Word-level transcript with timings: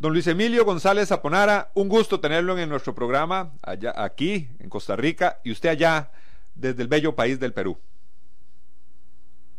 Don 0.00 0.14
Luis 0.14 0.26
Emilio 0.28 0.64
González 0.64 1.12
Aponara, 1.12 1.72
un 1.74 1.90
gusto 1.90 2.20
tenerlo 2.20 2.58
en 2.58 2.70
nuestro 2.70 2.94
programa, 2.94 3.52
allá, 3.62 3.92
aquí 3.94 4.48
en 4.58 4.70
Costa 4.70 4.96
Rica, 4.96 5.40
y 5.44 5.52
usted 5.52 5.68
allá 5.68 6.10
desde 6.54 6.80
el 6.80 6.88
bello 6.88 7.14
país 7.14 7.38
del 7.38 7.52
Perú. 7.52 7.76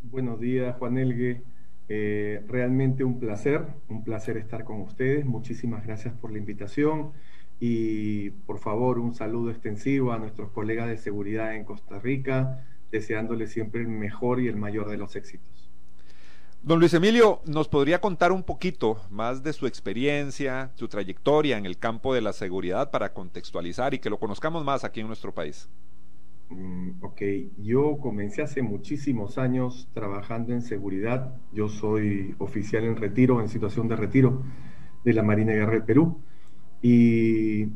Buenos 0.02 0.40
días, 0.40 0.76
Juan 0.78 0.98
Elgue. 0.98 1.44
Eh, 1.90 2.44
realmente 2.48 3.04
un 3.04 3.20
placer, 3.20 3.68
un 3.88 4.04
placer 4.04 4.36
estar 4.38 4.64
con 4.64 4.82
ustedes. 4.82 5.28
Muchísimas 5.28 5.86
gracias 5.86 6.16
por 6.16 6.32
la 6.32 6.40
invitación 6.40 7.12
y 7.60 8.32
por 8.32 8.58
favor 8.58 8.98
un 8.98 9.14
saludo 9.14 9.52
extensivo 9.52 10.12
a 10.12 10.18
nuestros 10.18 10.50
colegas 10.50 10.88
de 10.88 10.98
seguridad 10.98 11.54
en 11.54 11.66
Costa 11.66 12.00
Rica, 12.00 12.66
deseándoles 12.90 13.52
siempre 13.52 13.82
el 13.82 13.90
mejor 13.90 14.42
y 14.42 14.48
el 14.48 14.56
mayor 14.56 14.90
de 14.90 14.98
los 14.98 15.16
éxitos. 15.16 15.71
Don 16.64 16.78
Luis 16.78 16.94
Emilio, 16.94 17.42
¿nos 17.48 17.68
podría 17.68 18.00
contar 18.00 18.32
un 18.32 18.44
poquito 18.44 19.02
más 19.10 19.42
de 19.42 19.52
su 19.52 19.66
experiencia, 19.66 20.70
su 20.76 20.88
trayectoria 20.88 21.58
en 21.58 21.66
el 21.66 21.80
campo 21.80 22.14
de 22.14 22.22
la 22.22 22.34
seguridad 22.34 22.92
para 22.92 23.14
contextualizar 23.14 23.96
y 23.96 24.00
que 24.00 24.12
lo 24.12 24.20
conozcamos 24.20 24.64
más 24.64 24.84
aquí 24.84 25.00
en 25.00 25.08
nuestro 25.08 25.34
país? 25.34 25.68
Mm, 26.52 27.04
ok, 27.04 27.22
yo 27.64 27.98
comencé 27.98 28.44
hace 28.44 28.62
muchísimos 28.62 29.40
años 29.40 29.90
trabajando 29.96 30.54
en 30.54 30.62
seguridad. 30.62 31.34
Yo 31.52 31.68
soy 31.68 32.36
oficial 32.38 32.84
en 32.84 32.96
retiro, 32.96 33.42
en 33.42 33.50
situación 33.50 33.88
de 33.88 33.96
retiro 33.96 34.44
de 35.04 35.14
la 35.14 35.24
Marina 35.24 35.54
Guerra 35.54 35.74
del 35.74 35.84
Perú. 35.84 36.22
Y 36.80 37.70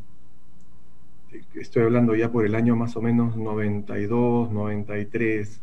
estoy 1.55 1.81
hablando 1.81 2.13
ya 2.13 2.31
por 2.31 2.45
el 2.45 2.53
año 2.53 2.75
más 2.75 2.95
o 2.95 3.01
menos 3.01 3.35
92, 3.35 4.51
93 4.51 5.61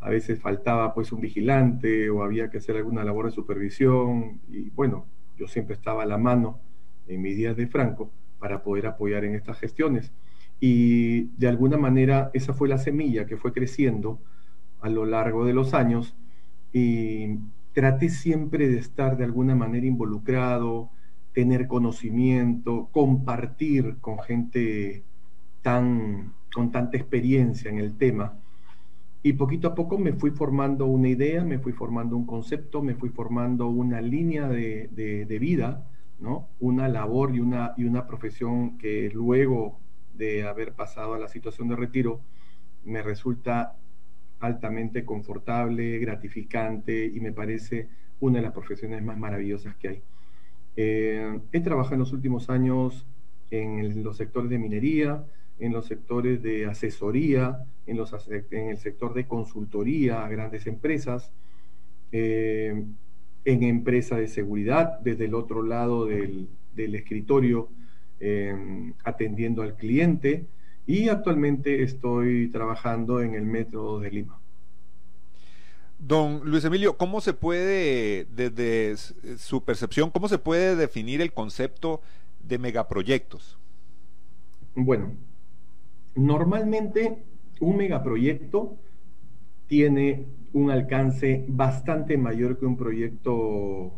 a 0.00 0.08
veces 0.08 0.40
faltaba 0.40 0.94
pues 0.94 1.12
un 1.12 1.20
vigilante 1.20 2.08
o 2.08 2.22
había 2.22 2.50
que 2.50 2.58
hacer 2.58 2.76
alguna 2.76 3.04
labor 3.04 3.26
de 3.26 3.32
supervisión. 3.32 4.40
Y 4.48 4.70
bueno, 4.70 5.06
yo 5.36 5.46
siempre 5.46 5.74
estaba 5.74 6.02
a 6.02 6.06
la 6.06 6.18
mano 6.18 6.58
en 7.06 7.20
mis 7.20 7.36
días 7.36 7.56
de 7.56 7.66
Franco 7.66 8.10
para 8.38 8.62
poder 8.62 8.86
apoyar 8.86 9.24
en 9.24 9.34
estas 9.34 9.58
gestiones. 9.58 10.12
Y 10.58 11.24
de 11.36 11.48
alguna 11.48 11.76
manera 11.76 12.30
esa 12.32 12.54
fue 12.54 12.68
la 12.68 12.78
semilla 12.78 13.26
que 13.26 13.36
fue 13.36 13.52
creciendo 13.52 14.18
a 14.80 14.88
lo 14.88 15.04
largo 15.04 15.44
de 15.44 15.52
los 15.52 15.74
años. 15.74 16.16
Y 16.72 17.38
traté 17.74 18.08
siempre 18.08 18.68
de 18.68 18.78
estar 18.78 19.18
de 19.18 19.24
alguna 19.24 19.54
manera 19.54 19.86
involucrado, 19.86 20.90
tener 21.34 21.66
conocimiento, 21.66 22.88
compartir 22.90 23.98
con 24.00 24.18
gente 24.20 25.04
tan 25.62 26.32
con 26.52 26.72
tanta 26.72 26.96
experiencia 26.96 27.70
en 27.70 27.78
el 27.78 27.96
tema 27.96 28.34
y 29.22 29.34
poquito 29.34 29.68
a 29.68 29.74
poco 29.74 29.98
me 29.98 30.14
fui 30.14 30.30
formando 30.30 30.86
una 30.86 31.08
idea, 31.08 31.44
me 31.44 31.58
fui 31.58 31.72
formando 31.72 32.16
un 32.16 32.26
concepto, 32.26 32.82
me 32.82 32.94
fui 32.94 33.10
formando 33.10 33.68
una 33.68 34.00
línea 34.00 34.48
de, 34.48 35.38
vida, 35.40 35.86
¿no? 36.18 36.48
Una 36.58 36.88
labor 36.88 37.34
y 37.34 37.40
una, 37.40 37.74
y 37.76 37.84
una 37.84 38.06
profesión 38.06 38.78
que 38.78 39.10
luego 39.12 39.78
de 40.14 40.44
haber 40.44 40.72
pasado 40.72 41.14
a 41.14 41.18
la 41.18 41.28
situación 41.28 41.68
de 41.68 41.76
retiro 41.76 42.20
me 42.84 43.02
resulta 43.02 43.76
altamente 44.40 45.04
confortable, 45.04 45.98
gratificante 45.98 47.04
y 47.04 47.20
me 47.20 47.32
parece 47.32 47.88
una 48.20 48.38
de 48.38 48.42
las 48.44 48.52
profesiones 48.52 49.02
más 49.02 49.18
maravillosas 49.18 49.76
que 49.76 49.88
hay. 49.88 50.02
Eh, 50.76 51.40
he 51.52 51.60
trabajado 51.60 51.94
en 51.94 52.00
los 52.00 52.12
últimos 52.12 52.48
años 52.48 53.06
en 53.50 54.02
los 54.02 54.16
sectores 54.16 54.48
de 54.48 54.58
minería, 54.58 55.24
en 55.60 55.72
los 55.72 55.86
sectores 55.86 56.42
de 56.42 56.66
asesoría, 56.66 57.64
en, 57.86 57.96
los, 57.96 58.12
en 58.50 58.70
el 58.70 58.78
sector 58.78 59.14
de 59.14 59.26
consultoría 59.26 60.24
a 60.24 60.28
grandes 60.28 60.66
empresas, 60.66 61.32
eh, 62.12 62.84
en 63.44 63.62
empresas 63.62 64.18
de 64.18 64.28
seguridad, 64.28 64.98
desde 65.00 65.26
el 65.26 65.34
otro 65.34 65.62
lado 65.62 66.06
del, 66.06 66.48
escritorio, 66.74 67.68
eh, 68.20 68.92
atendiendo 69.04 69.62
al 69.62 69.76
cliente, 69.76 70.46
y 70.86 71.08
actualmente 71.08 71.82
estoy 71.82 72.48
trabajando 72.48 73.20
en 73.20 73.34
el 73.34 73.44
Metro 73.44 74.00
de 74.00 74.10
Lima. 74.10 74.40
Don 75.98 76.40
Luis 76.44 76.64
Emilio, 76.64 76.96
¿cómo 76.96 77.20
se 77.20 77.34
puede, 77.34 78.26
desde 78.34 78.96
su 79.36 79.62
percepción, 79.62 80.10
cómo 80.10 80.28
se 80.28 80.38
puede 80.38 80.74
definir 80.74 81.20
el 81.20 81.34
concepto 81.34 82.00
de 82.42 82.58
megaproyectos? 82.58 83.58
Bueno, 84.74 85.12
Normalmente 86.14 87.24
un 87.60 87.76
megaproyecto 87.76 88.76
tiene 89.66 90.26
un 90.52 90.70
alcance 90.70 91.44
bastante 91.48 92.18
mayor 92.18 92.58
que 92.58 92.66
un 92.66 92.76
proyecto, 92.76 93.92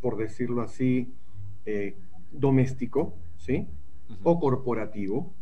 por 0.00 0.16
decirlo 0.16 0.62
así, 0.62 1.12
eh, 1.66 1.96
doméstico, 2.32 3.14
¿sí? 3.36 3.68
O 4.22 4.40
corporativo. 4.40 5.34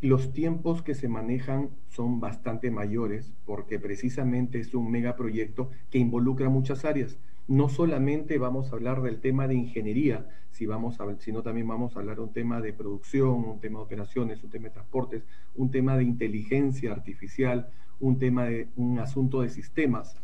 Los 0.00 0.32
tiempos 0.32 0.82
que 0.82 0.94
se 0.94 1.08
manejan 1.08 1.70
son 1.88 2.20
bastante 2.20 2.70
mayores 2.70 3.34
porque 3.44 3.78
precisamente 3.78 4.60
es 4.60 4.72
un 4.74 4.90
megaproyecto 4.90 5.70
que 5.90 5.98
involucra 5.98 6.48
muchas 6.48 6.84
áreas 6.84 7.18
no 7.48 7.70
solamente 7.70 8.38
vamos 8.38 8.70
a 8.70 8.76
hablar 8.76 9.00
del 9.02 9.20
tema 9.20 9.48
de 9.48 9.54
ingeniería, 9.54 10.28
si 10.50 10.66
vamos 10.66 11.00
a, 11.00 11.18
sino 11.18 11.42
también 11.42 11.66
vamos 11.66 11.96
a 11.96 12.00
hablar 12.00 12.20
un 12.20 12.32
tema 12.32 12.60
de 12.60 12.74
producción, 12.74 13.44
un 13.44 13.58
tema 13.60 13.78
de 13.78 13.84
operaciones, 13.86 14.44
un 14.44 14.50
tema 14.50 14.68
de 14.68 14.74
transportes, 14.74 15.24
un 15.54 15.70
tema 15.70 15.96
de 15.96 16.04
inteligencia 16.04 16.92
artificial, 16.92 17.70
un 18.00 18.18
tema 18.18 18.44
de 18.44 18.68
un 18.76 18.98
asunto 18.98 19.40
de 19.40 19.48
sistemas. 19.48 20.16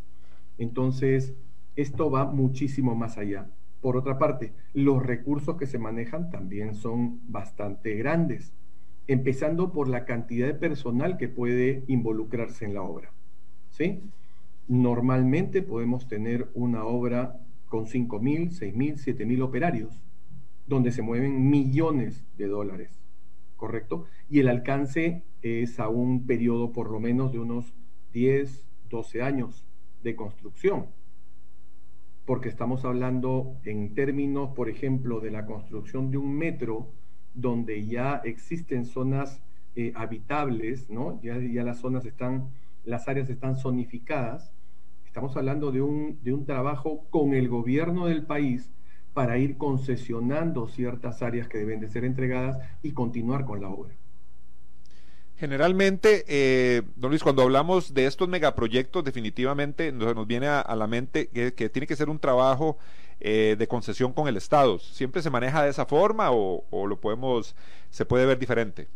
Entonces, 0.58 1.34
esto 1.76 2.10
va 2.10 2.26
muchísimo 2.26 2.94
más 2.94 3.16
allá. 3.16 3.48
Por 3.80 3.96
otra 3.96 4.18
parte, 4.18 4.52
los 4.74 5.02
recursos 5.02 5.56
que 5.56 5.66
se 5.66 5.78
manejan 5.78 6.30
también 6.30 6.74
son 6.74 7.20
bastante 7.30 7.94
grandes, 7.94 8.52
empezando 9.06 9.72
por 9.72 9.88
la 9.88 10.04
cantidad 10.04 10.46
de 10.46 10.54
personal 10.54 11.16
que 11.16 11.28
puede 11.28 11.84
involucrarse 11.86 12.64
en 12.66 12.74
la 12.74 12.82
obra. 12.82 13.12
¿Sí? 13.70 14.02
Normalmente 14.66 15.62
podemos 15.62 16.08
tener 16.08 16.50
una 16.54 16.84
obra 16.84 17.40
con 17.66 17.86
5.000, 17.86 18.50
6.000, 18.50 18.94
7.000 18.94 19.42
operarios, 19.42 20.00
donde 20.66 20.92
se 20.92 21.02
mueven 21.02 21.50
millones 21.50 22.24
de 22.36 22.46
dólares, 22.46 23.02
¿correcto? 23.56 24.04
Y 24.30 24.38
el 24.40 24.48
alcance 24.48 25.24
es 25.42 25.78
a 25.80 25.88
un 25.88 26.26
periodo 26.26 26.72
por 26.72 26.90
lo 26.90 27.00
menos 27.00 27.32
de 27.32 27.40
unos 27.40 27.74
10, 28.12 28.66
12 28.88 29.22
años 29.22 29.66
de 30.02 30.16
construcción, 30.16 30.86
porque 32.24 32.48
estamos 32.48 32.84
hablando 32.84 33.58
en 33.64 33.94
términos, 33.94 34.50
por 34.54 34.70
ejemplo, 34.70 35.20
de 35.20 35.30
la 35.30 35.44
construcción 35.44 36.10
de 36.10 36.16
un 36.16 36.32
metro, 36.32 36.92
donde 37.34 37.86
ya 37.86 38.22
existen 38.24 38.86
zonas 38.86 39.42
eh, 39.76 39.92
habitables, 39.96 40.88
¿no? 40.88 41.20
Ya, 41.20 41.38
ya 41.38 41.64
las 41.64 41.80
zonas 41.80 42.06
están, 42.06 42.50
las 42.84 43.08
áreas 43.08 43.28
están 43.28 43.56
zonificadas, 43.56 44.53
Estamos 45.14 45.36
hablando 45.36 45.70
de 45.70 45.80
un, 45.80 46.18
de 46.24 46.32
un 46.32 46.44
trabajo 46.44 47.06
con 47.08 47.34
el 47.34 47.48
gobierno 47.48 48.06
del 48.06 48.26
país 48.26 48.72
para 49.12 49.38
ir 49.38 49.56
concesionando 49.56 50.66
ciertas 50.66 51.22
áreas 51.22 51.46
que 51.46 51.58
deben 51.58 51.78
de 51.78 51.88
ser 51.88 52.04
entregadas 52.04 52.58
y 52.82 52.90
continuar 52.94 53.44
con 53.44 53.60
la 53.60 53.68
obra. 53.68 53.94
Generalmente, 55.36 56.24
eh, 56.26 56.82
don 56.96 57.10
Luis, 57.10 57.22
cuando 57.22 57.42
hablamos 57.42 57.94
de 57.94 58.06
estos 58.06 58.28
megaproyectos, 58.28 59.04
definitivamente 59.04 59.92
nos, 59.92 60.26
viene 60.26 60.48
a, 60.48 60.74
la 60.74 60.88
mente 60.88 61.28
que, 61.28 61.68
tiene 61.68 61.86
que 61.86 61.94
ser 61.94 62.08
un 62.08 62.18
trabajo 62.18 62.76
eh, 63.20 63.54
de 63.56 63.68
concesión 63.68 64.12
con 64.12 64.26
el 64.26 64.36
Estado. 64.36 64.80
¿Siempre 64.80 65.22
se 65.22 65.30
maneja 65.30 65.62
de 65.62 65.70
esa 65.70 65.86
forma 65.86 66.32
o, 66.32 66.64
o, 66.70 66.88
lo 66.88 67.00
podemos, 67.00 67.54
se 67.88 68.04
puede 68.04 68.26
ver 68.26 68.40
diferente? 68.40 68.88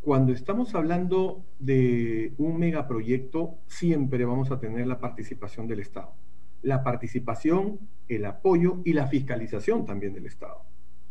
Cuando 0.00 0.32
estamos 0.32 0.74
hablando 0.74 1.44
de 1.58 2.32
un 2.38 2.58
megaproyecto, 2.58 3.58
siempre 3.66 4.24
vamos 4.24 4.50
a 4.50 4.58
tener 4.58 4.86
la 4.86 4.98
participación 4.98 5.66
del 5.68 5.80
Estado. 5.80 6.14
La 6.62 6.82
participación, 6.82 7.78
el 8.08 8.24
apoyo 8.24 8.80
y 8.84 8.94
la 8.94 9.06
fiscalización 9.06 9.84
también 9.84 10.14
del 10.14 10.26
Estado. 10.26 10.62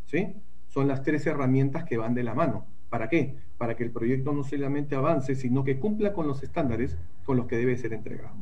¿sí? 0.05 0.35
Son 0.67 0.87
las 0.87 1.03
tres 1.03 1.25
herramientas 1.27 1.83
que 1.83 1.97
van 1.97 2.15
de 2.15 2.23
la 2.23 2.33
mano. 2.33 2.65
¿Para 2.89 3.09
qué? 3.09 3.35
Para 3.59 3.75
que 3.75 3.83
el 3.83 3.91
proyecto 3.91 4.33
no 4.33 4.43
solamente 4.43 4.95
avance, 4.95 5.35
sino 5.35 5.63
que 5.63 5.79
cumpla 5.79 6.11
con 6.11 6.27
los 6.27 6.41
estándares 6.41 6.97
con 7.25 7.37
los 7.37 7.45
que 7.45 7.57
debe 7.57 7.77
ser 7.77 7.93
entregado. 7.93 8.35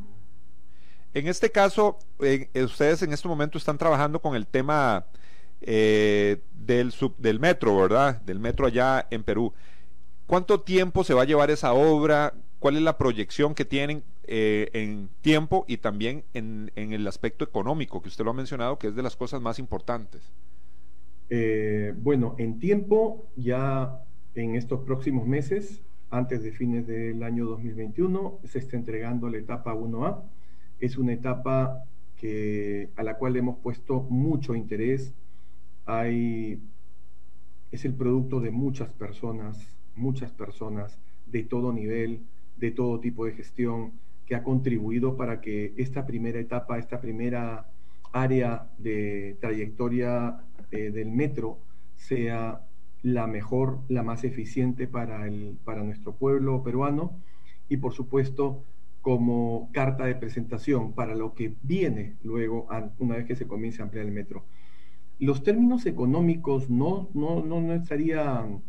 En 1.13 1.27
este 1.27 1.51
caso, 1.51 1.97
eh, 2.19 2.47
ustedes 2.63 3.01
en 3.01 3.11
este 3.11 3.27
momento 3.27 3.57
están 3.57 3.77
trabajando 3.77 4.21
con 4.21 4.35
el 4.35 4.47
tema 4.47 5.07
eh, 5.59 6.41
del, 6.53 6.93
del 7.17 7.39
metro, 7.39 7.75
¿verdad? 7.75 8.21
Del 8.21 8.39
metro 8.39 8.67
allá 8.67 9.07
en 9.09 9.23
Perú. 9.23 9.53
¿Cuánto 10.27 10.59
tiempo 10.59 11.05
se 11.05 11.13
va 11.13 11.21
a 11.21 11.25
llevar 11.25 11.49
esa 11.51 11.73
obra? 11.73 12.33
¿Cuál 12.59 12.75
es 12.75 12.81
la 12.81 12.97
proyección 12.97 13.55
que 13.55 13.63
tienen 13.63 14.03
eh, 14.25 14.69
en 14.73 15.07
tiempo 15.21 15.63
y 15.69 15.77
también 15.77 16.25
en, 16.33 16.69
el 16.75 17.07
aspecto 17.07 17.45
económico, 17.45 18.01
que 18.01 18.09
usted 18.09 18.25
lo 18.25 18.31
ha 18.31 18.33
mencionado, 18.33 18.77
que 18.77 18.87
es 18.87 18.95
de 18.95 19.03
las 19.03 19.15
cosas 19.15 19.41
más 19.41 19.57
importantes? 19.57 20.33
Eh, 21.29 21.93
bueno, 21.97 22.35
en 22.37 22.59
tiempo, 22.59 23.25
ya 23.37 24.01
en 24.35 24.55
estos 24.55 24.81
próximos 24.81 25.25
meses, 25.25 25.81
antes 26.09 26.43
de 26.43 26.51
fines 26.51 26.85
del 26.87 27.23
año 27.23 27.45
2021, 27.45 28.39
se 28.43 28.59
está 28.59 28.75
entregando 28.75 29.29
la 29.29 29.37
etapa 29.37 29.73
1A. 29.73 30.23
Es 30.81 30.97
una 30.97 31.13
etapa 31.13 31.85
que, 32.17 32.89
a 32.97 33.03
la 33.03 33.17
cual 33.17 33.37
hemos 33.37 33.59
puesto 33.59 34.01
mucho 34.09 34.55
interés. 34.55 35.13
Es 37.71 37.85
el 37.85 37.93
producto 37.93 38.41
de 38.41 38.51
muchas 38.51 38.91
personas, 38.91 39.76
muchas 39.97 40.31
personas 40.31 40.99
de 41.25 41.43
todo 41.43 41.73
nivel, 41.73 42.21
de 42.57 42.71
todo 42.71 42.99
tipo 42.99 43.25
de 43.25 43.33
gestión, 43.33 43.91
que 44.25 44.35
ha 44.35 44.43
contribuido 44.43 45.15
para 45.15 45.41
que 45.41 45.73
esta 45.77 46.05
primera 46.05 46.39
etapa, 46.39 46.77
esta 46.77 46.99
primera 46.99 47.67
área 48.11 48.67
de 48.77 49.37
trayectoria 49.39 50.41
eh, 50.71 50.91
del 50.91 51.11
metro 51.11 51.59
sea 51.95 52.61
la 53.03 53.27
mejor, 53.27 53.79
la 53.87 54.03
más 54.03 54.23
eficiente 54.23 54.87
para, 54.87 55.27
el, 55.27 55.57
para 55.63 55.83
nuestro 55.83 56.13
pueblo 56.13 56.63
peruano 56.63 57.13
y 57.69 57.77
por 57.77 57.93
supuesto 57.93 58.63
como 59.01 59.69
carta 59.71 60.05
de 60.05 60.15
presentación 60.15 60.91
para 60.93 61.15
lo 61.15 61.33
que 61.33 61.53
viene 61.63 62.15
luego 62.23 62.67
una 62.99 63.15
vez 63.15 63.25
que 63.25 63.35
se 63.35 63.47
comience 63.47 63.81
a 63.81 63.85
ampliar 63.85 64.05
el 64.05 64.11
metro. 64.11 64.43
Los 65.19 65.43
términos 65.43 65.85
económicos 65.85 66.69
no, 66.69 67.09
no, 67.13 67.43
no, 67.43 67.61
no 67.61 67.73
estarían 67.73 68.61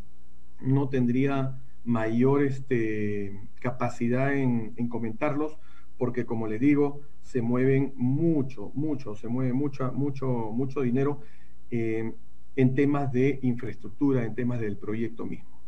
no 0.60 0.88
tendría 0.88 1.60
mayor 1.84 2.42
este, 2.42 3.40
capacidad 3.60 4.34
en, 4.34 4.88
comentarlos, 4.88 5.56
porque 5.96 6.26
como 6.26 6.46
les 6.46 6.60
digo, 6.60 7.00
se 7.22 7.42
mueven 7.42 7.92
mucho, 7.96 8.70
mucho, 8.74 9.16
se 9.16 9.28
mueve 9.28 9.52
mucho, 9.52 9.92
mucho, 9.92 10.26
mucho 10.26 10.82
dinero 10.82 11.20
eh, 11.70 12.12
en 12.56 12.74
temas 12.74 13.12
de 13.12 13.38
infraestructura, 13.42 14.24
en 14.24 14.34
temas 14.34 14.60
del 14.60 14.76
proyecto 14.76 15.24
mismo. 15.24 15.58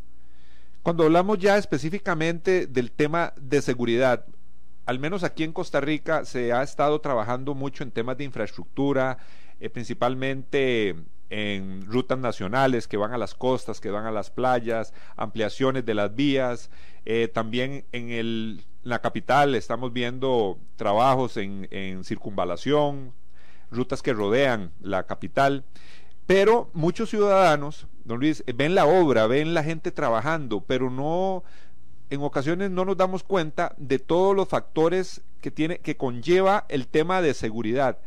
Cuando 0.83 1.03
hablamos 1.03 1.37
ya 1.37 1.57
específicamente 1.57 2.65
del 2.67 2.91
tema 2.91 3.33
de 3.39 3.61
seguridad, 3.61 4.25
al 4.85 4.99
menos 4.99 5.23
aquí 5.23 5.43
en 5.43 5.53
Costa 5.53 5.79
Rica 5.79 6.25
se 6.25 6.53
ha 6.53 6.63
estado 6.63 6.99
trabajando 7.01 7.53
mucho 7.53 7.83
en 7.83 7.91
temas 7.91 8.17
de 8.17 8.23
infraestructura, 8.23 9.17
eh, 9.59 9.69
principalmente 9.69 10.95
en 11.31 11.85
rutas 11.87 12.19
nacionales 12.19 12.89
que 12.89 12.97
van 12.97 13.13
a 13.13 13.17
las 13.17 13.33
costas, 13.33 13.79
que 13.79 13.89
van 13.89 14.05
a 14.05 14.11
las 14.11 14.29
playas, 14.29 14.93
ampliaciones 15.15 15.85
de 15.85 15.93
las 15.93 16.13
vías. 16.13 16.69
Eh, 17.05 17.29
también 17.33 17.85
en 17.93 18.11
el, 18.11 18.65
la 18.83 18.99
capital 18.99 19.55
estamos 19.55 19.93
viendo 19.93 20.59
trabajos 20.75 21.37
en, 21.37 21.69
en 21.71 22.03
circunvalación, 22.03 23.13
rutas 23.71 24.01
que 24.01 24.13
rodean 24.13 24.71
la 24.81 25.07
capital. 25.07 25.63
Pero 26.27 26.69
muchos 26.73 27.09
ciudadanos, 27.09 27.87
don 28.03 28.19
Luis, 28.19 28.43
ven 28.53 28.75
la 28.75 28.85
obra, 28.85 29.25
ven 29.25 29.53
la 29.53 29.63
gente 29.63 29.91
trabajando, 29.91 30.61
pero 30.61 30.89
no, 30.89 31.45
en 32.09 32.21
ocasiones 32.21 32.71
no 32.71 32.83
nos 32.83 32.97
damos 32.97 33.23
cuenta 33.23 33.73
de 33.77 33.99
todos 33.99 34.35
los 34.35 34.49
factores 34.49 35.21
que 35.39 35.49
tiene, 35.49 35.79
que 35.79 35.95
conlleva 35.95 36.65
el 36.67 36.87
tema 36.87 37.21
de 37.21 37.33
seguridad. 37.33 37.99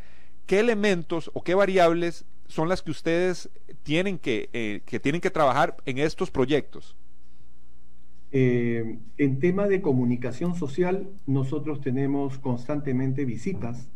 ¿Qué 0.45 0.59
elementos 0.59 1.31
o 1.33 1.43
qué 1.43 1.55
variables 1.55 2.25
son 2.47 2.69
las 2.69 2.81
que 2.81 2.91
ustedes 2.91 3.49
tienen 3.83 4.17
que, 4.17 4.49
eh, 4.53 4.81
que 4.85 4.99
tienen 4.99 5.21
que 5.21 5.29
trabajar 5.29 5.77
en 5.85 5.97
estos 5.97 6.31
proyectos? 6.31 6.95
Eh, 8.31 8.99
en 9.17 9.39
tema 9.39 9.67
de 9.67 9.81
comunicación 9.81 10.55
social, 10.55 11.09
nosotros 11.25 11.81
tenemos 11.81 12.37
constantemente 12.37 13.25
visitas 13.25 13.89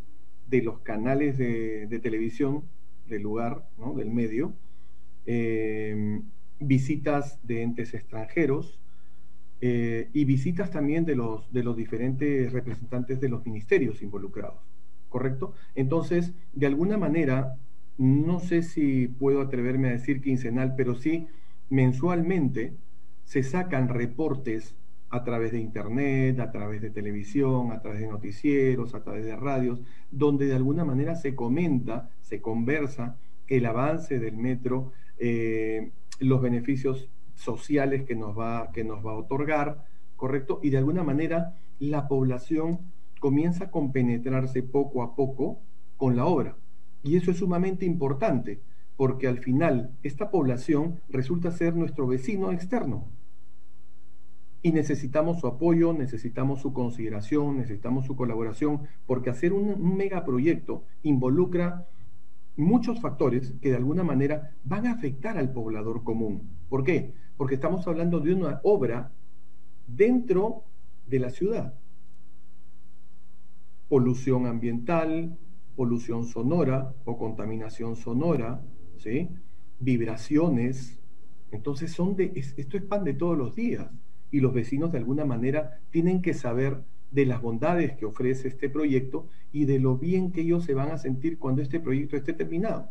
de 0.48 0.62
los 0.62 0.80
canales 0.80 1.38
de, 1.38 2.00
televisión 2.02 2.64
del 3.08 3.22
lugar, 3.22 3.68
¿no? 3.78 3.94
del 3.94 4.10
medio, 4.10 4.54
eh, 5.26 6.22
visitas 6.60 7.40
de 7.46 7.62
entes 7.64 7.94
extranjeros 7.94 8.80
y 9.62 10.24
visitas 10.24 10.72
también 10.72 11.04
de 11.04 11.18
los, 11.18 11.52
de 11.52 11.64
los 11.64 11.76
diferentes 11.76 12.54
representantes 12.54 13.20
de 13.20 13.28
los 13.28 13.46
ministerios 13.46 14.02
involucrados, 14.02 14.62
¿correcto? 15.10 15.54
Entonces, 15.76 16.32
de 16.54 16.66
alguna 16.66 16.98
manera, 16.98 17.58
no 18.00 18.40
sé 18.40 18.64
si 18.64 19.10
puedo 19.10 19.42
atreverme 19.42 19.90
a 19.90 19.92
decir 19.92 20.22
quincenal, 20.22 20.74
pero 20.76 20.96
sí 20.96 21.28
mensualmente 21.70 22.74
se 23.26 23.44
sacan 23.44 23.90
reportes 23.90 24.74
a 25.10 25.26
través 25.26 25.52
de 25.52 25.60
internet, 25.60 26.40
a 26.40 26.50
través 26.50 26.82
de 26.82 26.92
televisión, 26.92 27.74
a 27.74 27.82
través 27.82 28.00
de 28.00 28.08
noticieros, 28.08 28.96
a 28.96 29.04
través 29.04 29.26
de 29.26 29.36
radios, 29.36 29.82
donde 30.12 30.46
de 30.46 30.56
alguna 30.56 30.86
manera 30.86 31.16
se 31.16 31.36
comenta, 31.36 32.10
se 32.22 32.42
conversa 32.42 33.18
el 33.48 33.66
avance 33.66 34.18
del 34.18 34.38
metro, 34.38 34.94
eh, 35.18 35.92
los 36.20 36.42
beneficios 36.42 37.10
sociales 37.36 38.04
que 38.04 38.16
nos, 38.16 38.38
va, 38.38 38.72
que 38.72 38.86
nos 38.86 39.06
va 39.06 39.12
a 39.12 39.16
otorgar, 39.16 39.86
¿correcto? 40.16 40.62
Y 40.64 40.70
de 40.70 40.78
alguna 40.78 41.04
manera 41.04 41.58
la 41.80 42.08
población 42.08 42.80
comienza 43.20 43.66
a 43.66 43.72
compenetrarse 43.72 44.64
poco 44.64 45.04
a 45.04 45.18
poco 45.18 45.60
con 45.98 46.16
la 46.16 46.26
obra. 46.26 46.56
Y 47.04 47.18
eso 47.18 47.32
es 47.32 47.38
sumamente 47.38 47.86
importante, 47.86 48.62
porque 48.98 49.28
al 49.28 49.40
final 49.40 49.92
esta 50.04 50.30
población 50.30 51.00
resulta 51.10 51.52
ser 51.52 51.76
nuestro 51.76 52.08
vecino 52.08 52.52
externo. 52.52 53.08
Y 54.62 54.74
necesitamos 54.74 55.40
su 55.40 55.48
apoyo, 55.48 55.94
necesitamos 55.94 56.62
su 56.62 56.74
consideración, 56.74 57.58
necesitamos 57.58 58.06
su 58.06 58.18
colaboración, 58.18 58.82
porque 59.06 59.30
hacer 59.30 59.54
un, 59.54 59.96
megaproyecto 59.96 60.84
involucra 61.04 61.88
muchos 62.58 63.00
factores 63.00 63.54
que 63.62 63.70
de 63.70 63.78
alguna 63.78 64.04
manera 64.04 64.52
van 64.66 64.86
a 64.86 64.92
afectar 64.92 65.38
al 65.38 65.54
poblador 65.54 66.04
común. 66.04 66.50
¿Por 66.68 66.84
qué? 66.84 67.14
Porque 67.38 67.56
estamos 67.56 67.88
hablando 67.88 68.20
de 68.20 68.34
una 68.34 68.60
obra 68.64 69.14
dentro 69.88 70.66
de 71.08 71.20
la 71.20 71.30
ciudad. 71.30 71.74
Polución 73.88 74.46
ambiental, 74.46 75.38
polución 75.80 76.26
sonora 76.26 76.94
o 77.06 77.18
contaminación 77.18 77.96
sonora, 77.96 78.60
¿sí? 78.98 79.30
vibraciones. 79.80 81.00
Entonces, 81.52 81.94
son 81.94 82.18
de, 82.18 82.34
esto 82.36 82.76
es 82.76 82.84
pan 82.84 83.06
de 83.06 83.14
todos 83.14 83.38
los 83.38 83.56
días 83.56 83.88
y 84.30 84.42
los 84.42 84.54
vecinos 84.54 84.92
de 84.92 84.98
alguna 84.98 85.24
manera 85.24 85.80
tienen 85.90 86.22
que 86.22 86.34
saber 86.34 86.84
de 87.12 87.26
las 87.26 87.42
bondades 87.42 87.94
que 87.94 88.06
ofrece 88.06 88.50
este 88.50 88.70
proyecto 88.70 89.30
y 89.54 89.64
de 89.64 89.80
lo 89.80 89.98
bien 89.98 90.34
que 90.34 90.42
ellos 90.42 90.66
se 90.66 90.74
van 90.74 90.92
a 90.92 90.98
sentir 90.98 91.40
cuando 91.40 91.62
este 91.62 91.80
proyecto 91.80 92.18
esté 92.18 92.34
terminado. 92.34 92.90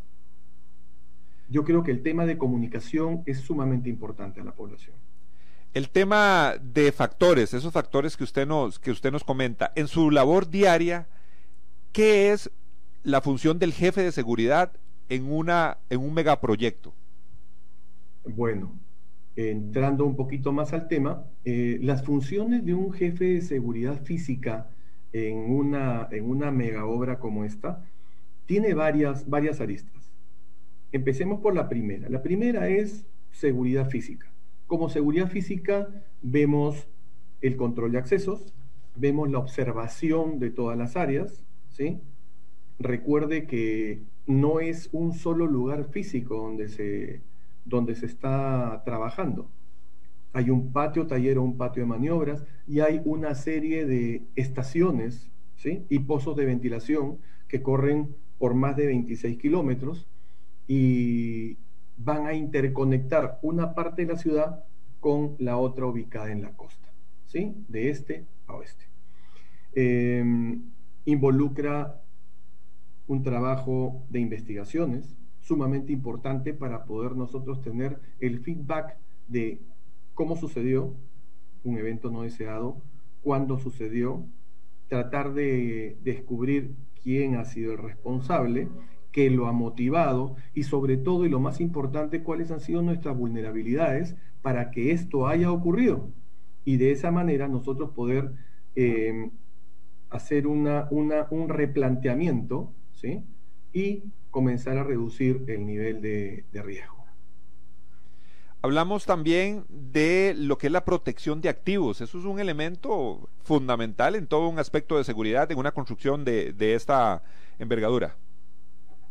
Yo 1.51 1.65
creo 1.65 1.83
que 1.83 1.91
el 1.91 2.03
tema 2.03 2.25
de 2.25 2.39
comunicación 2.39 3.23
es 3.27 3.41
sumamente 3.41 3.91
importante 3.91 4.41
a 4.41 4.45
la 4.45 4.53
población. 4.53 4.97
El 5.75 5.91
tema 5.91 6.55
de 6.59 6.91
factores, 6.93 7.53
esos 7.53 7.71
factores 7.71 8.17
que 8.17 8.25
usted 8.25 8.47
nos, 8.47 8.79
que 8.79 8.91
usted 8.91 9.13
nos 9.13 9.25
comenta, 9.25 9.73
en 9.77 9.89
su 9.89 10.11
labor 10.11 10.49
diaria, 10.49 11.07
¿qué 11.93 12.33
es 12.33 12.51
la 13.03 13.21
función 13.21 13.59
del 13.59 13.73
jefe 13.73 14.03
de 14.03 14.13
seguridad 14.13 14.73
en, 15.09 15.31
una, 15.31 15.79
en 15.91 16.01
un 16.01 16.15
megaproyecto? 16.15 16.95
Bueno, 18.25 18.73
entrando 19.37 20.05
un 20.05 20.17
poquito 20.17 20.53
más 20.53 20.73
al 20.73 20.89
tema, 20.89 21.25
eh, 21.45 21.79
las 21.81 22.05
funciones 22.05 22.65
de 22.65 22.75
un 22.75 22.93
jefe 22.93 23.25
de 23.25 23.41
seguridad 23.41 24.03
física 24.03 24.69
en 25.13 25.39
una, 25.39 26.09
en 26.11 26.29
una 26.29 26.51
mega 26.51 26.85
obra 26.85 27.19
como 27.19 27.45
esta 27.45 27.85
tiene 28.47 28.75
varias, 28.75 29.29
varias 29.29 29.61
aristas. 29.61 30.11
Empecemos 30.93 31.41
por 31.41 31.55
la 31.55 31.69
primera. 31.69 32.09
La 32.09 32.23
primera 32.23 32.69
es 32.69 33.07
seguridad 33.31 33.89
física. 33.89 34.33
Como 34.67 34.89
seguridad 34.89 35.29
física 35.29 35.89
vemos 36.23 36.89
el 37.41 37.57
control 37.57 37.93
de 37.93 37.99
accesos, 37.99 38.53
vemos 38.97 39.31
la 39.31 39.39
observación 39.39 40.39
de 40.39 40.51
todas 40.51 40.77
las 40.77 40.97
áreas, 40.97 41.45
¿sí? 41.69 42.01
Recuerde 42.79 43.47
que 43.47 44.03
no 44.27 44.61
es 44.61 44.89
un 44.93 45.13
solo 45.15 45.47
lugar 45.47 45.85
físico 45.85 46.37
donde 46.37 46.69
se, 46.69 47.23
donde 47.65 47.95
se 47.95 48.07
está 48.07 48.83
trabajando. 48.85 49.51
Hay 50.33 50.51
un 50.51 50.73
patio 50.73 51.07
taller 51.07 51.39
o 51.39 51.43
un 51.43 51.57
patio 51.57 51.83
de 51.83 51.89
maniobras 51.89 52.45
y 52.67 52.81
hay 52.81 53.01
una 53.05 53.35
serie 53.35 53.87
de 53.87 54.23
estaciones 54.37 55.31
y 55.65 55.99
pozos 56.01 56.37
de 56.37 56.45
ventilación 56.45 57.19
que 57.49 57.63
corren 57.63 58.15
por 58.39 58.55
más 58.55 58.77
de 58.77 58.87
26 58.87 59.39
kilómetros 59.39 60.07
y 60.69 61.57
van 61.97 62.27
a 62.27 62.35
interconectar 62.35 63.39
una 63.43 63.75
parte 63.75 64.05
de 64.05 64.13
la 64.13 64.19
ciudad 64.19 64.65
con 65.01 65.35
la 65.39 65.57
otra 65.57 65.87
ubicada 65.87 66.31
en 66.31 66.43
la 66.43 66.53
costa, 66.53 66.89
¿sí? 67.27 67.55
De 67.69 67.91
este 67.91 68.25
a 68.47 68.55
oeste. 68.55 68.85
Em, 69.75 70.63
involucra 71.05 72.01
un 73.09 73.23
trabajo 73.23 74.05
de 74.11 74.21
investigaciones 74.21 75.17
sumamente 75.41 75.93
importante 75.93 76.55
para 76.55 76.85
poder 76.85 77.17
nosotros 77.17 77.63
tener 77.63 77.99
el 78.21 78.39
feedback 78.41 78.99
de 79.27 79.61
cómo 80.15 80.37
sucedió 80.37 80.95
un 81.65 81.79
evento 81.79 82.11
no 82.11 82.23
deseado, 82.23 82.83
cuándo 83.23 83.59
sucedió, 83.59 84.27
tratar 84.89 85.33
de 85.35 85.99
descubrir 86.03 86.75
quién 87.03 87.37
ha 87.37 87.45
sido 87.45 87.73
el 87.73 87.79
responsable, 87.79 88.69
qué 89.11 89.31
lo 89.31 89.47
ha 89.47 89.53
motivado 89.53 90.37
y 90.55 90.65
sobre 90.65 90.97
todo 90.97 91.25
y 91.25 91.29
lo 91.29 91.41
más 91.41 91.61
importante, 91.61 92.23
cuáles 92.23 92.51
han 92.51 92.61
sido 92.61 92.83
nuestras 92.83 93.17
vulnerabilidades 93.17 94.17
para 94.43 94.71
que 94.71 94.93
esto 94.93 95.27
haya 95.27 95.51
ocurrido. 95.51 96.11
Y 96.65 96.77
de 96.77 96.93
esa 96.93 97.11
manera 97.11 97.49
nosotros 97.49 97.91
poder 97.91 98.33
eh, 98.77 99.31
hacer 100.11 100.47
una, 100.47 100.89
un 100.91 101.49
replanteamiento 101.49 102.75
¿sí? 103.01 103.25
y 103.73 104.05
comenzar 104.31 104.79
a 104.79 104.85
reducir 104.85 105.45
el 105.49 105.67
nivel 105.67 106.01
de, 106.01 106.45
de 106.53 106.63
riesgo. 106.63 106.97
Hablamos 108.61 109.07
también 109.07 109.65
de 109.69 110.35
lo 110.37 110.59
que 110.59 110.67
es 110.67 110.73
la 110.73 110.85
protección 110.85 111.41
de 111.41 111.49
activos. 111.49 112.01
Eso 112.01 112.19
es 112.19 112.25
un 112.25 112.41
elemento 112.41 113.29
fundamental 113.45 114.17
en 114.17 114.27
todo 114.27 114.49
un 114.49 114.59
aspecto 114.59 114.99
de 114.99 115.05
seguridad 115.05 115.51
en 115.53 115.59
una 115.59 115.71
construcción 115.71 116.25
de, 116.25 116.53
de 116.53 116.75
esta 116.75 117.23
envergadura. 117.61 118.17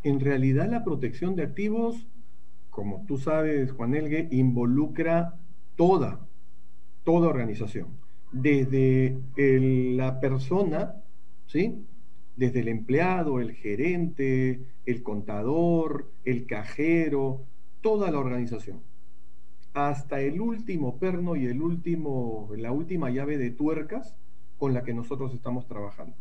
En 0.03 0.19
realidad 0.19 0.69
la 0.69 0.83
protección 0.83 1.35
de 1.37 1.43
activos, 1.43 2.07
como 2.69 3.05
tú 3.07 3.17
sabes, 3.17 3.71
Juan 3.71 3.95
Elgue, 3.95 4.27
involucra 4.31 5.39
toda, 5.77 6.19
toda 7.05 7.29
organización. 7.29 7.87
Desde 8.33 9.17
la 9.37 10.19
persona, 10.19 10.95
¿sí? 11.45 11.85
Desde 12.37 12.61
el 12.61 12.69
empleado, 12.69 13.41
el 13.41 13.51
gerente, 13.51 14.61
el 14.85 15.03
contador, 15.03 16.09
el 16.23 16.45
cajero, 16.45 17.41
toda 17.81 18.09
la 18.11 18.19
organización 18.19 18.79
hasta 19.85 20.21
el 20.21 20.41
último 20.41 20.97
perno 20.97 21.35
y 21.35 21.45
el 21.45 21.61
último, 21.61 22.49
la 22.57 22.71
última 22.71 23.11
llave 23.11 23.37
de 23.37 23.51
tuercas 23.51 24.15
con 24.57 24.73
la 24.73 24.83
que 24.83 24.93
nosotros 24.93 25.35
estamos 25.35 25.67
trabajando. 25.67 26.15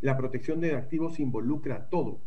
La 0.00 0.16
protección 0.16 0.60
de 0.60 0.74
activos 0.74 1.20
involucra 1.20 1.90
todo 1.90 2.20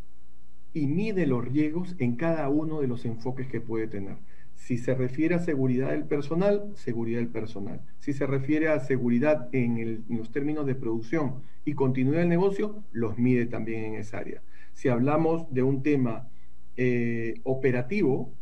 y 0.74 0.86
mide 0.86 1.26
los 1.26 1.44
riesgos 1.44 1.96
en 1.98 2.18
cada 2.18 2.50
uno 2.50 2.82
de 2.82 2.88
los 2.88 3.04
enfoques 3.06 3.48
que 3.48 3.62
puede 3.62 3.88
tener. 3.88 4.18
Si 4.62 4.78
se 4.78 4.94
refiere 4.94 5.34
a 5.34 5.40
seguridad 5.40 5.90
del 5.90 6.06
personal, 6.06 6.72
seguridad 6.76 7.18
del 7.18 7.30
personal. 7.30 7.82
Si 7.98 8.14
se 8.14 8.28
refiere 8.28 8.68
a 8.68 8.80
seguridad 8.80 9.50
en, 9.54 10.06
los 10.08 10.32
términos 10.32 10.68
de 10.68 10.76
producción 10.76 11.42
y 11.66 11.74
continuidad 11.74 12.20
del 12.20 12.30
negocio, 12.30 12.84
los 12.92 13.18
mide 13.18 13.48
también 13.48 13.84
en 13.86 13.96
esa 13.96 14.20
área. 14.20 14.44
Si 14.74 14.88
hablamos 14.88 15.52
de 15.52 15.64
un 15.64 15.82
tema 15.82 16.30
eh, 16.78 17.42
operativo, 17.44 18.36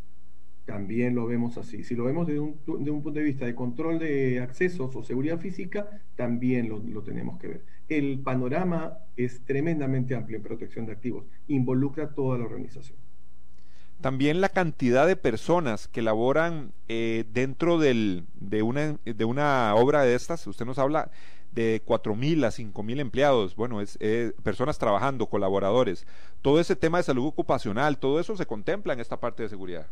también 0.65 1.15
lo 1.15 1.25
vemos 1.25 1.57
así. 1.57 1.85
Si 1.85 1.95
lo 1.95 2.03
vemos 2.03 2.27
desde 2.27 2.41
un, 2.41 2.57
punto 3.01 3.11
de 3.13 3.23
vista 3.23 3.45
de 3.45 3.55
control 3.55 3.97
de 3.97 4.41
accesos 4.41 4.93
o 4.97 5.03
seguridad 5.03 5.39
física, 5.39 6.01
también 6.17 6.67
lo, 6.67 7.01
tenemos 7.01 7.39
que 7.39 7.47
ver. 7.47 7.65
El 7.87 8.19
panorama 8.19 8.97
es 9.15 9.45
tremendamente 9.45 10.15
amplio 10.15 10.35
en 10.35 10.43
protección 10.43 10.85
de 10.85 10.91
activos, 10.91 11.25
involucra 11.47 12.13
toda 12.13 12.37
la 12.37 12.43
organización. 12.43 12.99
También 14.01 14.39
la 14.39 14.49
cantidad 14.49 15.05
de 15.05 15.15
personas 15.15 15.87
que 15.87 16.01
laboran 16.01 16.71
eh, 16.87 17.25
dentro 17.33 17.77
del, 17.79 18.25
de, 18.39 18.63
una, 18.63 18.97
de 19.03 19.25
una 19.25 19.75
obra 19.75 20.03
de 20.03 20.15
estas, 20.15 20.45
usted 20.47 20.65
nos 20.65 20.79
habla 20.79 21.11
de 21.51 21.81
4.000 21.85 22.45
a 22.45 22.49
5.000 22.49 22.99
empleados, 22.99 23.55
bueno, 23.55 23.81
es 23.81 23.97
personas 24.43 24.77
trabajando, 24.77 25.27
colaboradores. 25.27 26.05
Todo 26.41 26.59
ese 26.59 26.75
tema 26.75 26.99
de 26.99 27.03
salud 27.03 27.25
ocupacional, 27.25 27.97
todo 27.97 28.19
eso 28.19 28.37
se 28.37 28.45
contempla 28.45 28.93
en 28.93 28.99
esta 28.99 29.19
parte 29.19 29.43
de 29.43 29.49
seguridad. 29.49 29.87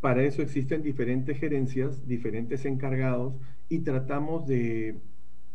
Para 0.00 0.22
eso 0.22 0.40
existen 0.40 0.82
diferentes 0.82 1.38
gerencias, 1.38 2.08
diferentes 2.08 2.64
encargados 2.64 3.34
y 3.68 3.80
tratamos 3.80 4.46
de 4.46 4.96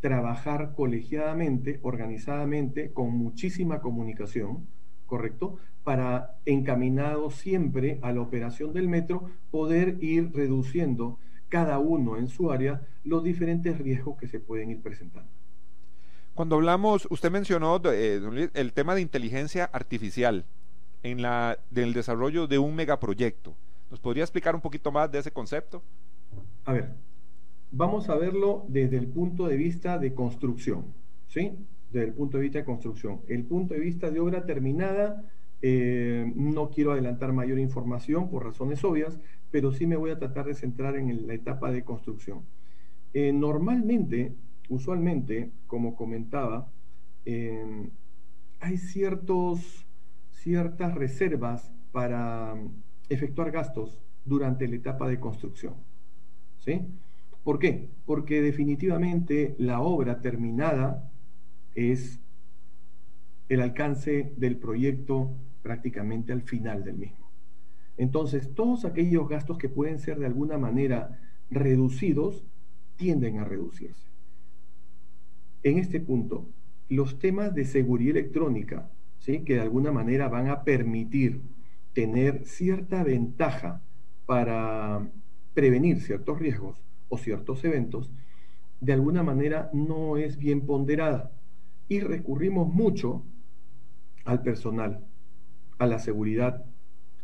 trabajar 0.02 0.74
colegiadamente, 0.76 1.80
organizadamente, 1.82 2.92
con 2.92 3.10
muchísima 3.10 3.82
comunicación, 3.82 4.68
¿correcto? 5.08 5.58
Para 5.86 6.36
encaminado 6.46 7.32
siempre 7.32 8.00
a 8.02 8.12
la 8.12 8.20
operación 8.20 8.74
del 8.74 8.90
metro, 8.90 9.30
poder 9.52 10.04
ir 10.04 10.32
reduciendo 10.34 11.18
cada 11.48 11.80
uno 11.80 12.18
en 12.18 12.28
su 12.28 12.52
área 12.52 12.82
los 13.06 13.24
diferentes 13.24 13.78
riesgos 13.78 14.18
que 14.18 14.28
se 14.28 14.42
pueden 14.42 14.72
ir 14.72 14.82
presentando. 14.82 15.30
Cuando 16.34 16.56
hablamos, 16.58 17.08
usted 17.10 17.32
mencionó 17.32 17.82
eh, 17.86 18.50
el 18.54 18.74
tema 18.74 18.94
de 18.94 19.00
inteligencia 19.00 19.64
artificial 19.72 20.44
en 21.02 21.22
la, 21.22 21.58
del 21.72 21.94
desarrollo 21.94 22.48
de 22.48 22.58
un 22.58 22.76
megaproyecto. 22.76 23.56
¿Nos 23.90 24.02
podría 24.02 24.24
explicar 24.24 24.54
un 24.54 24.62
poquito 24.62 24.92
más 24.92 25.10
de 25.12 25.20
ese 25.20 25.32
concepto? 25.32 25.82
A 26.66 26.74
ver, 26.74 26.90
vamos 27.72 28.10
a 28.10 28.16
verlo 28.16 28.66
desde 28.68 28.98
el 28.98 29.08
punto 29.08 29.48
de 29.48 29.56
vista 29.56 29.98
de 29.98 30.14
construcción, 30.14 30.86
¿sí? 31.28 31.54
Desde 31.92 32.08
el 32.08 32.14
punto 32.14 32.38
de 32.38 32.44
vista 32.44 32.60
de 32.60 32.66
construcción. 32.66 33.22
El 33.28 33.46
punto 33.46 33.76
de 33.76 33.80
vista 33.80 34.10
de 34.10 34.20
obra 34.20 34.46
terminada, 34.46 35.24
eh, 35.68 36.32
no 36.36 36.70
quiero 36.70 36.92
adelantar 36.92 37.34
mayor 37.34 37.58
información 37.58 38.30
por 38.30 38.46
razones 38.46 38.84
obvias, 38.84 39.18
pero 39.50 39.72
sí 39.72 39.88
me 39.88 39.96
voy 39.96 40.12
a 40.12 40.20
tratar 40.20 40.46
de 40.46 40.54
centrar 40.54 40.96
en 40.96 41.26
la 41.26 41.34
etapa 41.34 41.72
de 41.72 41.84
construcción. 41.84 42.42
Eh, 43.16 43.34
normalmente, 43.34 44.36
usualmente, 44.70 45.50
como 45.66 45.96
comentaba, 45.96 46.72
eh, 47.26 47.90
hay 48.60 48.78
ciertos, 48.78 49.88
ciertas 50.30 50.94
reservas 50.94 51.74
para 51.92 52.54
efectuar 53.10 53.50
gastos 53.50 54.00
durante 54.24 54.68
la 54.68 54.76
etapa 54.76 55.10
de 55.10 55.20
construcción. 55.20 55.74
¿Sí? 56.60 56.80
¿Por 57.44 57.58
qué? 57.58 57.90
Porque 58.06 58.44
definitivamente 58.44 59.56
la 59.58 59.82
obra 59.82 60.22
terminada 60.22 61.12
es 61.74 62.20
el 63.50 63.62
alcance 63.62 64.32
del 64.38 64.58
proyecto 64.58 65.32
prácticamente 65.66 66.32
al 66.32 66.44
final 66.44 66.84
del 66.84 66.96
mismo. 66.96 67.32
Entonces, 67.98 68.54
todos 68.54 68.86
aquellos 68.86 69.28
gastos 69.28 69.58
que 69.58 69.68
pueden 69.68 69.98
ser 69.98 70.20
de 70.20 70.28
alguna 70.28 70.60
manera 70.60 71.20
reducidos 71.50 72.46
tienden 72.98 73.40
a 73.40 73.46
reducirse. 73.46 74.08
En 75.64 75.80
este 75.80 76.00
punto, 76.00 76.48
los 76.88 77.18
temas 77.18 77.56
de 77.56 77.66
seguridad 77.66 78.16
electrónica, 78.16 78.92
¿sí? 79.18 79.40
que 79.40 79.56
de 79.56 79.62
alguna 79.62 79.92
manera 79.92 80.28
van 80.28 80.50
a 80.50 80.64
permitir 80.64 81.42
tener 81.94 82.46
cierta 82.46 83.04
ventaja 83.04 83.82
para 84.28 85.10
prevenir 85.56 86.00
ciertos 86.00 86.38
riesgos 86.38 86.80
o 87.10 87.18
ciertos 87.18 87.64
eventos, 87.64 88.12
de 88.82 88.94
alguna 88.94 89.24
manera 89.24 89.72
no 89.74 90.18
es 90.18 90.38
bien 90.38 90.68
ponderada. 90.68 91.32
Y 91.88 92.02
recurrimos 92.02 92.72
mucho 92.72 93.24
al 94.26 94.44
personal, 94.44 95.04
a 95.78 95.86
la 95.86 96.00
seguridad, 96.00 96.66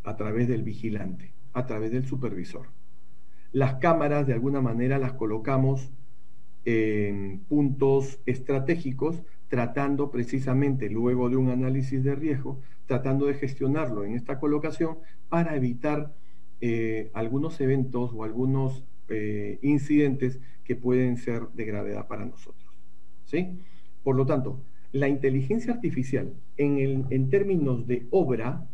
a 0.03 0.15
través 0.15 0.47
del 0.47 0.63
vigilante, 0.63 1.33
a 1.53 1.65
través 1.65 1.91
del 1.91 2.05
supervisor. 2.05 2.67
Las 3.51 3.75
cámaras, 3.75 4.27
de 4.27 4.33
alguna 4.33 4.61
manera, 4.61 4.97
las 4.97 5.13
colocamos 5.13 5.91
en 6.65 7.39
puntos 7.49 8.19
estratégicos, 8.25 9.21
tratando 9.47 10.11
precisamente, 10.11 10.89
luego 10.89 11.29
de 11.29 11.35
un 11.35 11.49
análisis 11.49 12.03
de 12.03 12.15
riesgo, 12.15 12.61
tratando 12.85 13.25
de 13.25 13.33
gestionarlo 13.33 14.05
en 14.05 14.13
esta 14.13 14.39
colocación 14.39 14.97
para 15.27 15.55
evitar 15.55 16.13
eh, 16.61 17.09
algunos 17.13 17.59
eventos 17.59 18.11
o 18.13 18.23
algunos 18.23 18.85
eh, 19.09 19.59
incidentes 19.61 20.39
que 20.63 20.75
pueden 20.75 21.17
ser 21.17 21.47
de 21.53 21.65
gravedad 21.65 22.07
para 22.07 22.25
nosotros. 22.25 22.69
¿sí? 23.25 23.59
Por 24.03 24.15
lo 24.15 24.25
tanto, 24.25 24.61
la 24.91 25.07
inteligencia 25.07 25.73
artificial 25.73 26.33
en, 26.57 27.29
términos 27.29 27.87
de 27.87 28.07
obra, 28.11 28.67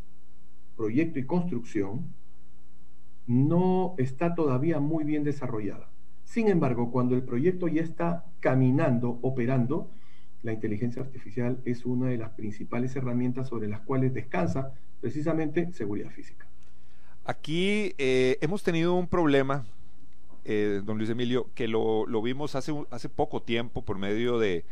proyecto 0.76 1.20
y 1.20 1.26
construcción, 1.26 2.14
no 3.28 3.94
está 3.98 4.36
todavía 4.36 4.80
muy 4.80 5.04
bien 5.04 5.24
desarrollada. 5.24 5.90
Sin 6.24 6.48
embargo, 6.48 6.92
cuando 6.92 7.16
el 7.16 7.24
proyecto 7.24 7.68
ya 7.68 7.82
está 7.82 8.26
caminando, 8.40 9.20
operando, 9.22 9.90
la 10.44 10.54
inteligencia 10.54 11.02
artificial 11.02 11.60
es 11.66 11.86
una 11.86 12.08
de 12.08 12.18
las 12.18 12.32
principales 12.32 12.96
herramientas 12.96 13.48
sobre 13.50 13.68
las 13.68 13.82
cuales 13.82 14.14
descansa 14.14 14.74
precisamente 15.02 15.72
seguridad 15.74 16.10
física. 16.10 16.48
Aquí 17.26 17.94
eh, 17.98 18.38
hemos 18.42 18.64
tenido 18.64 18.96
un 18.96 19.08
problema, 19.08 19.66
eh, 20.46 20.82
don 20.86 20.98
Luis 20.98 21.10
Emilio, 21.10 21.50
que 21.54 21.68
lo, 21.68 22.06
vimos 22.22 22.56
hace, 22.56 22.74
hace 22.90 23.10
poco 23.10 23.42
tiempo 23.42 23.84
por 23.84 23.98
medio 23.98 24.40
de, 24.40 24.64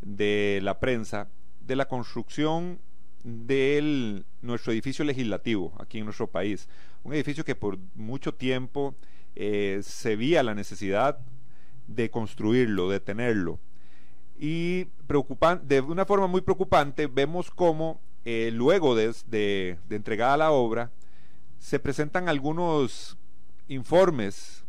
de 0.00 0.60
la 0.62 0.80
prensa, 0.80 1.28
de 1.60 1.76
la 1.76 1.86
construcción 1.86 2.78
de 3.24 4.24
nuestro 4.42 4.72
edificio 4.72 5.04
legislativo 5.04 5.72
aquí 5.78 5.98
en 5.98 6.04
nuestro 6.04 6.28
país. 6.28 6.68
un 7.04 7.14
edificio 7.14 7.44
que 7.44 7.54
por 7.54 7.78
mucho 7.94 8.34
tiempo 8.34 8.94
eh, 9.34 9.80
se 9.82 10.16
veía 10.16 10.42
la 10.42 10.54
necesidad 10.54 11.18
de 11.86 12.10
construirlo, 12.10 12.88
de 12.90 13.00
tenerlo. 13.00 13.60
Y 14.38 14.86
preocupan, 15.06 15.66
de 15.66 15.80
una 15.80 16.04
forma 16.04 16.26
muy 16.26 16.42
preocupante 16.42 17.06
vemos 17.06 17.50
cómo 17.50 18.00
eh, 18.24 18.50
luego 18.52 18.94
de, 18.94 19.14
de, 19.26 19.78
de 19.88 19.96
entregada 19.96 20.36
la 20.36 20.50
obra 20.50 20.90
se 21.58 21.78
presentan 21.78 22.28
algunos 22.28 23.16
informes 23.68 24.64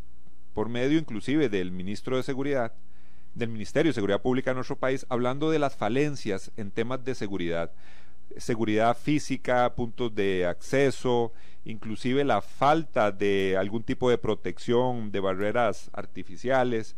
por 0.54 0.70
medio 0.70 0.98
inclusive 0.98 1.50
del 1.50 1.72
ministro 1.72 2.18
de 2.18 2.24
Seguridad, 2.24 2.74
del 3.36 3.50
Ministerio 3.50 3.90
de 3.90 3.96
Seguridad 3.96 4.22
Pública 4.22 4.52
de 4.52 4.56
nuestro 4.56 4.78
país, 4.78 5.06
hablando 5.10 5.50
de 5.52 5.60
las 5.60 5.76
falencias 5.76 6.52
en 6.58 6.72
temas 6.72 7.04
de 7.04 7.16
seguridad 7.16 7.72
seguridad 8.38 8.96
física, 8.96 9.74
puntos 9.76 10.14
de 10.14 10.46
acceso, 10.46 11.34
inclusive 11.66 12.24
la 12.24 12.42
falta 12.42 13.12
de 13.12 13.58
algún 13.58 13.84
tipo 13.84 14.10
de 14.10 14.18
protección, 14.18 15.12
de 15.12 15.20
barreras 15.20 15.90
artificiales, 15.94 16.96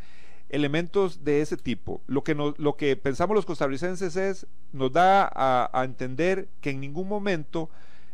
elementos 0.50 1.24
de 1.24 1.42
ese 1.42 1.58
tipo. 1.58 2.02
Lo 2.08 2.24
que, 2.24 2.36
lo 2.36 2.76
que 2.76 2.96
pensamos 2.96 3.36
los 3.36 3.46
costarricenses 3.46 4.16
es, 4.16 4.48
nos 4.74 4.92
da 4.92 5.30
a, 5.34 5.84
entender 5.84 6.50
que 6.60 6.72
en 6.72 6.82
ningún 6.82 7.08
momento 7.08 7.70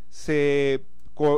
se, 0.09 0.83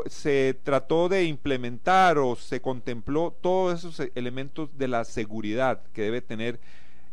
se 0.07 0.59
trató 0.63 1.09
de 1.09 1.25
implementar 1.25 2.17
o 2.17 2.35
se 2.35 2.61
contempló 2.61 3.31
todos 3.41 3.79
esos 3.79 4.11
elementos 4.15 4.77
de 4.77 4.87
la 4.87 5.03
seguridad 5.03 5.81
que 5.93 6.03
debe 6.03 6.21
tener 6.21 6.59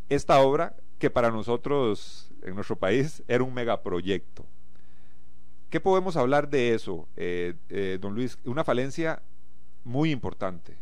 esta 0.08 0.40
obra, 0.40 0.74
que 0.98 1.10
para 1.10 1.30
nosotros 1.30 2.32
en 2.42 2.54
nuestro 2.54 2.76
país 2.76 3.22
era 3.28 3.44
un 3.44 3.54
megaproyecto. 3.54 4.44
¿Qué 5.70 5.80
podemos 5.80 6.16
hablar 6.16 6.48
de 6.48 6.74
eso, 6.74 7.08
eh, 7.16 7.54
eh, 7.68 7.98
don 8.00 8.14
Luis? 8.14 8.38
Una 8.44 8.64
falencia 8.64 9.22
muy 9.84 10.10
importante. 10.10 10.76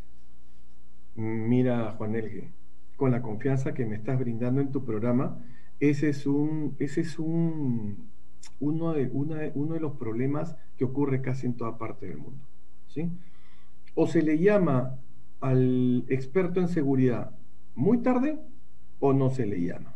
Mira, 1.14 1.92
Juan 1.96 2.14
Elge, 2.16 2.50
con 2.96 3.10
la 3.10 3.22
confianza 3.22 3.72
que 3.72 3.86
me 3.86 3.96
estás 3.96 4.18
brindando 4.18 4.60
en 4.60 4.72
tu 4.72 4.84
programa, 4.84 5.38
ese 5.80 6.08
es 6.10 6.26
un, 6.26 6.76
ese 6.78 7.00
es 7.00 7.18
un, 7.18 8.10
uno, 8.60 8.92
de, 8.92 9.10
uno 9.54 9.74
de 9.74 9.80
los 9.80 9.92
problemas 9.92 10.56
que 10.76 10.84
ocurre 10.84 11.20
casi 11.20 11.46
en 11.46 11.56
toda 11.56 11.78
parte 11.78 12.06
del 12.06 12.18
mundo. 12.18 12.44
¿sí? 12.88 13.08
O 13.94 14.06
se 14.06 14.22
le 14.22 14.38
llama 14.38 14.98
al 15.40 16.04
experto 16.08 16.60
en 16.60 16.68
seguridad 16.68 17.30
muy 17.74 17.98
tarde 17.98 18.38
o 19.00 19.12
no 19.12 19.30
se 19.30 19.46
le 19.46 19.60
llama. 19.60 19.94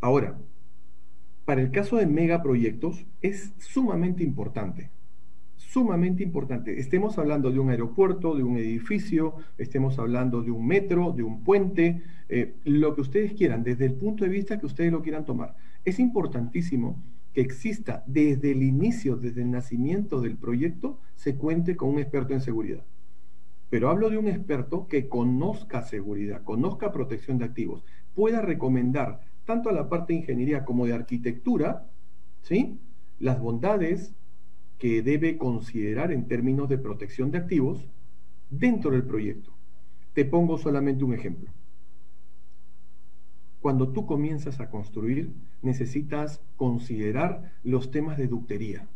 Ahora, 0.00 0.38
para 1.44 1.60
el 1.60 1.70
caso 1.70 1.96
de 1.96 2.06
megaproyectos 2.06 3.06
es 3.20 3.52
sumamente 3.58 4.22
importante, 4.22 4.90
sumamente 5.56 6.22
importante. 6.22 6.78
Estemos 6.78 7.18
hablando 7.18 7.50
de 7.50 7.58
un 7.58 7.70
aeropuerto, 7.70 8.36
de 8.36 8.42
un 8.42 8.56
edificio, 8.58 9.34
estemos 9.56 9.98
hablando 9.98 10.42
de 10.42 10.50
un 10.50 10.66
metro, 10.66 11.12
de 11.12 11.22
un 11.22 11.42
puente, 11.42 12.02
eh, 12.28 12.54
lo 12.64 12.94
que 12.94 13.00
ustedes 13.00 13.32
quieran, 13.32 13.64
desde 13.64 13.86
el 13.86 13.94
punto 13.94 14.24
de 14.24 14.30
vista 14.30 14.58
que 14.58 14.66
ustedes 14.66 14.92
lo 14.92 15.02
quieran 15.02 15.24
tomar. 15.24 15.56
Es 15.84 15.98
importantísimo 15.98 17.02
que 17.38 17.42
exista 17.42 18.02
desde 18.08 18.50
el 18.50 18.64
inicio, 18.64 19.14
desde 19.14 19.42
el 19.42 19.52
nacimiento 19.52 20.20
del 20.20 20.36
proyecto, 20.36 20.98
se 21.14 21.36
cuente 21.36 21.76
con 21.76 21.90
un 21.90 22.00
experto 22.00 22.34
en 22.34 22.40
seguridad. 22.40 22.84
Pero 23.70 23.90
hablo 23.90 24.10
de 24.10 24.18
un 24.18 24.26
experto 24.26 24.88
que 24.88 25.08
conozca 25.08 25.82
seguridad, 25.82 26.42
conozca 26.42 26.90
protección 26.90 27.38
de 27.38 27.44
activos, 27.44 27.84
pueda 28.16 28.42
recomendar 28.42 29.20
tanto 29.44 29.68
a 29.68 29.72
la 29.72 29.88
parte 29.88 30.12
de 30.12 30.18
ingeniería 30.18 30.64
como 30.64 30.84
de 30.86 30.94
arquitectura, 30.94 31.86
¿sí? 32.42 32.80
las 33.20 33.38
bondades 33.38 34.16
que 34.76 35.02
debe 35.02 35.38
considerar 35.38 36.10
en 36.10 36.26
términos 36.26 36.68
de 36.68 36.78
protección 36.78 37.30
de 37.30 37.38
activos 37.38 37.88
dentro 38.50 38.90
del 38.90 39.04
proyecto. 39.04 39.52
Te 40.12 40.24
pongo 40.24 40.58
solamente 40.58 41.04
un 41.04 41.14
ejemplo. 41.14 41.52
Cuando 43.60 43.88
tú 43.88 44.06
comienzas 44.06 44.60
a 44.60 44.70
construir, 44.70 45.32
necesitas 45.62 46.40
considerar 46.56 47.52
los 47.64 47.90
temas 47.90 48.16
de 48.18 48.28
ductería. 48.28 48.88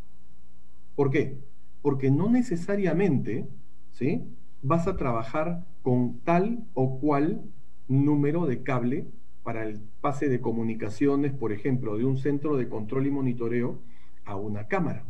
¿Por 0.95 1.11
qué? 1.11 1.39
Porque 1.81 2.11
no 2.11 2.31
necesariamente 2.31 3.49
¿sí? 3.91 4.23
vas 4.63 4.87
a 4.87 4.97
trabajar 4.97 5.67
con 5.83 6.21
tal 6.21 6.65
o 6.75 7.01
cual 7.01 7.43
número 7.89 8.47
de 8.47 8.63
cable 8.63 9.09
para 9.43 9.65
el 9.67 9.81
pase 10.01 10.29
de 10.29 10.41
comunicaciones, 10.41 11.33
por 11.33 11.53
ejemplo, 11.53 11.97
de 11.97 12.05
un 12.05 12.17
centro 12.17 12.57
de 12.57 12.69
control 12.69 13.07
y 13.09 13.11
monitoreo 13.11 13.81
a 14.25 14.37
una 14.37 14.69
cámara, 14.69 15.05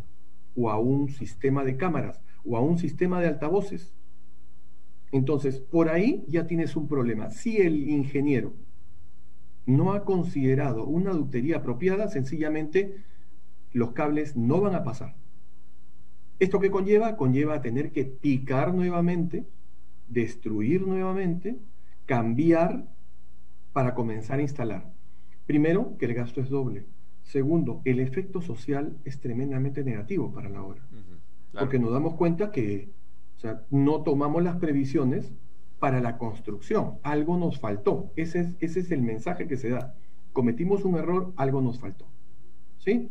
o 0.57 0.71
a 0.71 0.79
un 0.79 1.11
sistema 1.11 1.65
de 1.65 1.77
cámaras, 1.77 2.23
o 2.45 2.57
a 2.57 2.61
un 2.61 2.79
sistema 2.79 3.21
de 3.21 3.29
altavoces. 3.29 3.95
Entonces, 5.13 5.61
por 5.61 5.91
ahí 5.91 6.25
ya 6.29 6.47
tienes 6.47 6.75
un 6.75 6.89
problema. 6.89 7.31
Si 7.31 7.59
el 7.59 7.91
ingeniero 7.91 8.55
no 9.67 9.93
ha 9.93 10.05
considerado 10.05 10.85
una 10.85 11.13
ductería 11.13 11.59
apropiada, 11.59 12.09
sencillamente 12.09 12.97
los 13.73 13.93
cables 13.93 14.37
no 14.37 14.61
van 14.61 14.75
a 14.75 14.85
pasar. 14.85 15.15
¿Esto 16.39 16.59
qué 16.61 16.71
conlleva? 16.71 17.17
Conlleva 17.17 17.63
tener 17.63 17.93
que 17.93 18.05
picar 18.05 18.75
nuevamente, 18.75 19.47
destruir 20.09 20.87
nuevamente, 20.87 21.59
cambiar 22.07 22.89
para 23.73 23.95
comenzar 23.95 24.41
a 24.41 24.43
instalar. 24.43 24.93
Primero, 25.47 25.97
que 25.99 26.07
el 26.07 26.15
gasto 26.15 26.41
es 26.41 26.49
doble. 26.49 26.87
Segundo, 27.23 27.81
el 27.85 28.01
efecto 28.01 28.41
social 28.41 28.99
es 29.05 29.21
tremendamente 29.21 29.85
negativo 29.85 30.33
para 30.33 30.49
la 30.49 30.63
obra. 30.63 30.83
Porque 31.53 31.79
nos 31.79 31.93
damos 31.93 32.15
cuenta 32.15 32.51
que 32.51 32.91
no 33.71 34.03
tomamos 34.03 34.43
las 34.43 34.57
previsiones 34.57 35.33
para 35.83 36.01
la 36.01 36.17
construcción. 36.17 37.01
Algo 37.03 37.37
nos 37.37 37.59
faltó. 37.59 38.13
Ese 38.15 38.39
es, 38.39 38.55
ese 38.61 38.79
es 38.79 38.93
el 38.93 39.03
mensaje 39.03 39.49
que 39.49 39.57
se 39.57 39.71
da. 39.71 39.97
Cometimos 40.33 40.85
un 40.85 40.95
error, 40.95 41.33
algo 41.35 41.61
nos 41.61 41.81
faltó. 41.81 42.07
¿Sí? 42.79 43.09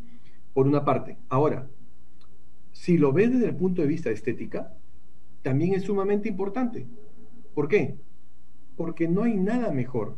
Por 0.53 0.67
una 0.67 0.85
parte. 0.85 1.17
Ahora, 1.27 1.67
si 2.71 2.97
lo 2.97 3.11
ves 3.11 3.33
desde 3.33 3.47
el 3.47 3.57
punto 3.57 3.81
de 3.81 3.89
vista 3.89 4.09
estética, 4.09 4.73
también 5.41 5.73
es 5.73 5.83
sumamente 5.83 6.29
importante. 6.29 6.87
¿Por 7.53 7.67
qué? 7.67 7.97
Porque 8.77 9.09
no 9.09 9.23
hay 9.23 9.35
nada 9.35 9.73
mejor 9.73 10.15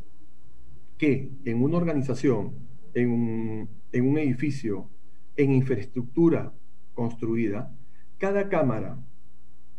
que 0.99 1.31
en 1.45 1.63
una 1.63 1.77
organización, 1.77 2.53
en 2.93 3.09
un, 3.09 3.69
en 3.91 4.07
un 4.07 4.19
edificio, 4.19 4.91
en 5.37 5.53
infraestructura 5.53 6.53
construida, 6.93 7.75
cada 8.19 8.47
cámara, 8.47 8.99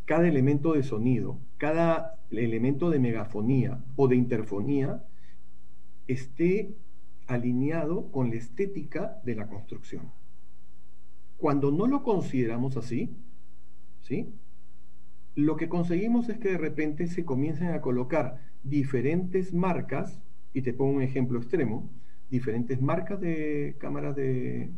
cada 0.07 0.27
elemento 0.27 0.73
de 0.73 0.83
sonido, 0.83 1.39
cada 1.57 2.15
elemento 2.39 2.91
de 2.91 2.99
megafonía 2.99 3.85
o 3.97 4.09
de 4.09 4.17
interfonía 4.17 5.05
esté 6.07 6.75
alineado 7.27 8.11
con 8.11 8.31
la 8.31 8.37
estética 8.37 9.21
de 9.25 9.35
la 9.35 9.49
construcción. 9.49 10.13
Cuando 11.37 11.71
no 11.71 11.87
lo 11.87 12.03
consideramos 12.03 12.77
así, 12.77 13.11
¿sí? 14.03 14.29
Lo 15.35 15.57
que 15.57 15.69
conseguimos 15.69 16.29
es 16.29 16.39
que 16.39 16.51
de 16.51 16.59
repente 16.59 17.07
se 17.07 17.25
comiencen 17.25 17.69
a 17.69 17.81
colocar 17.81 18.41
diferentes 18.63 19.53
marcas 19.53 20.21
y 20.53 20.63
te 20.63 20.73
pongo 20.73 20.93
un 20.93 21.03
ejemplo 21.03 21.39
extremo, 21.39 21.91
diferentes 22.31 22.81
marcas 22.81 23.21
de 23.21 23.75
cámaras 23.79 24.15
de, 24.15 24.71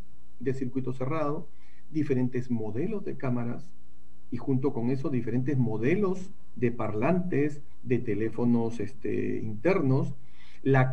circuito 0.54 0.92
cerrado, 0.92 1.48
diferentes 1.90 2.50
modelos 2.50 3.04
de 3.04 3.16
cámaras 3.16 3.70
y 4.30 4.38
junto 4.38 4.72
con 4.72 4.90
eso 4.90 5.10
diferentes 5.10 5.58
modelos 5.58 6.32
de 6.56 6.72
parlantes, 6.72 7.62
de 7.82 7.98
teléfonos 7.98 8.80
este, 8.80 9.38
internos. 9.38 10.14
La, 10.62 10.90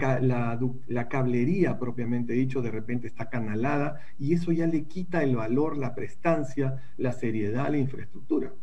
cablería 1.10 1.80
propiamente 1.80 2.34
dicho 2.34 2.62
de 2.62 2.70
repente 2.70 3.08
está 3.08 3.32
canalada 3.32 4.02
y 4.20 4.34
eso 4.34 4.52
ya 4.52 4.68
le 4.68 4.84
quita 4.84 5.24
el 5.24 5.36
valor, 5.36 5.78
la 5.78 5.96
prestancia, 5.96 6.84
la 6.98 7.12
seriedad 7.12 7.72
la 7.72 7.80
infraestructura. 7.80 8.54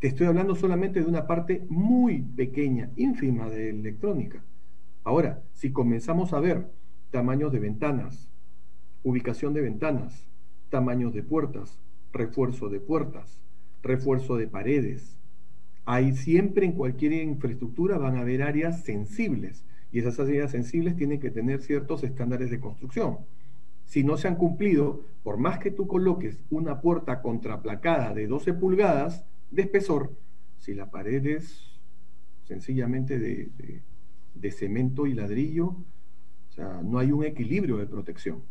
Te 0.00 0.08
estoy 0.08 0.26
hablando 0.26 0.54
solamente 0.54 1.00
de 1.00 1.06
una 1.06 1.26
parte 1.26 1.64
muy 1.70 2.20
pequeña, 2.20 2.90
ínfima 2.96 3.48
de 3.48 3.70
electrónica. 3.70 4.44
Ahora, 5.02 5.42
si 5.54 5.72
comenzamos 5.72 6.34
a 6.34 6.40
ver 6.40 6.70
tamaños 7.10 7.50
de 7.50 7.60
ventanas, 7.60 8.28
ubicación 9.02 9.54
de 9.54 9.62
ventanas, 9.62 10.26
tamaños 10.68 11.14
de 11.14 11.22
puertas, 11.22 11.78
refuerzo 12.12 12.68
de 12.68 12.80
puertas, 12.80 13.40
refuerzo 13.82 14.36
de 14.36 14.46
paredes, 14.46 15.16
hay 15.84 16.14
siempre 16.14 16.66
en 16.66 16.72
cualquier 16.72 17.12
infraestructura 17.12 17.98
van 17.98 18.16
a 18.16 18.20
haber 18.20 18.42
áreas 18.42 18.82
sensibles 18.82 19.64
y 19.92 20.00
esas 20.00 20.18
áreas 20.18 20.50
sensibles 20.50 20.96
tienen 20.96 21.20
que 21.20 21.30
tener 21.30 21.62
ciertos 21.62 22.02
estándares 22.04 22.50
de 22.50 22.60
construcción. 22.60 23.18
Si 23.84 24.02
no 24.02 24.16
se 24.16 24.28
han 24.28 24.36
cumplido, 24.36 25.04
por 25.22 25.36
más 25.36 25.58
que 25.58 25.70
tú 25.70 25.86
coloques 25.86 26.40
una 26.50 26.80
puerta 26.80 27.20
contraplacada 27.20 28.14
de 28.14 28.26
12 28.26 28.54
pulgadas 28.54 29.24
de 29.50 29.62
espesor, 29.62 30.16
si 30.58 30.74
la 30.74 30.90
pared 30.90 31.24
es 31.26 31.78
sencillamente 32.44 33.18
de, 33.18 33.50
de 33.58 33.82
de 34.34 34.50
cemento 34.50 35.06
y 35.06 35.14
ladrillo, 35.14 35.66
o 35.68 36.52
sea, 36.52 36.82
no 36.82 36.98
hay 36.98 37.12
un 37.12 37.24
equilibrio 37.24 37.78
de 37.78 37.86
protección. 37.86 38.42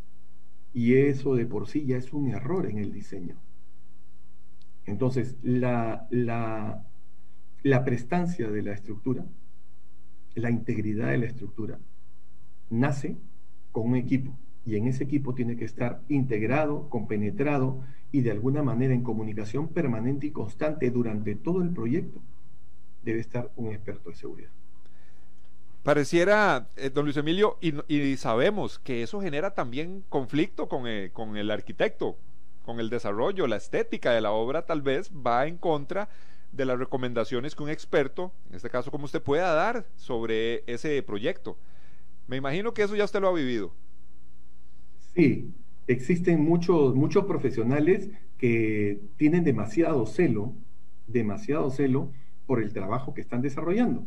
Y 0.73 0.95
eso 0.95 1.35
de 1.35 1.45
por 1.45 1.67
sí 1.67 1.85
ya 1.85 1.97
es 1.97 2.13
un 2.13 2.29
error 2.29 2.65
en 2.65 2.79
el 2.79 2.91
diseño. 2.91 3.37
Entonces, 4.85 5.37
la, 5.43 6.07
la, 6.09 6.85
la 7.63 7.86
prestancia 7.86 8.49
de 8.49 8.62
la 8.62 8.73
estructura, 8.73 9.26
la 10.36 10.52
integridad 10.52 11.10
de 11.10 11.17
la 11.17 11.26
estructura, 11.26 11.80
nace 12.69 13.17
con 13.71 13.89
un 13.89 13.95
equipo 13.95 14.38
y 14.65 14.76
en 14.76 14.88
ese 14.88 15.04
equipo 15.04 15.34
tiene 15.34 15.56
que 15.56 15.65
estar 15.65 16.02
integrado, 16.10 16.89
compenetrado 16.89 17.82
y 18.12 18.21
de 18.21 18.32
alguna 18.32 18.63
manera 18.63 18.93
en 18.93 19.02
comunicación 19.02 19.69
permanente 19.69 20.28
y 20.28 20.32
constante 20.32 20.91
durante 20.91 21.36
todo 21.36 21.62
el 21.62 21.69
proyecto. 21.69 22.21
Debe 23.04 23.19
estar 23.19 23.52
un 23.56 23.73
experto 23.73 24.10
de 24.10 24.15
seguridad. 24.15 24.52
Pareciera, 25.84 26.69
eh, 26.78 26.89
don 26.89 27.04
Luis 27.04 27.17
Emilio, 27.17 27.58
y, 27.60 28.15
sabemos 28.15 28.80
que 28.80 29.04
eso 29.04 29.19
genera 29.19 29.54
también 29.54 30.04
conflicto 30.08 30.69
con, 30.69 30.88
eh, 30.88 31.10
con 31.12 31.36
el 31.36 31.52
arquitecto, 31.52 32.15
con 32.63 32.80
el 32.80 32.89
desarrollo, 32.89 33.47
la 33.47 33.58
estética 33.58 34.12
de 34.12 34.21
la 34.21 34.32
obra 34.32 34.65
tal 34.65 34.82
vez 34.82 35.12
va 35.12 35.45
en 35.45 35.58
contra 35.58 36.08
de 36.53 36.65
las 36.65 36.77
recomendaciones 36.77 37.55
que 37.55 37.63
un 37.63 37.69
experto, 37.69 38.31
en 38.49 38.55
este 38.55 38.69
caso 38.69 38.91
como 38.91 39.05
usted, 39.05 39.21
pueda 39.21 39.53
dar 39.53 39.85
sobre 39.95 40.63
ese 40.67 41.01
proyecto. 41.01 41.57
Me 42.27 42.37
imagino 42.37 42.73
que 42.73 42.83
eso 42.83 42.95
ya 42.95 43.03
usted 43.03 43.19
lo 43.19 43.27
ha 43.27 43.33
vivido. 43.33 43.73
Sí, 45.15 45.51
existen 45.87 46.41
muchos, 46.41 46.95
muchos 46.95 47.25
profesionales 47.25 48.09
que 48.37 48.99
tienen 49.17 49.43
demasiado 49.43 50.05
celo, 50.05 50.53
demasiado 51.07 51.69
celo 51.71 52.11
por 52.45 52.61
el 52.61 52.71
trabajo 52.71 53.13
que 53.13 53.21
están 53.21 53.41
desarrollando. 53.41 54.05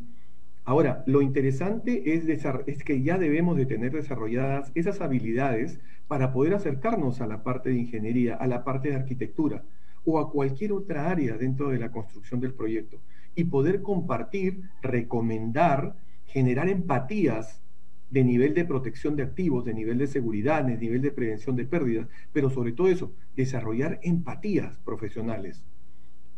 Ahora, 0.64 1.04
lo 1.06 1.22
interesante 1.22 2.14
es, 2.14 2.24
es, 2.66 2.84
que 2.84 3.02
ya 3.02 3.18
debemos 3.18 3.56
de 3.56 3.66
tener 3.66 3.92
desarrolladas 3.92 4.72
esas 4.74 5.00
habilidades 5.00 5.78
para 6.08 6.32
poder 6.32 6.54
acercarnos 6.54 7.20
a 7.20 7.26
la 7.26 7.44
parte 7.44 7.70
de 7.70 7.76
ingeniería, 7.76 8.34
a 8.34 8.46
la 8.46 8.64
parte 8.64 8.88
de 8.88 8.96
arquitectura 8.96 9.62
o 10.06 10.18
a 10.18 10.30
cualquier 10.30 10.72
otra 10.72 11.10
área 11.10 11.36
dentro 11.36 11.68
de 11.68 11.78
la 11.78 11.90
construcción 11.90 12.40
del 12.40 12.54
proyecto 12.54 13.00
y 13.34 13.44
poder 13.44 13.82
compartir, 13.82 14.62
recomendar, 14.80 15.96
generar 16.24 16.68
empatías 16.68 17.60
de 18.08 18.24
nivel 18.24 18.54
de 18.54 18.64
protección 18.64 19.16
de 19.16 19.24
activos, 19.24 19.64
de 19.64 19.74
nivel 19.74 19.98
de 19.98 20.06
seguridad, 20.06 20.64
de 20.64 20.78
nivel 20.78 21.02
de 21.02 21.10
prevención 21.10 21.56
de 21.56 21.66
pérdidas, 21.66 22.08
pero 22.32 22.50
sobre 22.50 22.72
todo 22.72 22.88
eso, 22.88 23.12
desarrollar 23.34 23.98
empatías 24.02 24.78
profesionales 24.78 25.64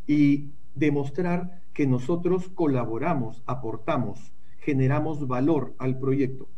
y 0.07 0.49
demostrar 0.75 1.61
que 1.75 1.87
nosotros 1.87 2.49
colaboramos, 2.49 3.43
aportamos, 3.47 4.33
generamos 4.61 5.29
valor 5.29 5.75
al 5.79 5.99
proyecto. 5.99 6.49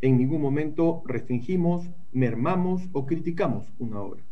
En 0.00 0.16
ningún 0.16 0.40
momento 0.40 1.02
restringimos, 1.04 1.90
mermamos 2.12 2.88
o 2.92 3.04
criticamos 3.04 3.72
una 3.78 4.00
obra. 4.00 4.29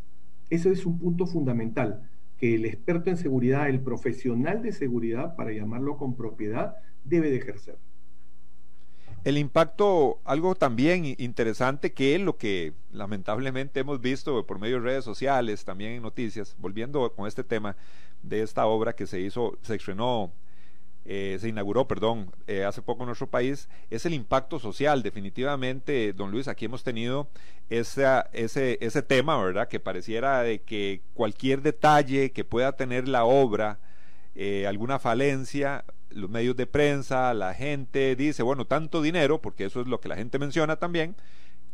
Eso 0.49 0.71
es 0.71 0.85
un 0.85 0.97
punto 0.99 1.27
fundamental 1.27 2.09
que 2.37 2.55
el 2.55 2.65
experto 2.65 3.09
en 3.09 3.17
seguridad, 3.17 3.69
el 3.69 3.81
profesional 3.81 4.61
de 4.63 4.71
seguridad, 4.71 5.35
para 5.35 5.51
llamarlo 5.51 5.97
con 5.97 6.15
propiedad, 6.15 6.75
debe 7.03 7.29
de 7.29 7.37
ejercer. 7.37 7.77
El 9.25 9.37
impacto, 9.37 10.21
algo 10.23 10.55
también 10.55 11.03
interesante 11.17 11.91
que 11.91 12.15
es 12.15 12.21
lo 12.21 12.37
que 12.37 12.71
lamentablemente 12.93 13.81
hemos 13.81 13.99
visto 13.99 14.45
por 14.45 14.59
medio 14.59 14.77
de 14.77 14.83
redes 14.83 15.03
sociales, 15.03 15.65
también 15.65 15.91
en 15.91 16.01
noticias, 16.01 16.55
volviendo 16.57 17.11
con 17.13 17.27
este 17.27 17.43
tema 17.43 17.75
de 18.23 18.41
esta 18.41 18.65
obra 18.65 18.93
que 18.93 19.05
se 19.05 19.19
hizo, 19.19 19.57
se 19.61 19.75
estrenó, 19.75 20.31
eh, 21.11 21.39
se 21.39 21.49
inauguró, 21.49 21.87
perdón, 21.87 22.29
eh, 22.45 22.65
hace 22.65 22.83
poco 22.83 23.01
en 23.01 23.07
nuestro 23.07 23.25
país, 23.25 23.67
es 23.89 24.05
el 24.05 24.13
impacto 24.13 24.59
social. 24.59 25.01
Definitivamente, 25.01 26.13
don 26.13 26.29
Luis, 26.29 26.47
aquí 26.47 26.65
hemos 26.65 26.83
tenido 26.83 27.29
ese, 27.71 28.27
ese 28.31 29.01
tema, 29.01 29.43
¿verdad? 29.43 29.67
Que 29.67 29.79
pareciera 29.79 30.43
de 30.43 30.61
que 30.61 31.01
cualquier 31.15 31.63
detalle 31.63 32.31
que 32.31 32.43
pueda 32.43 32.73
tener 32.73 33.07
la 33.07 33.25
obra, 33.25 33.79
eh, 34.35 34.67
alguna 34.67 34.99
falencia, 34.99 35.83
los 36.11 36.29
medios 36.29 36.55
de 36.55 36.67
prensa, 36.67 37.33
la 37.33 37.55
gente 37.55 38.15
dice, 38.15 38.43
bueno, 38.43 38.65
tanto 38.65 39.01
dinero, 39.01 39.41
porque 39.41 39.65
eso 39.65 39.81
es 39.81 39.87
lo 39.87 39.99
que 40.01 40.09
la 40.09 40.15
gente 40.15 40.37
menciona 40.37 40.75
también, 40.75 41.15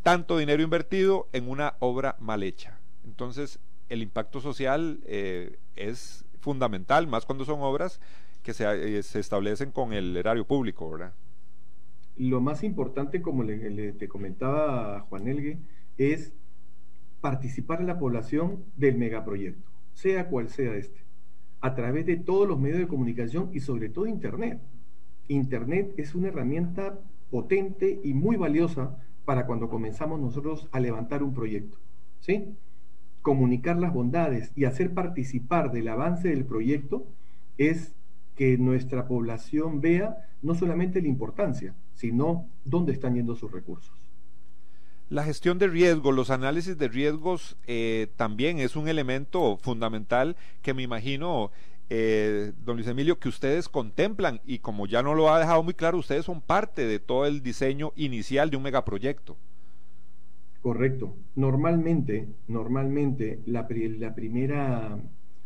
tanto 0.02 0.38
dinero 0.38 0.64
invertido 0.64 1.28
en 1.34 1.50
una 1.50 1.76
obra 1.80 2.16
mal 2.20 2.42
hecha. 2.42 2.80
Entonces, 3.04 3.60
el 3.90 4.02
impacto 4.02 4.40
social 4.40 5.02
eh, 5.06 5.58
es 5.76 6.24
fundamental, 6.40 7.06
más 7.08 7.26
cuando 7.26 7.44
son 7.44 7.62
obras 7.64 8.00
que 8.46 8.54
se, 8.54 8.98
eh, 8.98 9.04
se, 9.04 9.20
establecen 9.20 9.72
con 9.72 9.92
el 9.92 10.16
erario 10.16 10.46
público, 10.46 10.90
¿verdad? 10.92 11.14
Lo 12.16 12.40
más 12.42 12.64
importante, 12.64 13.22
como 13.22 13.44
le, 13.44 13.92
te 13.94 14.08
comentaba 14.08 15.02
Juan 15.10 15.28
Elgue, 15.28 15.58
es 15.98 16.32
participar 17.22 17.82
en 17.82 17.88
la 17.88 17.98
población 17.98 18.64
del 18.78 18.98
megaproyecto, 18.98 19.68
sea 19.94 20.30
cual 20.30 20.50
sea 20.50 20.76
este 20.76 21.04
a 21.62 21.74
través 21.74 22.06
de 22.06 22.18
todos 22.18 22.48
los 22.48 22.60
medios 22.60 22.78
de 22.78 22.88
comunicación 22.88 23.50
y 23.52 23.60
sobre 23.60 23.90
todo 23.90 24.06
Internet. 24.06 24.62
Internet 25.28 25.96
es 25.98 26.14
una 26.14 26.28
herramienta 26.28 27.00
potente 27.32 28.00
y 28.04 28.14
muy 28.14 28.36
valiosa 28.36 28.96
para 29.26 29.48
cuando 29.48 29.68
comenzamos 29.68 30.20
nosotros 30.20 30.70
a 30.72 30.80
levantar 30.80 31.24
un 31.24 31.34
proyecto. 31.34 31.80
¿sí? 32.20 32.56
Comunicar 33.24 33.78
las 33.78 33.92
bondades 33.92 34.52
y 34.56 34.66
hacer 34.66 34.94
participar 34.94 35.72
del 35.72 35.88
avance 35.88 36.28
del 36.28 36.46
proyecto 36.46 37.08
es 37.58 37.95
que 38.36 38.58
nuestra 38.58 39.08
población 39.08 39.82
vea 39.82 40.18
no 40.42 40.56
solamente 40.56 41.02
la 41.02 41.08
importancia, 41.08 41.74
sino 41.94 42.48
dónde 42.64 42.92
están 42.94 43.16
yendo 43.16 43.36
sus 43.36 43.52
recursos. 43.52 43.94
La 45.10 45.24
gestión 45.24 45.60
de 45.60 45.68
riesgos, 45.68 46.16
los 46.16 46.32
análisis 46.32 46.78
de 46.78 46.88
riesgos 46.88 47.58
eh, 47.68 48.08
también 48.16 48.60
es 48.60 48.76
un 48.76 48.88
elemento 48.88 49.58
fundamental 49.58 50.36
que 50.64 50.74
me 50.74 50.82
imagino, 50.82 51.52
eh, 51.92 52.54
don 52.66 52.78
Luis 52.78 52.88
Emilio, 52.88 53.20
que 53.20 53.30
ustedes 53.30 53.70
contemplan 53.70 54.42
y 54.46 54.60
como 54.60 54.88
ya 54.88 55.04
no 55.04 55.14
lo 55.14 55.32
ha 55.32 55.40
dejado 55.40 55.62
muy 55.62 55.76
claro, 55.76 56.00
ustedes 56.00 56.26
son 56.26 56.42
parte 56.42 56.88
de 56.88 57.00
todo 57.00 57.28
el 57.28 57.44
diseño 57.44 57.94
inicial 57.96 58.50
de 58.50 58.58
un 58.58 58.64
megaproyecto. 58.64 59.38
Correcto. 60.64 61.16
Normalmente, 61.36 62.28
normalmente 62.48 63.40
la, 63.46 63.68
la, 64.00 64.16
primera, 64.16 64.98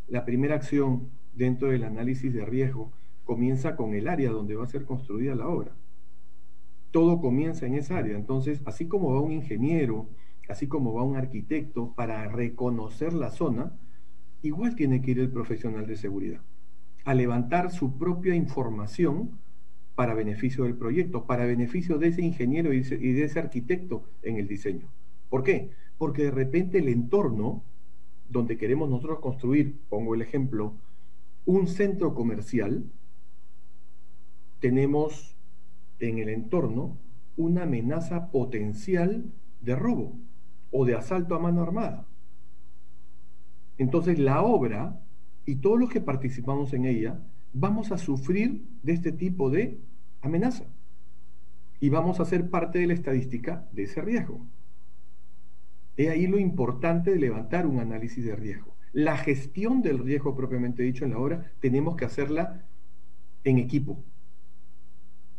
la 0.08 0.24
primera 0.24 0.56
acción 0.56 1.10
dentro 1.34 1.70
del 1.70 1.84
análisis 1.84 2.34
de 2.34 2.46
riesgo 2.46 2.92
comienza 3.24 3.76
con 3.76 3.94
el 3.94 4.08
área 4.08 4.32
donde 4.32 4.56
va 4.56 4.64
a 4.64 4.68
ser 4.68 4.86
construida 4.86 5.36
la 5.36 5.48
obra 5.48 5.76
todo 6.92 7.20
comienza 7.20 7.66
en 7.66 7.76
esa 7.76 7.98
área. 7.98 8.16
Entonces, 8.16 8.62
así 8.66 8.88
como 8.88 9.14
va 9.14 9.22
un 9.22 9.32
ingeniero, 9.32 10.08
así 10.48 10.68
como 10.68 10.94
va 10.94 11.04
un 11.04 11.16
arquitecto 11.16 11.94
para 11.96 12.28
reconocer 12.28 13.14
la 13.14 13.32
zona, 13.32 13.78
igual 14.42 14.76
tiene 14.76 15.02
que 15.02 15.12
ir 15.12 15.20
el 15.20 15.30
profesional 15.30 15.86
de 15.86 15.98
seguridad 15.98 16.42
a 17.06 17.14
levantar 17.14 17.72
su 17.72 17.98
propia 17.98 18.36
información 18.36 19.40
para 19.96 20.14
beneficio 20.14 20.66
del 20.66 20.76
proyecto, 20.76 21.26
para 21.26 21.46
beneficio 21.46 21.98
de 21.98 22.10
ese 22.10 22.22
ingeniero 22.22 22.74
y 22.74 22.82
de 22.82 23.24
ese 23.24 23.40
arquitecto 23.40 24.04
en 24.22 24.38
el 24.38 24.48
diseño. 24.48 24.88
¿Por 25.30 25.44
qué? 25.44 25.72
Porque 25.98 26.24
de 26.24 26.32
repente 26.32 26.80
el 26.80 26.88
entorno 26.90 27.64
donde 28.30 28.58
queremos 28.58 28.90
nosotros 28.90 29.20
construir, 29.20 29.76
pongo 29.90 30.14
el 30.14 30.22
ejemplo, 30.22 30.76
un 31.50 31.66
centro 31.66 32.14
comercial, 32.14 32.86
tenemos 34.60 35.36
en 35.98 36.20
el 36.20 36.30
entorno 36.30 37.00
una 37.38 37.64
amenaza 37.64 38.30
potencial 38.30 39.34
de 39.60 39.76
robo 39.76 40.20
o 40.70 40.86
de 40.86 40.94
asalto 40.94 41.34
a 41.34 41.40
mano 41.40 41.64
armada. 41.64 42.06
Entonces 43.80 44.20
la 44.20 44.44
obra 44.44 45.02
y 45.44 45.56
todos 45.56 45.80
los 45.80 45.90
que 45.90 46.02
participamos 46.02 46.72
en 46.74 46.86
ella 46.86 47.20
vamos 47.52 47.92
a 47.92 47.98
sufrir 47.98 48.68
de 48.84 48.94
este 48.94 49.12
tipo 49.12 49.50
de 49.50 49.82
amenaza 50.22 50.66
y 51.80 51.90
vamos 51.90 52.20
a 52.20 52.26
ser 52.26 52.52
parte 52.52 52.78
de 52.78 52.86
la 52.86 52.94
estadística 52.94 53.68
de 53.72 53.84
ese 53.84 54.04
riesgo. 54.04 54.46
He 55.98 56.12
ahí 56.12 56.28
lo 56.28 56.38
importante 56.38 57.10
de 57.10 57.20
levantar 57.20 57.66
un 57.66 57.80
análisis 57.80 58.24
de 58.24 58.36
riesgo. 58.36 58.69
La 58.92 59.18
gestión 59.18 59.82
del 59.82 60.00
riesgo 60.00 60.36
propiamente 60.36 60.84
dicho 60.84 61.06
en 61.06 61.12
la 61.12 61.20
obra 61.20 61.52
tenemos 61.60 61.96
que 61.96 62.06
hacerla 62.06 62.66
en 63.44 63.58
equipo, 63.58 64.04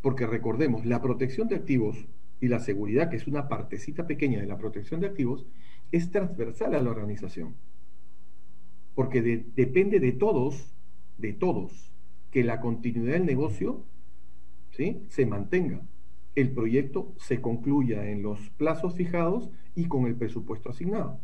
porque 0.01 0.25
recordemos, 0.25 0.85
la 0.85 1.01
protección 1.01 1.47
de 1.47 1.55
activos 1.55 2.07
y 2.39 2.47
la 2.47 2.59
seguridad, 2.59 3.09
que 3.09 3.17
es 3.17 3.27
una 3.27 3.47
partecita 3.47 4.07
pequeña 4.07 4.39
de 4.39 4.47
la 4.47 4.57
protección 4.57 4.99
de 4.99 5.07
activos, 5.07 5.45
es 5.91 6.11
transversal 6.11 6.73
a 6.75 6.81
la 6.81 6.89
organización. 6.89 7.55
Porque 8.95 9.21
depende 9.55 9.99
de 9.99 10.11
todos, 10.11 10.73
de 11.17 11.33
todos, 11.33 11.91
que 12.31 12.43
la 12.43 12.61
continuidad 12.61 13.13
del 13.13 13.25
negocio 13.25 13.85
¿sí? 14.71 15.03
se 15.09 15.25
mantenga, 15.25 15.81
el 16.35 16.51
proyecto 16.51 17.13
se 17.17 17.41
concluya 17.41 18.09
en 18.09 18.23
los 18.23 18.49
plazos 18.51 18.95
fijados 18.95 19.49
y 19.75 19.85
con 19.85 20.05
el 20.07 20.15
presupuesto 20.15 20.69
asignado. 20.69 21.19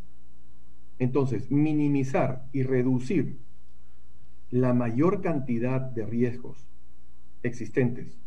Entonces, 1.00 1.52
minimizar 1.52 2.48
y 2.54 2.64
reducir 2.64 3.38
la 4.50 4.74
mayor 4.74 5.22
cantidad 5.22 5.82
de 5.82 6.06
riesgos 6.06 6.68
existentes 7.44 8.18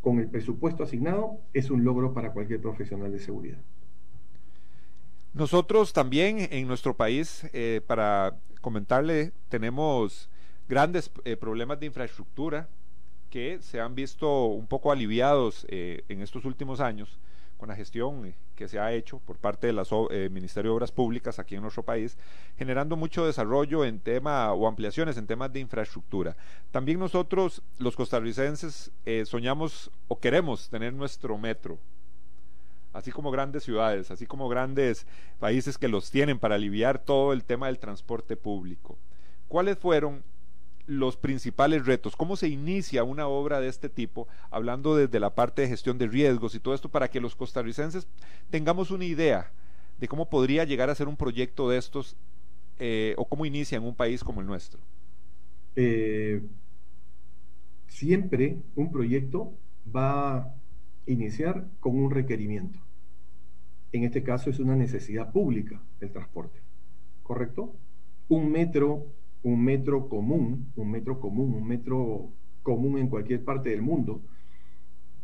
con 0.00 0.18
el 0.18 0.28
presupuesto 0.28 0.82
asignado 0.82 1.40
es 1.52 1.70
un 1.70 1.84
logro 1.84 2.14
para 2.14 2.32
cualquier 2.32 2.60
profesional 2.60 3.12
de 3.12 3.18
seguridad. 3.18 3.58
Nosotros 5.32 5.92
también 5.92 6.48
en 6.50 6.66
nuestro 6.66 6.96
país, 6.96 7.48
eh, 7.52 7.80
para 7.86 8.36
comentarle, 8.60 9.32
tenemos 9.48 10.28
grandes 10.68 11.10
eh, 11.24 11.36
problemas 11.36 11.78
de 11.78 11.86
infraestructura 11.86 12.68
que 13.30 13.58
se 13.60 13.80
han 13.80 13.94
visto 13.94 14.46
un 14.46 14.66
poco 14.66 14.90
aliviados 14.90 15.66
eh, 15.68 16.02
en 16.08 16.20
estos 16.20 16.44
últimos 16.44 16.80
años 16.80 17.20
con 17.60 17.68
la 17.68 17.76
gestión 17.76 18.34
que 18.56 18.66
se 18.66 18.80
ha 18.80 18.92
hecho 18.92 19.18
por 19.18 19.36
parte 19.36 19.66
del 19.66 20.30
Ministerio 20.30 20.70
de 20.70 20.76
Obras 20.76 20.90
Públicas 20.90 21.38
aquí 21.38 21.54
en 21.54 21.62
nuestro 21.62 21.82
país, 21.82 22.16
generando 22.58 22.96
mucho 22.96 23.26
desarrollo 23.26 23.84
en 23.84 24.00
tema 24.00 24.52
o 24.52 24.66
ampliaciones 24.66 25.18
en 25.18 25.26
temas 25.26 25.52
de 25.52 25.60
infraestructura. 25.60 26.36
También 26.70 26.98
nosotros, 26.98 27.62
los 27.78 27.94
costarricenses, 27.94 28.90
soñamos 29.24 29.90
o 30.08 30.18
queremos 30.18 30.70
tener 30.70 30.94
nuestro 30.94 31.36
metro, 31.38 31.78
así 32.92 33.12
como 33.12 33.30
grandes 33.30 33.62
ciudades, 33.62 34.10
así 34.10 34.26
como 34.26 34.48
grandes 34.48 35.06
países 35.38 35.78
que 35.78 35.86
los 35.86 36.10
tienen 36.10 36.38
para 36.38 36.56
aliviar 36.56 36.98
todo 36.98 37.32
el 37.32 37.44
tema 37.44 37.66
del 37.66 37.78
transporte 37.78 38.36
público. 38.36 38.98
¿Cuáles 39.48 39.78
fueron 39.78 40.24
los 40.90 41.16
principales 41.16 41.86
retos? 41.86 42.16
¿Cómo 42.16 42.36
se 42.36 42.48
inicia 42.48 43.04
una 43.04 43.28
obra 43.28 43.60
de 43.60 43.68
este 43.68 43.88
tipo, 43.88 44.26
hablando 44.50 44.96
desde 44.96 45.20
la 45.20 45.34
parte 45.34 45.62
de 45.62 45.68
gestión 45.68 45.98
de 45.98 46.08
riesgos 46.08 46.54
y 46.54 46.60
todo 46.60 46.74
esto, 46.74 46.88
para 46.88 47.08
que 47.08 47.20
los 47.20 47.36
costarricenses 47.36 48.08
tengamos 48.50 48.90
una 48.90 49.04
idea 49.04 49.52
de 49.98 50.08
cómo 50.08 50.28
podría 50.28 50.64
llegar 50.64 50.90
a 50.90 50.94
ser 50.94 51.08
un 51.08 51.16
proyecto 51.16 51.68
de 51.68 51.78
estos 51.78 52.16
eh, 52.78 53.14
o 53.16 53.24
cómo 53.24 53.46
inicia 53.46 53.76
en 53.76 53.84
un 53.84 53.94
país 53.94 54.24
como 54.24 54.40
el 54.40 54.46
nuestro? 54.46 54.80
Eh, 55.76 56.42
siempre 57.86 58.56
un 58.74 58.90
proyecto 58.90 59.52
va 59.94 60.54
iniciar 61.06 61.66
con 61.80 61.96
un 61.96 62.10
requerimiento. 62.10 62.78
En 63.92 64.04
este 64.04 64.22
caso 64.22 64.50
es 64.50 64.58
una 64.58 64.76
necesidad 64.76 65.32
pública 65.32 65.80
el 66.00 66.10
transporte, 66.10 66.60
¿correcto? 67.22 67.74
Un 68.28 68.50
metro, 68.52 69.06
un 69.42 69.62
metro 69.62 70.08
común, 70.08 70.72
un 70.76 70.90
metro 70.90 71.20
común, 71.20 71.54
un 71.54 71.66
metro 71.66 72.30
común 72.62 72.98
en 72.98 73.08
cualquier 73.08 73.44
parte 73.44 73.70
del 73.70 73.82
mundo 73.82 74.22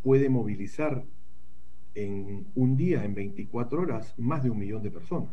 puede 0.02 0.28
movilizar 0.28 1.04
en 1.94 2.46
un 2.54 2.76
día, 2.76 3.04
en 3.04 3.14
24 3.14 3.80
horas, 3.80 4.14
más 4.18 4.42
de 4.42 4.50
un 4.50 4.58
millón 4.58 4.82
de 4.82 4.90
personas. 4.90 5.32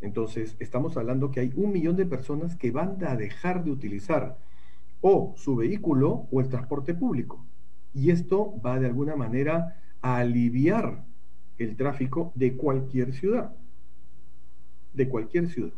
Entonces, 0.00 0.56
estamos 0.58 0.96
hablando 0.96 1.30
que 1.30 1.40
hay 1.40 1.52
un 1.56 1.72
millón 1.72 1.96
de 1.96 2.06
personas 2.06 2.56
que 2.56 2.70
van 2.70 3.02
a 3.04 3.16
dejar 3.16 3.64
de 3.64 3.70
utilizar 3.70 4.38
o 5.00 5.34
su 5.36 5.56
vehículo 5.56 6.26
o 6.30 6.40
el 6.40 6.48
transporte 6.48 6.94
público. 6.94 7.44
Y 7.92 8.10
esto 8.10 8.60
va 8.64 8.78
de 8.78 8.86
alguna 8.86 9.16
manera 9.16 9.80
a 10.00 10.18
aliviar 10.18 11.04
el 11.58 11.76
tráfico 11.76 12.32
de 12.34 12.56
cualquier 12.56 13.12
ciudad. 13.12 13.54
De 14.92 15.08
cualquier 15.08 15.48
ciudad. 15.48 15.72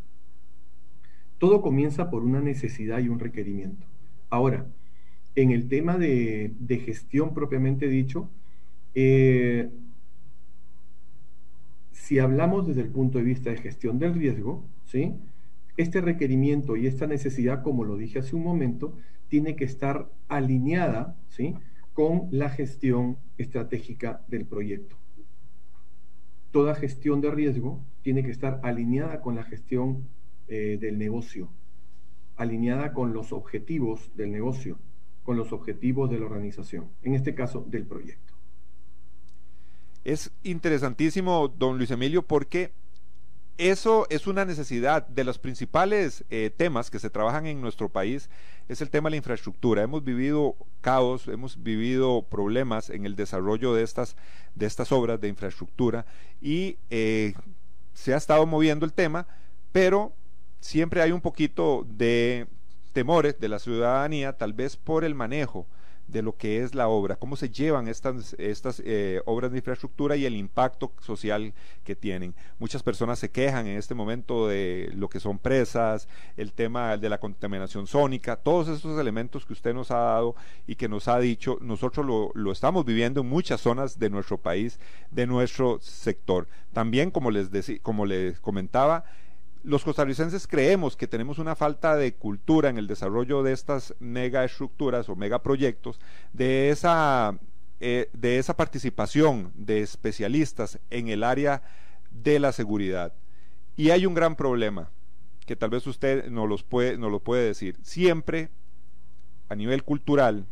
Todo 1.37 1.61
comienza 1.61 2.09
por 2.09 2.23
una 2.23 2.41
necesidad 2.41 2.99
y 2.99 3.09
un 3.09 3.19
requerimiento. 3.19 3.85
Ahora, 4.29 4.65
en 5.35 5.51
el 5.51 5.67
tema 5.67 5.97
de, 5.97 6.51
gestión 6.83 7.33
propiamente 7.33 7.87
dicho, 7.87 8.29
eh, 8.95 9.69
si 11.91 12.19
hablamos 12.19 12.67
desde 12.67 12.81
el 12.81 12.89
punto 12.89 13.17
de 13.19 13.23
vista 13.23 13.49
de 13.49 13.57
gestión 13.57 13.99
del 13.99 14.15
riesgo, 14.15 14.63
¿sí? 14.85 15.13
este 15.77 16.01
requerimiento 16.01 16.75
y 16.75 16.87
esta 16.87 17.05
necesidad, 17.05 17.61
como 17.61 17.83
lo 17.83 17.97
dije 17.97 18.19
hace 18.19 18.35
un 18.35 18.43
momento, 18.43 18.95
tiene 19.27 19.55
que 19.55 19.65
estar 19.65 20.09
alineada 20.27 21.15
¿sí? 21.29 21.53
con 21.93 22.27
la 22.31 22.49
gestión 22.49 23.17
estratégica 23.37 24.21
del 24.27 24.45
proyecto. 24.45 24.95
Toda 26.51 26.75
gestión 26.75 27.21
de 27.21 27.29
riesgo 27.29 27.79
tiene 28.01 28.23
que 28.23 28.31
estar 28.31 28.59
alineada 28.63 29.21
con 29.21 29.35
la 29.35 29.43
gestión 29.43 30.07
eh, 30.47 30.77
del 30.79 30.97
negocio, 30.97 31.49
alineada 32.35 32.93
con 32.93 33.13
los 33.13 33.33
objetivos 33.33 34.11
del 34.15 34.31
negocio, 34.31 34.77
con 35.23 35.37
los 35.37 35.51
objetivos 35.51 36.09
de 36.09 36.19
la 36.19 36.25
organización, 36.25 36.89
en 37.03 37.15
este 37.15 37.35
caso 37.35 37.65
del 37.67 37.85
proyecto. 37.85 38.33
Es 40.03 40.31
interesantísimo, 40.43 41.49
don 41.49 41.77
Luis 41.77 41.91
Emilio, 41.91 42.21
porque 42.21 42.71
eso 43.57 44.05
es 44.09 44.27
una 44.27 44.45
necesidad 44.45 45.07
de 45.07 45.23
los 45.23 45.39
principales 45.39 46.23
eh, 46.29 46.51
temas 46.55 46.91
que 46.91 46.99
se 46.99 47.09
trabajan 47.09 47.47
en 47.47 47.59
nuestro 47.59 47.89
país, 47.89 48.29
es 48.69 48.81
el 48.81 48.89
tema 48.91 49.07
de 49.09 49.11
la 49.11 49.17
infraestructura. 49.17 49.81
Hemos 49.81 50.03
vivido 50.03 50.55
caos, 50.81 51.27
hemos 51.27 51.61
vivido 51.63 52.21
problemas 52.21 52.91
en 52.91 53.05
el 53.05 53.15
desarrollo 53.15 53.73
de 53.73 53.83
estas, 53.83 54.15
de 54.53 54.67
estas 54.67 54.91
obras 54.91 55.19
de 55.19 55.27
infraestructura 55.27 56.05
y 56.39 56.77
eh, 56.91 57.33
se 57.93 58.13
ha 58.13 58.17
estado 58.17 58.45
moviendo 58.45 58.85
el 58.85 58.93
tema, 58.93 59.25
pero 59.71 60.13
siempre 60.59 61.01
hay 61.01 61.11
un 61.11 61.21
poquito 61.21 61.85
de 61.87 62.47
temores 62.93 63.39
de 63.39 63.49
la 63.49 63.59
ciudadanía, 63.59 64.33
tal 64.33 64.53
vez 64.53 64.75
por 64.75 65.03
el 65.03 65.15
manejo 65.15 65.67
de 66.07 66.21
lo 66.21 66.37
que 66.37 66.63
es 66.63 66.73
la 66.73 66.87
obra, 66.87 67.17
cómo 67.17 67.35
se 67.35 67.49
llevan 67.49 67.87
estas, 67.87 68.33
estas 68.39 68.81
eh, 68.85 69.21
obras 69.25 69.51
de 69.51 69.57
infraestructura 69.57 70.15
y 70.15 70.25
el 70.25 70.35
impacto 70.35 70.93
social 71.01 71.53
que 71.83 71.95
tienen. 71.95 72.33
Muchas 72.59 72.81
personas 72.81 73.19
se 73.19 73.29
quejan 73.29 73.67
en 73.67 73.77
este 73.77 73.93
momento 73.93 74.47
de 74.47 74.89
lo 74.95 75.09
que 75.09 75.19
son 75.19 75.37
presas, 75.37 76.07
el 76.37 76.53
tema 76.53 76.97
de 76.97 77.09
la 77.09 77.19
contaminación 77.19 77.87
sónica, 77.87 78.37
todos 78.37 78.69
esos 78.69 78.99
elementos 78.99 79.45
que 79.45 79.53
usted 79.53 79.73
nos 79.73 79.91
ha 79.91 79.97
dado 79.97 80.35
y 80.65 80.75
que 80.75 80.87
nos 80.87 81.07
ha 81.09 81.19
dicho, 81.19 81.57
nosotros 81.61 82.05
lo, 82.05 82.31
lo 82.33 82.51
estamos 82.51 82.85
viviendo 82.85 83.21
en 83.21 83.27
muchas 83.27 83.59
zonas 83.59 83.99
de 83.99 84.09
nuestro 84.09 84.37
país, 84.37 84.79
de 85.11 85.27
nuestro 85.27 85.79
sector. 85.81 86.47
También, 86.71 87.11
como 87.11 87.31
les, 87.31 87.49
como 87.81 88.05
les 88.05 88.39
comentaba, 88.39 89.03
los 89.63 89.83
costarricenses 89.83 90.47
creemos 90.47 90.95
que 90.95 91.07
tenemos 91.07 91.39
una 91.39 91.55
falta 91.55 91.95
de 91.95 92.13
cultura 92.13 92.69
en 92.69 92.77
el 92.77 92.87
desarrollo 92.87 93.43
de 93.43 93.53
estas 93.53 93.95
megaestructuras 93.99 95.09
o 95.09 95.15
megaproyectos, 95.15 95.99
de 96.33 96.69
esa, 96.69 97.37
eh, 97.79 98.09
de 98.13 98.39
esa 98.39 98.55
participación 98.55 99.51
de 99.55 99.81
especialistas 99.81 100.79
en 100.89 101.09
el 101.09 101.23
área 101.23 101.61
de 102.11 102.39
la 102.39 102.51
seguridad. 102.51 103.13
Y 103.75 103.91
hay 103.91 104.05
un 104.05 104.13
gran 104.13 104.35
problema, 104.35 104.89
que 105.45 105.55
tal 105.55 105.69
vez 105.69 105.87
usted 105.87 106.29
no, 106.29 106.47
los 106.47 106.63
puede, 106.63 106.97
no 106.97 107.09
lo 107.09 107.19
puede 107.19 107.45
decir. 107.45 107.77
Siempre, 107.81 108.49
a 109.49 109.55
nivel 109.55 109.83
cultural, 109.83 110.45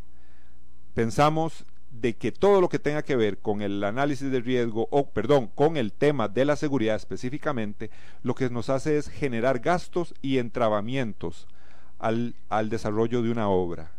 pensamos 0.94 1.66
de 2.02 2.14
que 2.14 2.32
todo 2.32 2.62
lo 2.62 2.70
que 2.70 2.80
tenga 2.80 3.04
que 3.04 3.16
ver 3.16 3.38
con 3.38 3.62
el 3.62 3.84
análisis 3.84 4.32
de 4.32 4.42
riesgo, 4.42 4.88
o 4.92 5.10
perdón, 5.10 5.50
con 5.54 5.78
el 5.78 5.92
tema 5.92 6.28
de 6.28 6.46
la 6.46 6.56
seguridad 6.56 6.96
específicamente, 6.96 7.90
lo 8.24 8.36
que 8.36 8.50
nos 8.50 8.70
hace 8.70 8.98
es 8.98 9.10
generar 9.10 9.60
gastos 9.60 10.14
y 10.22 10.38
entrabamientos 10.38 11.48
al, 12.00 12.36
al 12.50 12.70
desarrollo 12.70 13.22
de 13.22 13.32
una 13.32 13.50
obra. 13.50 13.92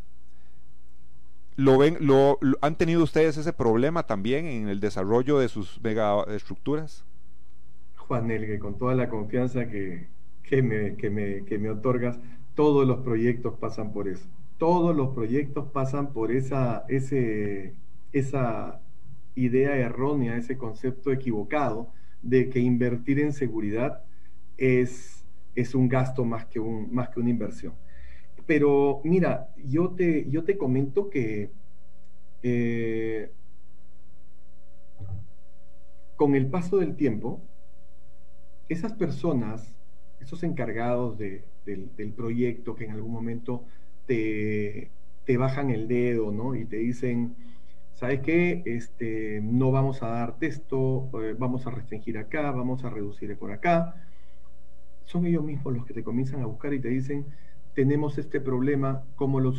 ¿Lo 1.57 1.79
ven, 1.79 1.97
lo, 2.01 2.39
¿Han 2.61 2.77
tenido 2.77 3.03
ustedes 3.03 3.39
ese 3.39 3.53
problema 3.53 4.03
también 4.03 4.47
en 4.47 4.69
el 4.69 4.79
desarrollo 4.79 5.39
de 5.39 5.49
sus 5.49 5.81
megaestructuras? 5.83 7.05
Juan 7.97 8.31
Elgue, 8.31 8.59
con 8.59 8.79
toda 8.79 8.95
la 8.95 9.09
confianza 9.09 9.67
que, 9.69 10.07
que, 10.43 10.63
me, 10.63 10.97
que, 10.97 11.09
me, 11.09 11.45
que 11.45 11.59
me 11.59 11.71
otorgas, 11.71 12.19
todos 12.55 12.87
los 12.87 12.99
proyectos 12.99 13.55
pasan 13.59 13.93
por 13.93 14.07
eso. 14.07 14.27
Todos 14.59 14.95
los 14.95 15.15
proyectos 15.15 15.67
pasan 15.73 16.13
por 16.13 16.31
esa, 16.31 16.85
ese, 16.89 17.75
esa 18.19 18.81
idea 19.35 19.77
errónea, 19.77 20.37
ese 20.37 20.57
concepto 20.57 21.13
equivocado 21.13 21.93
de 22.23 22.49
que 22.49 22.59
invertir 22.59 23.21
en 23.21 23.33
seguridad 23.33 24.03
es, 24.57 25.25
es 25.55 25.75
un 25.75 25.89
gasto 25.89 26.25
más 26.25 26.47
que, 26.47 26.59
un, 26.59 26.93
más 26.93 27.11
que 27.11 27.21
una 27.21 27.31
inversión. 27.31 27.75
Pero 28.47 29.01
mira, 29.05 29.51
yo 29.65 29.91
te, 29.91 30.29
yo 30.31 30.45
te 30.45 30.57
comento 30.57 31.11
que 31.11 31.51
eh, 32.43 33.31
con 36.17 36.35
el 36.35 36.47
paso 36.47 36.79
del 36.79 36.97
tiempo, 36.97 37.43
esas 38.69 38.93
personas, 38.95 39.77
esos 40.21 40.43
encargados 40.43 41.19
del, 41.19 41.43
del, 41.65 42.13
proyecto 42.13 42.75
que 42.75 42.85
en 42.85 42.93
algún 42.93 43.13
momento 43.13 43.65
te, 44.07 44.91
te 45.25 45.37
bajan 45.37 45.71
el 45.71 45.87
dedo, 45.89 46.33
¿no? 46.33 46.55
Y 46.55 46.65
te 46.65 46.77
dicen, 46.77 47.37
¿sabes 47.97 48.21
qué? 48.21 48.63
Este, 48.67 49.41
no 49.43 49.71
vamos 49.71 50.03
a 50.03 50.09
dar 50.09 50.39
texto, 50.39 51.09
eh, 51.23 51.35
vamos 51.37 51.67
a 51.67 51.71
restringir 51.71 52.19
acá, 52.19 52.51
vamos 52.51 52.85
a 52.85 52.91
reducir 52.91 53.37
por 53.39 53.51
acá. 53.51 53.95
Son 55.05 55.25
ellos 55.27 55.43
mismos 55.43 55.75
los 55.75 55.87
que 55.87 55.95
te 55.95 56.05
comienzan 56.05 56.43
a 56.43 56.47
buscar 56.47 56.75
y 56.75 56.81
te 56.81 56.89
dicen, 56.89 57.27
tenemos 57.75 58.19
este 58.19 58.41
problema, 58.41 59.03
¿cómo 59.17 59.41
lo, 59.41 59.53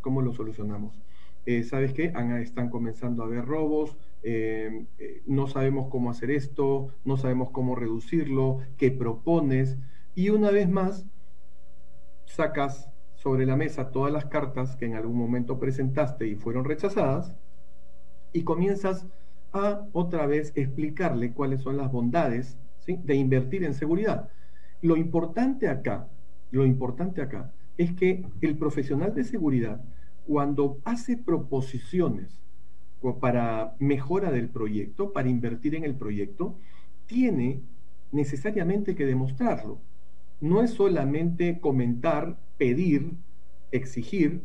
cómo 0.00 0.22
lo 0.22 0.32
solucionamos? 0.32 1.00
Eh, 1.46 1.64
¿Sabes 1.64 1.92
qué? 1.92 2.12
están 2.42 2.70
comenzando 2.70 3.22
a 3.22 3.26
haber 3.26 3.44
robos, 3.44 3.96
eh, 4.22 4.86
no 5.26 5.48
sabemos 5.48 5.88
cómo 5.88 6.10
hacer 6.10 6.30
esto, 6.30 6.94
no 7.04 7.16
sabemos 7.16 7.50
cómo 7.50 7.74
reducirlo, 7.74 8.58
¿qué 8.76 8.92
propones? 8.92 9.78
Y 10.14 10.30
una 10.30 10.50
vez 10.50 10.68
más, 10.68 11.06
sacas 12.26 12.88
sobre 13.14 13.46
la 13.46 13.56
mesa 13.56 13.90
todas 13.90 14.12
las 14.12 14.26
cartas 14.26 14.76
que 14.76 14.86
en 14.86 14.94
algún 14.94 15.18
momento 15.18 15.58
presentaste 15.58 16.28
y 16.28 16.36
fueron 16.36 16.64
rechazadas 16.64 17.34
y 18.32 18.42
comienzas 18.42 19.06
a 19.52 19.86
otra 19.92 20.26
vez 20.26 20.52
explicarle 20.54 21.32
cuáles 21.32 21.62
son 21.62 21.76
las 21.76 21.90
bondades 21.90 22.56
de 22.86 23.14
invertir 23.14 23.64
en 23.64 23.74
seguridad. 23.74 24.28
Lo 24.82 24.96
importante 24.96 25.68
acá, 25.68 26.08
lo 26.50 26.64
importante 26.64 27.22
acá 27.22 27.52
es 27.76 27.92
que 27.92 28.26
el 28.40 28.56
profesional 28.56 29.14
de 29.14 29.24
seguridad, 29.24 29.82
cuando 30.26 30.78
hace 30.84 31.16
proposiciones 31.16 32.40
para 33.20 33.74
mejora 33.78 34.30
del 34.30 34.48
proyecto, 34.48 35.12
para 35.12 35.28
invertir 35.28 35.74
en 35.74 35.84
el 35.84 35.94
proyecto, 35.94 36.56
tiene 37.06 37.62
necesariamente 38.12 38.94
que 38.94 39.06
demostrarlo. 39.06 39.78
No 40.40 40.62
es 40.62 40.70
solamente 40.70 41.60
comentar, 41.60 42.38
pedir, 42.58 43.12
exigir, 43.72 44.42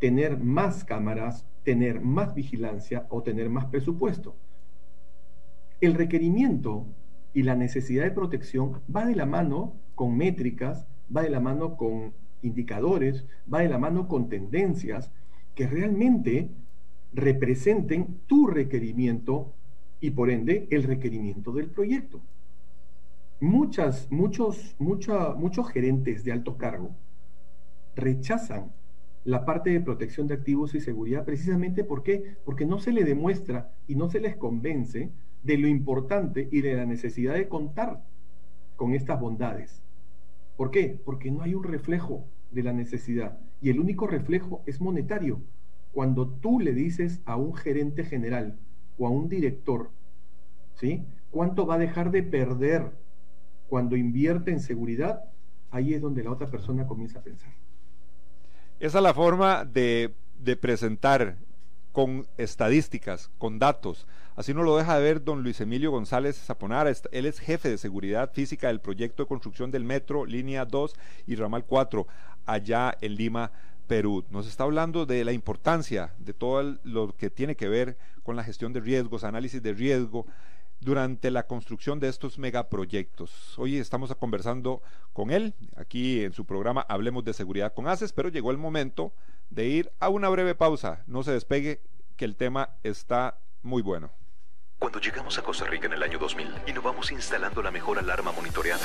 tener 0.00 0.38
más 0.38 0.84
cámaras, 0.84 1.46
tener 1.64 2.00
más 2.00 2.34
vigilancia 2.34 3.06
o 3.10 3.22
tener 3.22 3.48
más 3.48 3.66
presupuesto. 3.66 4.36
El 5.80 5.94
requerimiento 5.94 6.86
y 7.34 7.42
la 7.42 7.54
necesidad 7.54 8.04
de 8.04 8.10
protección 8.10 8.80
va 8.94 9.04
de 9.04 9.16
la 9.16 9.26
mano 9.26 9.74
con 9.94 10.16
métricas, 10.16 10.86
va 11.14 11.22
de 11.22 11.30
la 11.30 11.40
mano 11.40 11.76
con 11.76 12.12
indicadores, 12.42 13.26
va 13.52 13.60
de 13.60 13.68
la 13.68 13.78
mano 13.78 14.08
con 14.08 14.28
tendencias 14.28 15.10
que 15.54 15.66
realmente 15.66 16.50
representen 17.12 18.20
tu 18.26 18.46
requerimiento 18.46 19.52
y 20.00 20.10
por 20.10 20.30
ende 20.30 20.66
el 20.70 20.82
requerimiento 20.82 21.52
del 21.52 21.68
proyecto. 21.68 22.20
Muchas, 23.40 24.10
muchos, 24.10 24.76
muchos 24.78 25.68
gerentes 25.70 26.24
de 26.24 26.32
alto 26.32 26.56
cargo 26.56 26.90
rechazan 27.94 28.72
la 29.24 29.44
parte 29.44 29.70
de 29.70 29.80
protección 29.80 30.26
de 30.26 30.34
activos 30.34 30.74
y 30.74 30.80
seguridad 30.80 31.24
precisamente 31.24 31.84
¿por 31.84 32.02
porque 32.44 32.66
no 32.66 32.78
se 32.78 32.92
le 32.92 33.04
demuestra 33.04 33.72
y 33.86 33.94
no 33.94 34.08
se 34.08 34.20
les 34.20 34.36
convence 34.36 35.10
de 35.42 35.58
lo 35.58 35.68
importante 35.68 36.48
y 36.50 36.60
de 36.60 36.74
la 36.74 36.86
necesidad 36.86 37.34
de 37.34 37.48
contar 37.48 38.02
con 38.76 38.94
estas 38.94 39.20
bondades. 39.20 39.82
¿Por 40.56 40.70
qué? 40.70 41.00
Porque 41.04 41.30
no 41.30 41.42
hay 41.42 41.54
un 41.54 41.64
reflejo 41.64 42.24
de 42.50 42.62
la 42.62 42.72
necesidad 42.72 43.38
y 43.60 43.70
el 43.70 43.80
único 43.80 44.06
reflejo 44.06 44.62
es 44.66 44.80
monetario. 44.80 45.40
Cuando 45.92 46.28
tú 46.28 46.58
le 46.58 46.72
dices 46.72 47.20
a 47.24 47.36
un 47.36 47.54
gerente 47.54 48.04
general 48.04 48.58
o 48.98 49.06
a 49.06 49.10
un 49.10 49.28
director, 49.28 49.90
¿sí? 50.74 51.04
¿Cuánto 51.30 51.66
va 51.66 51.74
a 51.76 51.78
dejar 51.78 52.10
de 52.10 52.22
perder 52.22 52.92
cuando 53.68 53.96
invierte 53.96 54.50
en 54.50 54.60
seguridad? 54.60 55.24
Ahí 55.70 55.94
es 55.94 56.00
donde 56.00 56.24
la 56.24 56.32
otra 56.32 56.50
persona 56.50 56.86
comienza 56.86 57.20
a 57.20 57.22
pensar. 57.22 57.52
Esa 58.82 58.98
es 58.98 59.04
la 59.04 59.14
forma 59.14 59.64
de, 59.64 60.12
de 60.40 60.56
presentar 60.56 61.36
con 61.92 62.26
estadísticas, 62.36 63.30
con 63.38 63.60
datos. 63.60 64.08
Así 64.34 64.52
nos 64.52 64.64
lo 64.64 64.76
deja 64.76 64.96
de 64.96 65.04
ver 65.04 65.22
don 65.22 65.44
Luis 65.44 65.60
Emilio 65.60 65.92
González 65.92 66.36
Zaponara. 66.36 66.90
Él 67.12 67.26
es 67.26 67.38
jefe 67.38 67.68
de 67.68 67.78
seguridad 67.78 68.32
física 68.32 68.66
del 68.66 68.80
proyecto 68.80 69.22
de 69.22 69.28
construcción 69.28 69.70
del 69.70 69.84
metro, 69.84 70.26
línea 70.26 70.64
2 70.64 70.96
y 71.28 71.36
ramal 71.36 71.64
4, 71.64 72.08
allá 72.44 72.98
en 73.00 73.14
Lima, 73.14 73.52
Perú. 73.86 74.24
Nos 74.30 74.48
está 74.48 74.64
hablando 74.64 75.06
de 75.06 75.24
la 75.24 75.30
importancia 75.30 76.12
de 76.18 76.34
todo 76.34 76.76
lo 76.82 77.14
que 77.16 77.30
tiene 77.30 77.54
que 77.54 77.68
ver 77.68 77.96
con 78.24 78.34
la 78.34 78.42
gestión 78.42 78.72
de 78.72 78.80
riesgos, 78.80 79.22
análisis 79.22 79.62
de 79.62 79.74
riesgo 79.74 80.26
durante 80.82 81.30
la 81.30 81.46
construcción 81.46 82.00
de 82.00 82.08
estos 82.08 82.38
megaproyectos. 82.38 83.58
Hoy 83.58 83.78
estamos 83.78 84.12
conversando 84.16 84.82
con 85.12 85.30
él 85.30 85.54
aquí 85.76 86.24
en 86.24 86.32
su 86.32 86.44
programa 86.44 86.84
Hablemos 86.88 87.24
de 87.24 87.32
Seguridad 87.32 87.72
con 87.72 87.86
ACES, 87.86 88.12
pero 88.12 88.28
llegó 88.28 88.50
el 88.50 88.58
momento 88.58 89.12
de 89.50 89.66
ir 89.66 89.92
a 90.00 90.08
una 90.08 90.28
breve 90.28 90.54
pausa. 90.54 91.04
No 91.06 91.22
se 91.22 91.32
despegue, 91.32 91.80
que 92.16 92.24
el 92.24 92.36
tema 92.36 92.70
está 92.82 93.38
muy 93.62 93.80
bueno. 93.80 94.10
Cuando 94.78 95.00
llegamos 95.00 95.38
a 95.38 95.42
Costa 95.42 95.64
Rica 95.66 95.86
en 95.86 95.92
el 95.92 96.02
año 96.02 96.18
2000, 96.18 96.48
innovamos 96.66 97.12
instalando 97.12 97.62
la 97.62 97.70
mejor 97.70 97.98
alarma 97.98 98.32
monitoreada 98.32 98.84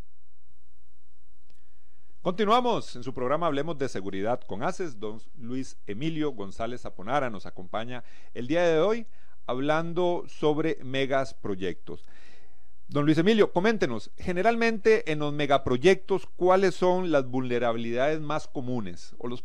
Continuamos 2.21 2.95
en 2.95 3.01
su 3.01 3.15
programa 3.15 3.47
Hablemos 3.47 3.79
de 3.79 3.89
Seguridad 3.89 4.41
con 4.41 4.61
ACES. 4.61 4.99
Don 4.99 5.19
Luis 5.39 5.75
Emilio 5.87 6.33
González 6.33 6.85
Aponara 6.85 7.31
nos 7.31 7.47
acompaña 7.47 8.03
el 8.35 8.45
día 8.45 8.61
de 8.61 8.79
hoy 8.79 9.07
hablando 9.47 10.25
sobre 10.27 10.77
megas 10.83 11.33
proyectos. 11.33 12.05
Don 12.87 13.05
Luis 13.05 13.17
Emilio, 13.17 13.51
coméntenos, 13.51 14.11
generalmente 14.17 15.11
en 15.11 15.17
los 15.17 15.33
megaproyectos, 15.33 16.27
¿cuáles 16.35 16.75
son 16.75 17.11
las 17.11 17.27
vulnerabilidades 17.27 18.21
más 18.21 18.47
comunes 18.47 19.15
o 19.17 19.27
los 19.27 19.41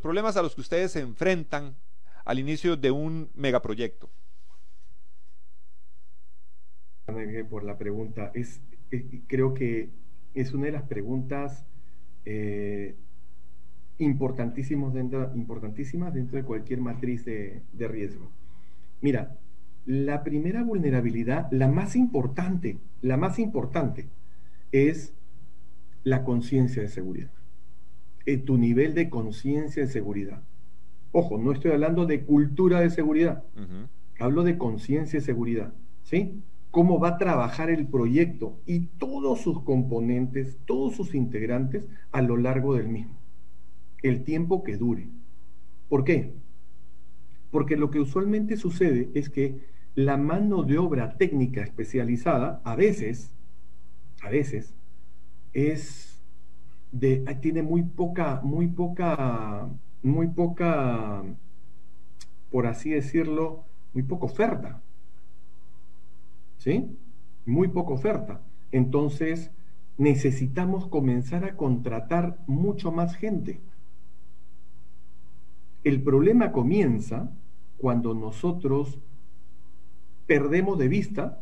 problemas 0.00 0.36
a 0.36 0.42
los 0.42 0.56
que 0.56 0.62
ustedes 0.62 0.90
se 0.90 1.00
enfrentan 1.00 1.76
al 2.24 2.40
inicio 2.40 2.76
de 2.76 2.90
un 2.90 3.30
megaproyecto? 3.36 4.10
Por 7.48 7.62
la 7.62 7.78
pregunta, 7.78 8.32
es, 8.34 8.60
creo 9.28 9.54
que 9.54 9.90
es 10.40 10.54
una 10.54 10.66
de 10.66 10.72
las 10.72 10.84
preguntas 10.84 11.66
eh, 12.24 12.96
importantísimas 13.98 14.94
dentro, 14.94 15.32
importantísimas 15.34 16.14
dentro 16.14 16.36
de 16.36 16.44
cualquier 16.44 16.80
matriz 16.80 17.24
de, 17.24 17.62
riesgo. 17.78 18.30
Mira, 19.00 19.36
la 19.86 20.22
primera 20.22 20.62
vulnerabilidad, 20.62 21.50
la 21.50 21.68
más 21.68 21.96
importante, 21.96 22.78
la 23.00 23.16
más 23.16 23.38
importante, 23.38 24.08
es 24.70 25.14
la 26.04 26.24
conciencia 26.24 26.82
de 26.82 26.88
seguridad. 26.88 27.30
Eh, 28.26 28.36
tu 28.36 28.58
nivel 28.58 28.94
de 28.94 29.08
conciencia 29.08 29.82
de 29.82 29.88
seguridad. 29.88 30.42
Ojo, 31.12 31.38
no 31.38 31.52
estoy 31.52 31.72
hablando 31.72 32.06
de 32.06 32.22
cultura 32.24 32.80
de 32.80 32.90
seguridad, 32.90 33.44
hablo 34.18 34.44
de 34.44 34.58
conciencia 34.58 35.18
de 35.18 35.24
seguridad. 35.24 35.72
¿Sí? 36.02 36.42
Cómo 36.70 36.98
va 37.00 37.08
a 37.08 37.18
trabajar 37.18 37.70
el 37.70 37.86
proyecto 37.86 38.60
y 38.66 38.80
todos 38.98 39.40
sus 39.40 39.62
componentes, 39.62 40.58
todos 40.66 40.94
sus 40.94 41.14
integrantes 41.14 41.86
a 42.12 42.22
lo 42.22 42.36
largo 42.36 42.74
del 42.74 42.88
mismo. 42.88 43.18
El 44.02 44.24
tiempo 44.24 44.62
que 44.62 44.76
dure. 44.76 45.08
¿Por 45.88 46.04
qué? 46.04 46.34
Porque 47.50 47.76
lo 47.76 47.90
que 47.90 48.00
usualmente 48.00 48.56
sucede 48.56 49.10
es 49.14 49.30
que 49.30 49.58
la 49.94 50.16
mano 50.16 50.62
de 50.62 50.78
obra 50.78 51.16
técnica 51.16 51.62
especializada 51.62 52.60
a 52.64 52.76
veces, 52.76 53.32
a 54.22 54.28
veces, 54.28 54.74
es 55.52 56.22
de, 56.92 57.24
tiene 57.40 57.62
muy 57.62 57.82
poca, 57.82 58.40
muy 58.44 58.68
poca, 58.68 59.68
muy 60.02 60.28
poca, 60.28 61.24
por 62.50 62.66
así 62.66 62.90
decirlo, 62.90 63.64
muy 63.94 64.02
poca 64.02 64.26
oferta. 64.26 64.82
¿Sí? 66.58 66.96
Muy 67.46 67.68
poca 67.68 67.94
oferta. 67.94 68.42
Entonces, 68.70 69.50
necesitamos 69.96 70.86
comenzar 70.86 71.44
a 71.44 71.56
contratar 71.56 72.38
mucho 72.46 72.92
más 72.92 73.16
gente. 73.16 73.60
El 75.84 76.02
problema 76.02 76.52
comienza 76.52 77.30
cuando 77.78 78.14
nosotros 78.14 78.98
perdemos 80.26 80.78
de 80.78 80.88
vista 80.88 81.40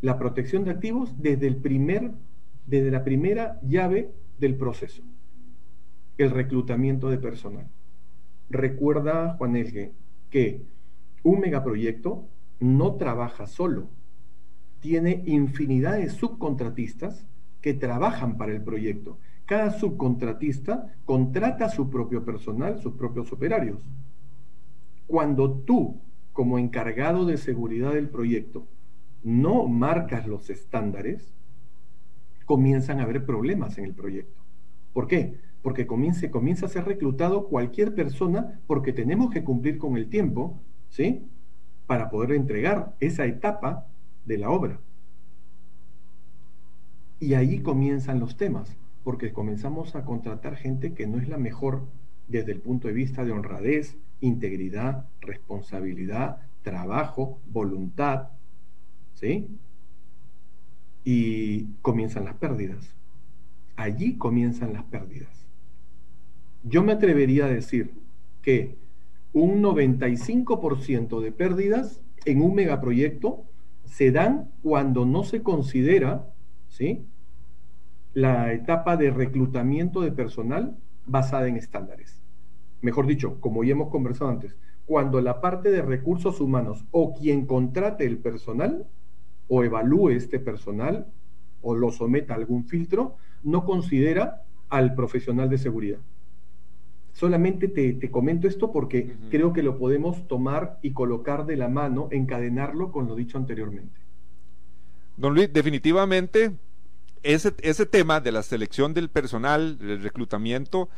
la 0.00 0.18
protección 0.18 0.64
de 0.64 0.70
activos 0.70 1.14
desde, 1.20 1.46
el 1.46 1.56
primer, 1.56 2.12
desde 2.66 2.90
la 2.90 3.04
primera 3.04 3.60
llave 3.62 4.10
del 4.38 4.56
proceso, 4.56 5.02
el 6.18 6.30
reclutamiento 6.30 7.10
de 7.10 7.18
personal. 7.18 7.68
Recuerda, 8.50 9.34
Juan 9.36 9.56
Elge, 9.56 9.92
que 10.30 10.62
un 11.22 11.40
megaproyecto 11.40 12.24
no 12.58 12.94
trabaja 12.94 13.46
solo, 13.46 13.88
tiene 14.82 15.22
infinidad 15.26 15.96
de 15.96 16.10
subcontratistas 16.10 17.24
que 17.60 17.72
trabajan 17.72 18.36
para 18.36 18.52
el 18.52 18.60
proyecto. 18.60 19.16
Cada 19.46 19.70
subcontratista 19.70 20.92
contrata 21.04 21.68
su 21.68 21.88
propio 21.88 22.24
personal, 22.24 22.80
sus 22.80 22.94
propios 22.94 23.32
operarios. 23.32 23.80
Cuando 25.06 25.52
tú, 25.52 26.00
como 26.32 26.58
encargado 26.58 27.24
de 27.24 27.36
seguridad 27.36 27.92
del 27.92 28.08
proyecto, 28.08 28.66
no 29.22 29.68
marcas 29.68 30.26
los 30.26 30.50
estándares, 30.50 31.32
comienzan 32.44 32.98
a 32.98 33.04
haber 33.04 33.24
problemas 33.24 33.78
en 33.78 33.84
el 33.84 33.94
proyecto. 33.94 34.42
¿Por 34.92 35.06
qué? 35.06 35.38
Porque 35.62 35.86
comienza, 35.86 36.28
comienza 36.28 36.66
a 36.66 36.70
ser 36.70 36.86
reclutado 36.86 37.46
cualquier 37.46 37.94
persona 37.94 38.60
porque 38.66 38.92
tenemos 38.92 39.30
que 39.30 39.44
cumplir 39.44 39.78
con 39.78 39.96
el 39.96 40.08
tiempo, 40.08 40.60
¿sí? 40.88 41.24
Para 41.86 42.10
poder 42.10 42.32
entregar 42.32 42.96
esa 42.98 43.26
etapa 43.26 43.86
de 44.24 44.38
la 44.38 44.50
obra. 44.50 44.80
Y 47.20 47.34
ahí 47.34 47.60
comienzan 47.60 48.20
los 48.20 48.36
temas. 48.36 48.76
porque 49.04 49.32
comenzamos 49.32 49.96
a 49.96 50.04
contratar 50.04 50.56
gente 50.56 50.94
que 50.94 51.06
no 51.06 51.18
es 51.18 51.28
la 51.28 51.38
mejor 51.38 51.82
desde 52.28 52.52
el 52.52 52.60
punto 52.60 52.88
de 52.88 52.94
vista 52.94 53.24
de 53.24 53.32
honradez, 53.32 53.96
integridad, 54.20 55.06
responsabilidad, 55.20 56.38
trabajo, 56.62 57.40
voluntad, 57.50 58.28
¿sí? 59.14 59.48
Y 61.04 61.64
comienzan 61.82 62.24
las 62.24 62.36
pérdidas. 62.36 62.94
Allí 63.76 64.16
comienzan 64.16 64.72
las 64.72 64.84
pérdidas. 64.84 65.46
Yo 66.62 66.84
me 66.84 66.92
atrevería 66.92 67.46
a 67.46 67.48
decir 67.48 67.92
que 68.40 68.76
un 69.32 69.62
95% 69.62 71.20
de 71.20 71.32
pérdidas 71.32 72.00
en 72.24 72.40
un 72.40 72.54
megaproyecto 72.54 73.44
se 73.84 74.10
dan 74.10 74.50
cuando 74.62 75.04
no 75.04 75.24
se 75.24 75.42
considera, 75.42 76.28
¿sí? 76.68 77.06
la 78.14 78.52
etapa 78.52 78.96
de 78.96 79.10
reclutamiento 79.10 80.00
de 80.02 80.12
personal 80.12 80.76
basada 81.06 81.48
en 81.48 81.56
estándares. 81.56 82.22
Mejor 82.80 83.06
dicho, 83.06 83.40
como 83.40 83.64
ya 83.64 83.72
hemos 83.72 83.90
conversado 83.90 84.30
antes, 84.30 84.56
cuando 84.86 85.20
la 85.20 85.40
parte 85.40 85.70
de 85.70 85.82
recursos 85.82 86.40
humanos 86.40 86.84
o 86.90 87.14
quien 87.14 87.46
contrate 87.46 88.04
el 88.04 88.18
personal 88.18 88.86
o 89.48 89.64
evalúe 89.64 90.10
este 90.10 90.38
personal 90.38 91.06
o 91.62 91.74
lo 91.74 91.92
someta 91.92 92.34
a 92.34 92.36
algún 92.36 92.64
filtro, 92.64 93.16
no 93.42 93.64
considera 93.64 94.42
al 94.68 94.94
profesional 94.94 95.48
de 95.48 95.58
seguridad. 95.58 95.98
Solamente 97.12 97.68
te, 97.68 98.10
comento 98.10 98.48
esto 98.48 98.72
porque 98.72 99.14
creo 99.30 99.52
que 99.52 99.62
lo 99.62 99.78
podemos 99.78 100.26
tomar 100.28 100.78
y 100.82 100.92
colocar 100.92 101.44
de 101.46 101.56
la 101.56 101.68
mano, 101.68 102.08
encadenarlo 102.10 102.90
con 102.90 103.06
lo 103.06 103.14
dicho 103.14 103.36
anteriormente. 103.36 104.00
Don 105.16 105.34
Luis, 105.34 105.52
definitivamente 105.52 106.52
ese, 107.22 107.52
ese 107.62 107.86
tema 107.86 108.20
de 108.20 108.32
la 108.32 108.42
selección 108.42 108.94
del 108.94 109.10
personal, 109.10 109.78
del 109.78 110.02
reclutamiento, 110.02 110.88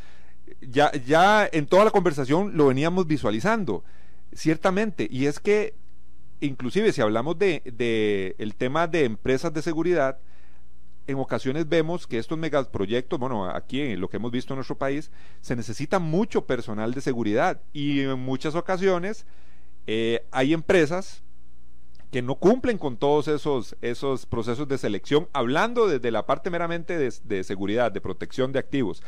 ya, 0.60 0.92
ya 0.92 1.48
en 1.50 1.66
toda 1.66 1.84
la 1.84 1.90
conversación 1.90 2.56
lo 2.56 2.68
veníamos 2.68 3.06
visualizando, 3.06 3.82
ciertamente, 4.32 5.08
y 5.10 5.26
es 5.26 5.40
que 5.40 5.74
inclusive 6.40 6.92
si 6.92 7.00
hablamos 7.00 7.38
de, 7.38 7.62
de 7.64 8.34
el 8.38 8.54
tema 8.54 8.86
de 8.86 9.04
empresas 9.04 9.52
de 9.52 9.62
seguridad, 9.62 10.18
en 11.06 11.18
ocasiones 11.18 11.68
vemos 11.68 12.06
que 12.06 12.18
estos 12.18 12.38
megaproyectos, 12.38 13.18
bueno, 13.18 13.48
aquí 13.48 13.80
en 13.80 14.00
lo 14.00 14.08
que 14.08 14.16
hemos 14.16 14.30
visto 14.30 14.54
en 14.54 14.56
nuestro 14.56 14.78
país, 14.78 15.10
se 15.40 15.56
necesita 15.56 15.98
mucho 15.98 16.46
personal 16.46 16.94
de 16.94 17.00
seguridad 17.00 17.60
y 17.72 18.00
en 18.00 18.18
muchas 18.18 18.54
ocasiones 18.54 19.26
eh, 19.86 20.26
hay 20.30 20.52
empresas 20.52 21.22
que 22.10 22.22
no 22.22 22.36
cumplen 22.36 22.78
con 22.78 22.96
todos 22.96 23.26
esos, 23.28 23.76
esos 23.82 24.24
procesos 24.24 24.68
de 24.68 24.78
selección, 24.78 25.28
hablando 25.32 25.88
desde 25.88 26.12
la 26.12 26.26
parte 26.26 26.48
meramente 26.48 26.96
de, 26.96 27.44
seguridad, 27.44 27.90
de 27.90 28.00
protección 28.00 28.52
de 28.52 28.60
activos. 28.60 29.02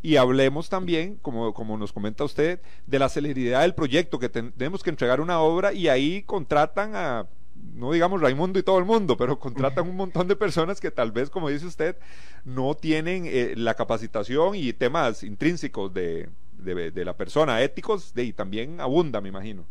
Y 0.00 0.16
hablemos 0.16 0.68
también, 0.68 1.16
como, 1.16 1.54
como 1.54 1.76
nos 1.76 1.92
comenta 1.92 2.24
usted, 2.24 2.60
de 2.86 2.98
la 3.00 3.08
celeridad 3.08 3.62
del 3.62 3.74
proyecto, 3.74 4.20
que 4.20 4.28
tenemos 4.28 4.82
que 4.82 4.90
entregar 4.90 5.20
una 5.20 5.40
obra 5.40 5.72
y 5.72 5.88
ahí 5.88 6.22
contratan 6.22 6.94
a, 6.94 7.26
no 7.74 7.92
digamos 7.92 8.20
Raimundo 8.20 8.58
y 8.58 8.62
todo 8.62 8.78
el 8.78 8.84
mundo, 8.84 9.16
pero 9.16 9.38
contratan 9.38 9.88
un 9.88 9.96
montón 9.96 10.28
de 10.28 10.36
personas 10.36 10.80
que 10.80 10.90
tal 10.90 11.12
vez, 11.12 11.30
como 11.30 11.48
dice 11.48 11.66
usted, 11.66 11.96
no 12.44 12.74
tienen 12.74 13.24
eh, 13.26 13.54
la 13.56 13.74
capacitación 13.74 14.54
y 14.54 14.72
temas 14.72 15.22
intrínsecos 15.22 15.92
de, 15.92 16.28
de, 16.58 17.04
la 17.04 17.16
persona, 17.16 17.62
éticos, 17.62 18.12
y 18.16 18.32
también 18.32 18.80
abunda, 18.80 19.20
me 19.20 19.28
imagino. 19.28 19.64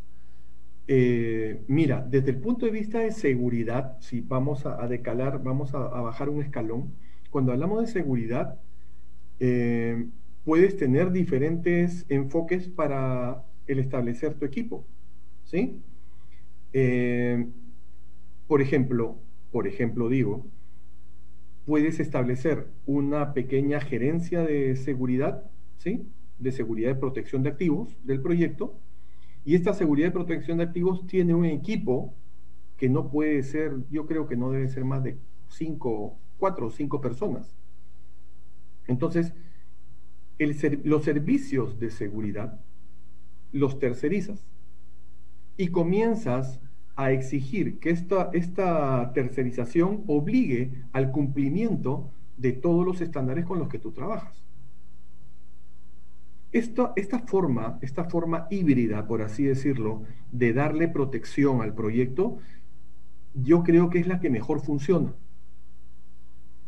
Eh, 0.87 1.61
mira, 1.67 2.05
desde 2.09 2.31
el 2.31 2.37
punto 2.37 2.65
de 2.65 2.71
vista 2.71 2.99
de 2.99 3.11
seguridad, 3.11 3.97
si 3.99 4.21
vamos 4.21 4.65
a, 4.65 4.87
decalar, 4.87 5.41
vamos 5.41 5.73
a, 5.73 5.79
bajar 5.79 6.29
un 6.29 6.41
escalón, 6.41 6.93
cuando 7.29 7.51
hablamos 7.51 7.81
de 7.81 7.87
seguridad, 7.87 8.59
eh, 9.39 10.07
puedes 10.43 10.75
tener 10.75 11.11
diferentes 11.11 12.05
enfoques 12.09 12.67
para 12.67 13.43
el 13.67 13.79
establecer 13.79 14.33
tu 14.33 14.45
equipo, 14.45 14.85
¿sí? 15.45 15.81
Por 18.51 18.61
ejemplo, 18.61 19.15
por 19.49 19.65
ejemplo 19.65 20.09
digo, 20.09 20.45
puedes 21.65 22.01
establecer 22.01 22.67
una 22.85 23.33
pequeña 23.33 23.79
gerencia 23.79 24.41
de 24.41 24.75
seguridad, 24.75 25.49
¿sí? 25.77 26.05
De 26.37 26.51
seguridad 26.51 26.89
de 26.89 26.99
protección 26.99 27.43
de 27.43 27.49
activos 27.51 27.95
del 28.03 28.21
proyecto, 28.21 28.77
y 29.45 29.55
esta 29.55 29.73
seguridad 29.73 30.09
de 30.09 30.11
protección 30.11 30.57
de 30.57 30.65
activos 30.65 31.07
tiene 31.07 31.33
un 31.33 31.45
equipo 31.45 32.13
que 32.75 32.89
no 32.89 33.09
puede 33.09 33.41
ser, 33.43 33.85
yo 33.89 34.05
creo 34.05 34.27
que 34.27 34.35
no 34.35 34.51
debe 34.51 34.67
ser 34.67 34.83
más 34.83 35.01
de 35.01 35.17
cinco, 35.47 36.19
cuatro 36.37 36.67
o 36.67 36.71
cinco 36.71 36.99
personas. 36.99 37.55
Entonces, 38.85 39.33
los 40.83 41.05
servicios 41.05 41.79
de 41.79 41.89
seguridad 41.89 42.59
los 43.53 43.79
tercerizas 43.79 44.45
y 45.55 45.69
comienzas 45.69 46.59
a 46.95 47.11
exigir 47.11 47.79
que 47.79 47.89
esta, 47.89 48.29
esta 48.33 49.11
tercerización 49.13 50.03
obligue 50.07 50.71
al 50.91 51.11
cumplimiento 51.11 52.09
de 52.37 52.51
todos 52.51 52.85
los 52.85 53.01
estándares 53.01 53.45
con 53.45 53.59
los 53.59 53.69
que 53.69 53.79
tú 53.79 53.91
trabajas. 53.91 54.43
Esta, 56.51 56.91
esta, 56.97 57.19
forma, 57.19 57.79
esta 57.81 58.05
forma 58.05 58.47
híbrida, 58.49 59.07
por 59.07 59.21
así 59.21 59.43
decirlo, 59.43 60.03
de 60.31 60.51
darle 60.51 60.89
protección 60.89 61.61
al 61.61 61.73
proyecto, 61.73 62.39
yo 63.33 63.63
creo 63.63 63.89
que 63.89 63.99
es 63.99 64.07
la 64.07 64.19
que 64.19 64.29
mejor 64.29 64.59
funciona. 64.59 65.13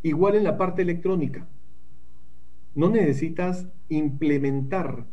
Igual 0.02 0.36
en 0.36 0.46
la 0.46 0.58
parte 0.58 0.82
electrónica. 0.82 1.48
No 2.76 2.90
necesitas 2.90 3.68
implementar, 3.90 5.06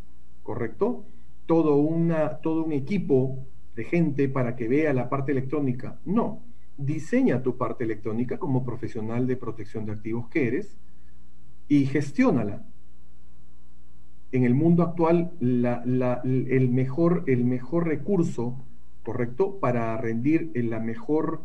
¿correcto? 0.42 1.04
Todo, 1.46 1.76
una, 1.76 2.38
todo 2.38 2.64
un 2.64 2.72
equipo 2.72 3.44
de 3.74 3.84
gente 3.84 4.28
para 4.28 4.56
que 4.56 4.68
vea 4.68 4.92
la 4.92 5.08
parte 5.08 5.32
electrónica. 5.32 6.00
No, 6.04 6.42
diseña 6.76 7.42
tu 7.42 7.56
parte 7.56 7.84
electrónica 7.84 8.38
como 8.38 8.64
profesional 8.64 9.26
de 9.26 9.36
protección 9.36 9.84
de 9.86 9.92
activos 9.92 10.28
que 10.28 10.46
eres 10.46 10.76
y 11.68 11.86
gestiónala 11.86 12.64
en 14.32 14.44
el 14.44 14.54
mundo 14.54 14.82
actual 14.82 15.32
el, 15.40 16.68
mejor, 16.70 17.24
el 17.26 17.44
mejor 17.44 17.86
recurso, 17.86 18.64
¿correcto?, 19.02 19.58
para 19.58 19.96
rendir 19.96 20.52
la 20.54 20.78
mejor, 20.78 21.42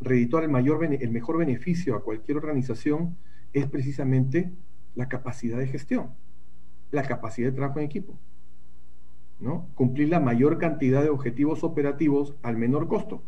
redituar 0.00 0.44
el, 0.44 0.50
mayor, 0.50 0.84
el 0.84 1.10
mejor 1.10 1.38
beneficio 1.38 1.94
a 1.94 2.02
cualquier 2.02 2.36
organización 2.36 3.16
es 3.52 3.66
precisamente 3.66 4.52
la 4.94 5.08
capacidad 5.08 5.58
de 5.58 5.66
gestión, 5.66 6.10
la 6.90 7.02
capacidad 7.02 7.48
de 7.48 7.56
trabajo 7.56 7.78
en 7.78 7.86
equipo. 7.86 8.18
¿No? 9.40 9.68
Cumplir 9.74 10.08
la 10.08 10.20
mayor 10.20 10.58
cantidad 10.58 11.02
de 11.02 11.10
objetivos 11.10 11.64
operativos 11.64 12.34
al 12.42 12.56
menor 12.56 12.88
costo. 12.88 13.22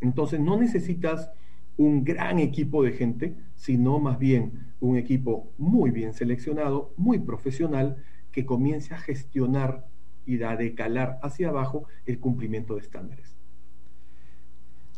Entonces 0.00 0.40
no 0.40 0.58
necesitas 0.58 1.30
un 1.76 2.04
gran 2.04 2.38
equipo 2.38 2.82
de 2.82 2.92
gente, 2.92 3.34
sino 3.56 3.98
más 3.98 4.18
bien 4.18 4.72
un 4.80 4.96
equipo 4.96 5.50
muy 5.58 5.90
bien 5.90 6.12
seleccionado, 6.12 6.92
muy 6.96 7.18
profesional, 7.18 7.96
que 8.32 8.44
comience 8.44 8.94
a 8.94 8.98
gestionar 8.98 9.86
y 10.26 10.42
a 10.42 10.56
decalar 10.56 11.18
hacia 11.22 11.48
abajo 11.48 11.84
el 12.06 12.18
cumplimiento 12.18 12.74
de 12.74 12.80
estándares. 12.80 13.36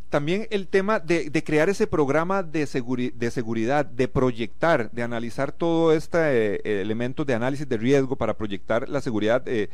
También 0.09 0.47
el 0.51 0.69
tema 0.69 1.01
de, 1.01 1.31
crear 1.45 1.69
ese 1.69 1.87
programa 1.87 2.43
de, 2.43 2.61
de, 2.61 3.31
seguridad, 3.31 3.85
de 3.85 4.09
proyectar, 4.09 4.91
de 4.93 5.03
analizar 5.03 5.51
todo 5.53 5.93
este 5.93 6.19
eh, 6.19 6.81
elemento 6.81 7.25
de 7.25 7.35
análisis 7.35 7.69
de 7.69 7.77
riesgo 7.77 8.17
para 8.17 8.37
proyectar 8.37 8.89
la 8.89 9.01
seguridad. 9.01 9.43
Eh, 9.47 9.69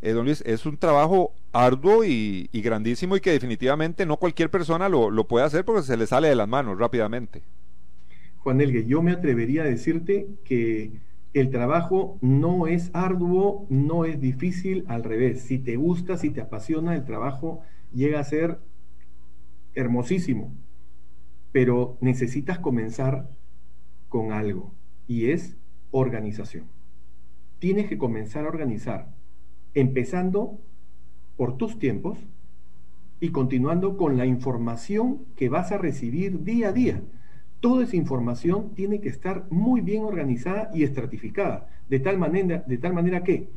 eh, 0.00 0.12
Luis, 0.12 0.42
es 0.46 0.64
un 0.66 0.76
trabajo 0.76 1.34
arduo 1.52 2.04
y, 2.04 2.48
grandísimo 2.52 3.16
y 3.16 3.20
que 3.20 3.32
definitivamente 3.32 4.06
no 4.06 4.16
cualquier 4.16 4.50
persona 4.50 4.88
lo, 4.88 5.26
puede 5.26 5.44
hacer 5.46 5.64
porque 5.64 5.82
se 5.82 5.96
le 5.96 6.06
sale 6.06 6.28
de 6.28 6.36
las 6.36 6.48
manos 6.48 6.78
rápidamente. 6.78 7.42
Juan 8.38 8.60
Elgue, 8.60 8.86
yo 8.86 9.02
me 9.02 9.12
atrevería 9.12 9.62
a 9.62 9.66
decirte 9.66 10.28
que 10.44 10.92
el 11.34 11.50
trabajo 11.50 12.18
no 12.20 12.66
es 12.66 12.90
arduo, 12.94 13.66
no 13.68 14.04
es 14.04 14.20
difícil, 14.20 14.84
al 14.88 15.04
revés. 15.04 15.42
Si 15.42 15.58
te 15.58 15.76
gusta, 15.76 16.16
si 16.16 16.30
te 16.30 16.40
apasiona, 16.40 16.94
el 16.94 17.04
trabajo 17.04 17.62
llega 17.92 18.20
a 18.20 18.24
ser 18.24 18.58
hermosísimo. 19.74 20.54
Pero 21.52 21.98
necesitas 22.00 22.58
comenzar 22.58 23.28
con 24.08 24.32
algo 24.32 24.72
y 25.06 25.30
es 25.30 25.56
organización. 25.90 26.66
Tienes 27.58 27.88
que 27.88 27.98
comenzar 27.98 28.44
a 28.44 28.48
organizar 28.48 29.17
empezando 29.80 30.58
por 31.36 31.56
tus 31.56 31.78
tiempos 31.78 32.18
y 33.20 33.30
continuando 33.30 33.96
con 33.96 34.16
la 34.16 34.26
información 34.26 35.24
que 35.36 35.48
vas 35.48 35.72
a 35.72 35.78
recibir 35.78 36.44
día 36.44 36.68
a 36.68 36.72
día. 36.72 37.02
Toda 37.60 37.84
esa 37.84 37.96
información 37.96 38.74
tiene 38.74 39.00
que 39.00 39.08
estar 39.08 39.46
muy 39.50 39.80
bien 39.80 40.04
organizada 40.04 40.70
y 40.72 40.84
estratificada, 40.84 41.68
de 41.88 42.00
tal 42.00 42.18
manera, 42.18 42.64
de 42.66 42.78
tal 42.78 42.94
manera 42.94 43.24
que 43.24 43.48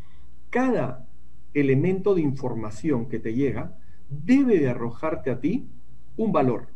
cada 0.50 1.08
elemento 1.54 2.16
de 2.16 2.22
información 2.22 3.08
que 3.08 3.20
te 3.20 3.34
llega 3.34 3.78
debe 4.10 4.60
de 4.60 4.70
arrojarte 4.70 5.30
a 5.32 5.40
ti 5.40 5.70
un 6.18 6.32
valor. 6.32 6.68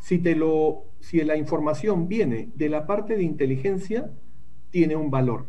Si, 0.00 0.18
te 0.18 0.36
lo, 0.36 0.84
si 1.00 1.22
la 1.22 1.36
información 1.36 2.08
viene 2.08 2.50
de 2.54 2.68
la 2.68 2.86
parte 2.86 3.16
de 3.16 3.22
inteligencia, 3.22 4.10
tiene 4.70 4.96
un 4.96 5.10
valor. 5.10 5.46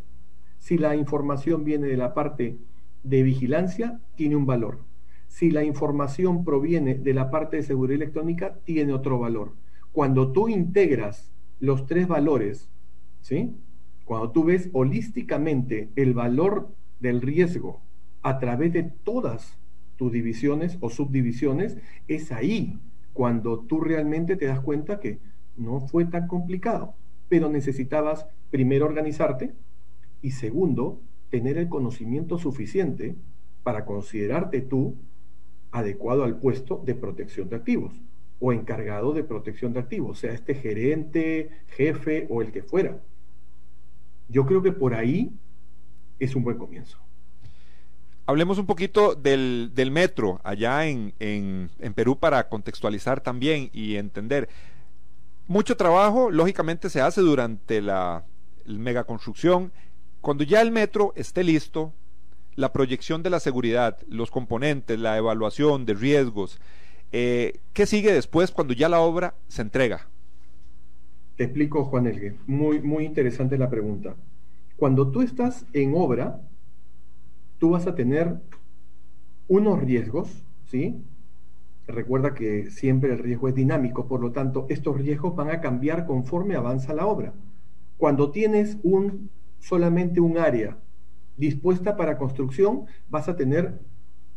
Si 0.65 0.79
la 0.79 0.95
información 0.95 1.63
viene 1.63 1.85
de 1.85 1.95
la 1.95 2.15
parte 2.15 2.57
de 3.03 3.21
vigilancia, 3.21 4.01
tiene 4.15 4.35
un 4.35 4.47
valor. 4.47 4.79
Si 5.27 5.51
la 5.51 5.63
información 5.63 6.43
proviene 6.43 6.95
de 6.95 7.13
la 7.13 7.29
parte 7.29 7.57
de 7.57 7.61
seguridad 7.61 8.01
electrónica, 8.01 8.57
tiene 8.63 8.91
otro 8.91 9.19
valor. 9.19 9.53
Cuando 9.91 10.31
tú 10.31 10.49
integras 10.49 11.31
los 11.59 11.85
tres 11.85 12.07
valores, 12.07 12.67
¿sí? 13.21 13.55
Cuando 14.05 14.31
tú 14.31 14.45
ves 14.45 14.71
holísticamente 14.73 15.91
el 15.95 16.15
valor 16.15 16.69
del 16.99 17.21
riesgo 17.21 17.81
a 18.23 18.39
través 18.39 18.73
de 18.73 18.81
todas 18.81 19.59
tus 19.97 20.11
divisiones 20.11 20.79
o 20.81 20.89
subdivisiones, 20.89 21.77
es 22.07 22.31
ahí 22.31 22.79
cuando 23.13 23.59
tú 23.59 23.81
realmente 23.81 24.35
te 24.35 24.47
das 24.47 24.61
cuenta 24.61 24.99
que 24.99 25.19
no 25.57 25.81
fue 25.81 26.05
tan 26.05 26.25
complicado, 26.25 26.95
pero 27.29 27.49
necesitabas 27.49 28.25
primero 28.49 28.87
organizarte 28.87 29.53
y 30.25 30.31
segundo, 30.31 30.99
tener 31.29 31.55
el 31.59 31.69
conocimiento 31.69 32.39
suficiente 32.39 33.15
para 33.61 33.85
considerarte 33.85 34.59
tú 34.59 34.95
adecuado 35.69 36.23
al 36.23 36.39
puesto 36.39 36.81
de 36.83 36.95
protección 36.95 37.47
de 37.47 37.57
activos 37.57 37.93
o 38.39 38.51
encargado 38.51 39.13
de 39.13 39.23
protección 39.23 39.71
de 39.71 39.81
activos, 39.81 40.17
sea 40.17 40.33
este 40.33 40.55
gerente, 40.55 41.51
jefe 41.67 42.25
o 42.31 42.41
el 42.41 42.51
que 42.51 42.63
fuera. 42.63 42.97
Yo 44.27 44.47
creo 44.47 44.63
que 44.63 44.71
por 44.71 44.95
ahí 44.95 45.31
es 46.17 46.35
un 46.35 46.43
buen 46.43 46.57
comienzo. 46.57 46.97
Hablemos 48.25 48.57
un 48.57 48.65
poquito 48.65 49.13
del, 49.13 49.71
metro 49.91 50.41
allá 50.43 50.87
en, 50.87 51.13
en, 51.19 51.93
Perú 51.93 52.17
para 52.17 52.49
contextualizar 52.49 53.21
también 53.21 53.69
y 53.73 53.97
entender. 53.97 54.49
Mucho 55.45 55.77
trabajo, 55.77 56.31
lógicamente, 56.31 56.89
se 56.89 56.99
hace 56.99 57.21
durante 57.21 57.79
la 57.83 58.25
megaconstrucción. 58.65 59.71
Cuando 60.25 60.43
ya 60.43 60.59
el 60.63 60.71
metro 60.71 61.13
esté 61.15 61.43
listo, 61.43 61.93
la 62.55 62.73
proyección 62.73 63.21
de 63.21 63.29
la 63.29 63.39
seguridad, 63.39 63.99
los 64.09 64.31
componentes, 64.31 64.99
la 64.99 65.19
evaluación 65.19 65.85
de 65.85 65.93
riesgos, 65.93 66.59
eh, 67.11 67.59
¿qué 67.73 67.85
sigue 67.85 68.11
después 68.11 68.49
cuando 68.49 68.73
ya 68.73 68.89
la 68.89 69.01
obra 69.01 69.35
se 69.49 69.61
entrega? 69.61 70.07
Te 71.35 71.43
explico, 71.43 71.85
Juan 71.85 72.07
Elgue. 72.07 72.33
Muy, 72.47 72.81
muy 72.81 73.05
interesante 73.05 73.55
la 73.59 73.69
pregunta. 73.69 74.15
Cuando 74.77 75.11
tú 75.11 75.21
estás 75.21 75.67
en 75.73 75.93
obra, 75.95 76.41
tú 77.59 77.69
vas 77.69 77.85
a 77.85 77.93
tener 77.93 78.37
unos 79.47 79.79
riesgos, 79.79 80.43
¿sí? 80.71 81.03
Recuerda 81.85 82.33
que 82.33 82.71
siempre 82.71 83.13
el 83.13 83.19
riesgo 83.19 83.47
es 83.47 83.53
dinámico, 83.53 84.07
por 84.07 84.21
lo 84.21 84.31
tanto, 84.31 84.65
estos 84.69 84.97
riesgos 84.97 85.35
van 85.35 85.51
a 85.51 85.61
cambiar 85.61 86.07
conforme 86.07 86.55
avanza 86.55 86.95
la 86.95 87.05
obra. 87.05 87.31
Cuando 87.97 88.31
tienes 88.31 88.79
un, 88.81 89.29
solamente 89.59 90.19
un 90.19 90.37
área 90.37 90.77
dispuesta 91.37 91.97
para 91.97 92.17
construcción, 92.17 92.85
vas 93.09 93.27
a 93.27 93.35
tener 93.35 93.79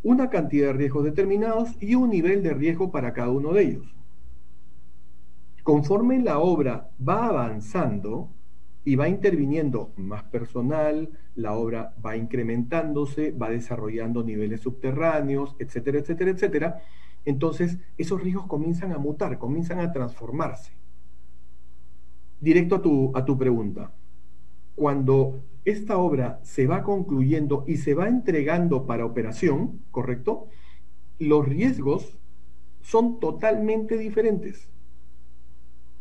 una 0.03 0.31
cantidad 0.31 0.69
de 0.69 0.73
riesgos 0.73 1.05
determinados 1.05 1.77
y 1.81 1.95
un 1.95 2.11
nivel 2.11 2.43
de 2.43 2.55
riesgo 2.55 2.91
para 2.91 3.13
cada 3.13 3.31
uno 3.31 3.53
de 3.53 3.63
ellos. 3.63 3.95
Conforme 5.63 6.21
la 6.21 6.39
obra 6.39 6.91
va 7.01 7.27
avanzando, 7.27 8.31
y 8.89 8.97
va 8.97 9.07
interviniendo 9.07 9.93
más 9.99 10.23
personal, 10.23 11.11
la 11.35 11.53
obra 11.53 11.95
va 12.03 12.17
incrementándose, 12.17 13.33
va 13.33 13.51
desarrollando 13.51 14.25
niveles 14.25 14.63
subterráneos, 14.63 15.57
etcétera, 15.59 15.99
etcétera, 15.99 16.31
etcétera. 16.31 16.83
Entonces, 17.27 17.77
esos 17.99 18.23
riesgos 18.23 18.47
comienzan 18.47 18.93
a 18.93 18.99
mutar, 18.99 19.37
comienzan 19.39 19.81
a 19.81 19.93
transformarse. 19.93 20.73
Directo 22.41 22.77
a 22.77 22.81
tu, 22.81 23.13
a 23.15 23.27
tu 23.27 23.37
pregunta. 23.37 23.93
Cuando 24.79 25.41
esta 25.65 25.99
obra 25.99 26.39
se 26.45 26.69
va 26.69 26.85
concluyendo 26.85 27.65
y 27.67 27.79
se 27.79 27.95
va 27.95 28.07
entregando 28.07 28.87
para 28.87 29.05
operación, 29.05 29.81
¿correcto? 29.91 30.47
Los 31.19 31.49
riesgos 31.49 32.17
son 32.81 33.19
totalmente 33.19 33.99
diferentes. 33.99 34.69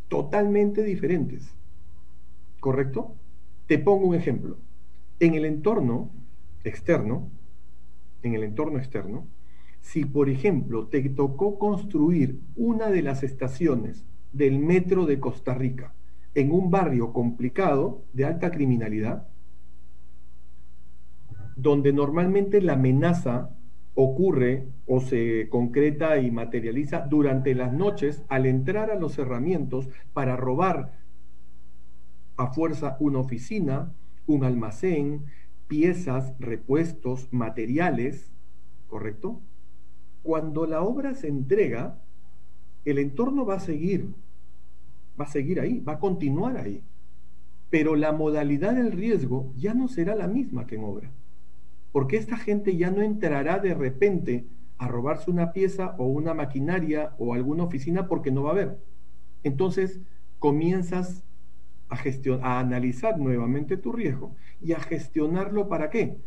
Totalmente 0.09 0.83
diferentes. 0.83 1.57
¿correcto? 2.59 3.15
Te 3.65 3.79
pongo 3.79 4.07
un 4.07 4.15
ejemplo. 4.15 4.57
En 5.19 5.33
el 5.33 5.45
entorno 5.45 6.11
externo, 6.63 7.31
en 8.23 8.35
el 8.35 8.43
entorno 8.43 8.77
externo, 8.77 9.25
si 9.81 10.05
por 10.05 10.29
ejemplo 10.29 10.87
te 10.87 11.01
tocó 11.09 11.57
construir 11.57 12.39
una 12.55 12.89
de 12.89 13.01
las 13.01 13.23
estaciones 13.23 14.05
del 14.33 14.59
metro 14.59 15.07
de 15.07 15.19
Costa 15.19 15.53
Rica 15.53 15.93
en 16.37 16.51
un 16.51 16.69
barrio 16.69 17.13
complicado 17.13 18.03
de 18.13 18.25
alta 18.25 18.51
criminalidad, 18.51 19.27
donde 21.55 21.91
normalmente 21.91 22.61
la 22.61 22.73
amenaza 22.73 23.57
ocurre 23.95 24.67
o 24.85 24.99
se 24.99 25.49
concreta 25.49 26.19
y 26.19 26.29
materializa 26.29 26.99
durante 26.99 27.55
las 27.55 27.73
noches 27.73 28.23
al 28.29 28.45
entrar 28.45 28.91
a 28.91 28.99
los 28.99 29.13
cerramientos 29.13 29.89
para 30.13 30.37
robar 30.37 30.99
a 32.35 32.53
fuerza 32.53 32.97
una 32.99 33.17
oficina, 33.17 33.95
un 34.27 34.43
almacén, 34.43 35.25
piezas, 35.67 36.35
repuestos, 36.37 37.33
materiales, 37.33 38.31
¿correcto? 38.85 39.41
Cuando 40.21 40.67
la 40.67 40.83
obra 40.83 41.15
se 41.15 41.29
entrega, 41.29 41.99
el 42.85 42.99
entorno 42.99 43.43
va 43.43 43.55
a 43.55 43.59
seguir, 43.59 44.13
va 45.19 45.25
a 45.25 45.29
seguir 45.29 45.59
ahí, 45.59 45.79
va 45.79 45.93
a 45.93 45.99
continuar 45.99 46.57
ahí. 46.57 46.83
Pero 47.69 47.95
la 47.95 48.11
modalidad 48.11 48.73
del 48.73 48.91
riesgo 48.91 49.51
ya 49.57 49.73
no 49.73 49.87
será 49.87 50.15
la 50.15 50.27
misma 50.27 50.67
que 50.67 50.75
en 50.75 50.83
obra. 50.83 51.11
Porque 51.91 52.17
esta 52.17 52.37
gente 52.37 52.77
ya 52.77 52.91
no 52.91 53.01
entrará 53.01 53.59
de 53.59 53.73
repente 53.73 54.45
a 54.77 54.87
robarse 54.87 55.31
una 55.31 55.51
pieza 55.51 55.95
o 55.97 56.05
una 56.05 56.33
maquinaria 56.33 57.13
o 57.17 57.33
alguna 57.33 57.63
oficina 57.63 58.07
porque 58.07 58.31
no 58.31 58.43
va 58.43 58.49
a 58.49 58.53
haber. 58.53 58.77
Entonces 59.43 59.99
comienzas 60.39 61.23
a, 61.89 61.97
a 62.43 62.59
analizar 62.59 63.17
nuevamente 63.19 63.77
tu 63.77 63.91
riesgo 63.91 64.35
y 64.61 64.73
a 64.73 64.79
gestionarlo 64.79 65.67
para 65.67 65.89
qué? 65.89 66.17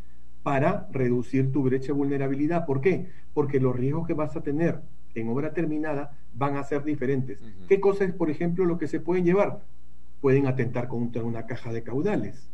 Para 0.43 0.89
reducir 0.91 1.53
tu 1.53 1.63
brecha 1.63 1.89
de 1.89 1.93
vulnerabilidad. 1.93 2.67
¿Por 2.67 2.81
qué? 2.81 3.09
Porque 3.35 3.61
los 3.61 3.77
riesgos 3.77 4.07
que 4.07 4.15
vas 4.15 4.37
a 4.37 4.43
tener 4.43 4.81
en 5.15 5.29
obra 5.29 5.53
terminada 5.53 6.19
van 6.35 6.57
a 6.57 6.65
ser 6.65 6.85
diferentes. 6.85 7.39
¿Qué 7.69 7.81
cosas, 7.81 8.13
por 8.13 8.31
ejemplo, 8.31 8.65
lo 8.65 8.79
que 8.79 8.89
se 8.89 9.01
pueden 9.01 9.25
llevar? 9.25 9.61
Pueden 10.21 10.47
atentar 10.47 10.89
contra 10.89 11.23
una 11.23 11.47
caja 11.47 11.73
de 11.73 11.83
caudales. 11.83 12.51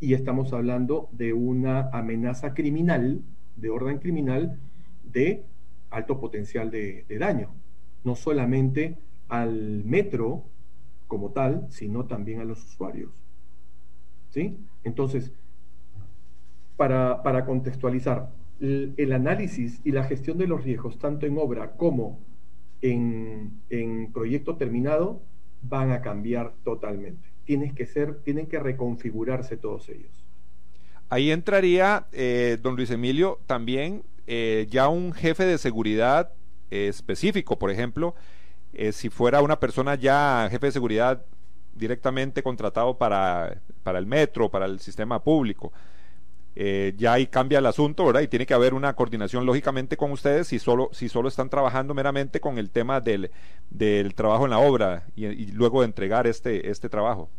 Y 0.00 0.14
estamos 0.14 0.52
hablando 0.52 1.08
de 1.12 1.32
una 1.32 1.88
amenaza 1.90 2.54
criminal, 2.54 3.22
de 3.56 3.70
orden 3.70 3.98
criminal, 3.98 4.58
de 5.04 5.44
alto 5.90 6.18
potencial 6.20 6.70
de 6.70 7.04
daño. 7.18 7.50
No 8.04 8.16
solamente 8.16 8.98
al 9.28 9.84
metro 9.84 10.44
como 11.08 11.30
tal, 11.30 11.66
sino 11.70 12.06
también 12.06 12.40
a 12.40 12.44
los 12.44 12.64
usuarios. 12.64 13.10
¿Sí? 14.30 14.56
Entonces, 14.84 15.32
para, 16.76 17.44
contextualizar, 17.46 18.30
el, 18.62 19.12
análisis 19.12 19.80
y 19.84 19.90
la 19.90 20.04
gestión 20.04 20.38
de 20.38 20.46
los 20.46 20.62
riesgos, 20.62 20.98
tanto 20.98 21.26
en 21.26 21.36
obra 21.36 21.72
como 21.72 22.20
en, 22.80 23.60
proyecto 24.12 24.56
terminado, 24.56 25.20
van 25.62 25.90
a 25.90 26.00
cambiar 26.00 26.54
totalmente. 26.64 27.28
Tienes 27.44 27.72
que 27.72 27.86
ser, 27.86 28.22
tienen 28.22 28.46
que 28.46 28.60
reconfigurarse 28.60 29.56
todos 29.56 29.88
ellos. 29.88 30.24
Ahí 31.08 31.30
entraría, 31.30 32.06
eh, 32.12 32.56
don 32.62 32.76
Luis 32.76 32.90
Emilio, 32.90 33.40
también 33.46 34.02
eh, 34.26 34.66
ya 34.70 34.88
un 34.88 35.12
jefe 35.12 35.44
de 35.44 35.58
seguridad 35.58 36.32
específico, 36.70 37.58
por 37.58 37.70
ejemplo, 37.70 38.14
eh, 38.72 38.92
si 38.92 39.10
fuera 39.10 39.42
una 39.42 39.60
persona 39.60 39.96
ya 39.96 40.48
jefe 40.50 40.66
de 40.66 40.72
seguridad 40.72 41.22
directamente 41.74 42.42
contratado 42.42 42.96
para 42.96 43.60
el 43.84 44.06
metro, 44.06 44.50
para 44.50 44.66
el 44.66 44.78
sistema 44.78 45.22
público, 45.22 45.72
eh, 46.54 46.94
ya 46.96 47.14
ahí 47.14 47.26
cambia 47.26 47.58
el 47.58 47.66
asunto, 47.66 48.04
¿verdad? 48.04 48.20
Y 48.20 48.28
tiene 48.28 48.46
que 48.46 48.54
haber 48.54 48.74
una 48.74 48.94
coordinación 48.94 49.46
lógicamente 49.46 49.96
con 49.96 50.12
ustedes 50.12 50.48
si 50.48 50.58
solo, 50.58 50.90
si 50.92 51.08
solo 51.08 51.28
están 51.28 51.48
trabajando 51.48 51.94
meramente 51.94 52.40
con 52.40 52.58
el 52.58 52.70
tema 52.70 53.00
del, 53.00 53.30
del 53.70 54.14
trabajo 54.14 54.44
en 54.44 54.50
la 54.50 54.58
obra 54.58 55.06
y, 55.16 55.52
luego 55.52 55.80
de 55.80 55.86
entregar 55.86 56.26
este, 56.26 56.70
este 56.70 56.88
trabajo. 56.88 57.30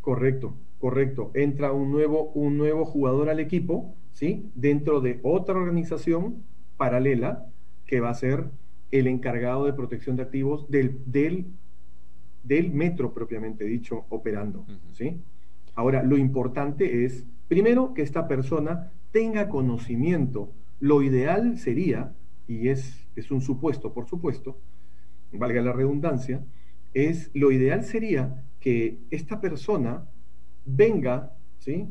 Correcto, 0.00 0.54
correcto. 0.78 1.30
Entra 1.34 1.72
un 1.72 1.90
nuevo, 1.90 2.30
un 2.34 2.58
nuevo 2.58 2.84
jugador 2.84 3.30
al 3.30 3.40
equipo, 3.40 3.94
¿sí? 4.12 4.50
Dentro 4.54 5.00
de 5.00 5.20
otra 5.22 5.54
organización 5.54 6.44
paralela 6.76 7.46
que 7.86 8.00
va 8.00 8.10
a 8.10 8.14
ser 8.14 8.50
el 8.90 9.06
encargado 9.06 9.64
de 9.64 9.72
protección 9.72 10.16
de 10.16 10.22
activos 10.22 10.70
del, 10.70 11.00
del, 11.06 11.46
del 12.42 12.70
metro 12.72 13.12
propiamente 13.12 13.64
dicho 13.64 14.04
operando. 14.08 14.64
¿sí? 14.92 15.20
Ahora, 15.74 16.02
lo 16.02 16.16
importante 16.16 17.04
es, 17.04 17.26
primero, 17.48 17.94
que 17.94 18.02
esta 18.02 18.28
persona 18.28 18.92
tenga 19.10 19.48
conocimiento. 19.48 20.52
Lo 20.80 21.02
ideal 21.02 21.58
sería, 21.58 22.12
y 22.46 22.68
es, 22.68 23.06
es 23.16 23.30
un 23.30 23.40
supuesto, 23.40 23.92
por 23.92 24.06
supuesto, 24.06 24.58
valga 25.32 25.62
la 25.62 25.72
redundancia, 25.72 26.44
es 26.92 27.30
lo 27.34 27.50
ideal 27.50 27.84
sería 27.84 28.44
que 28.60 28.98
esta 29.10 29.40
persona 29.40 30.08
venga, 30.64 31.36
¿sí? 31.58 31.88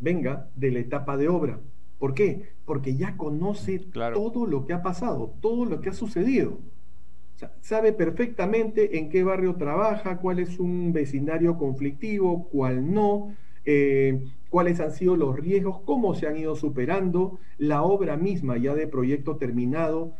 Venga 0.00 0.50
de 0.56 0.72
la 0.72 0.80
etapa 0.80 1.16
de 1.16 1.28
obra. 1.28 1.60
¿Por 1.98 2.14
qué? 2.14 2.54
Porque 2.64 2.96
ya 2.96 3.16
conoce 3.16 3.78
todo 3.78 4.46
lo 4.46 4.66
que 4.66 4.72
ha 4.72 4.82
pasado, 4.82 5.34
todo 5.40 5.64
lo 5.64 5.80
que 5.80 5.90
ha 5.90 5.92
sucedido. 5.92 6.58
Sabe 7.60 7.92
perfectamente 7.92 8.98
en 8.98 9.10
qué 9.10 9.22
barrio 9.22 9.56
trabaja, 9.56 10.18
cuál 10.18 10.38
es 10.38 10.58
un 10.58 10.92
vecindario 10.92 11.56
conflictivo, 11.56 12.48
cuál 12.48 12.92
no, 12.92 13.34
eh, 13.64 14.24
cuáles 14.48 14.80
han 14.80 14.92
sido 14.92 15.16
los 15.16 15.36
riesgos, 15.36 15.80
cómo 15.84 16.14
se 16.14 16.26
han 16.26 16.36
ido 16.36 16.56
superando, 16.56 17.38
la 17.58 17.82
obra 17.82 18.16
misma 18.16 18.56
ya 18.56 18.74
de 18.74 18.86
proyecto 18.86 19.36
terminado, 19.36 20.14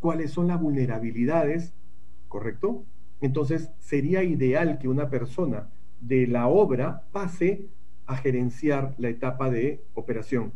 cuáles 0.00 0.30
son 0.30 0.48
las 0.48 0.60
vulnerabilidades, 0.60 1.74
¿correcto? 2.28 2.84
Entonces 3.20 3.70
sería 3.78 4.22
ideal 4.22 4.78
que 4.78 4.88
una 4.88 5.10
persona 5.10 5.70
de 6.00 6.26
la 6.26 6.48
obra 6.48 7.04
pase 7.12 7.68
a 8.06 8.16
gerenciar 8.16 8.94
la 8.98 9.08
etapa 9.08 9.50
de 9.50 9.82
operación. 9.94 10.52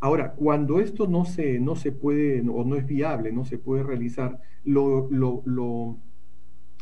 Ahora, 0.00 0.32
cuando 0.32 0.80
esto 0.80 1.06
no 1.06 1.24
se, 1.24 1.60
no 1.60 1.76
se 1.76 1.92
puede 1.92 2.40
o 2.48 2.64
no 2.64 2.76
es 2.76 2.86
viable, 2.86 3.32
no 3.32 3.44
se 3.44 3.58
puede 3.58 3.82
realizar, 3.82 4.40
lo, 4.64 5.08
lo, 5.10 5.42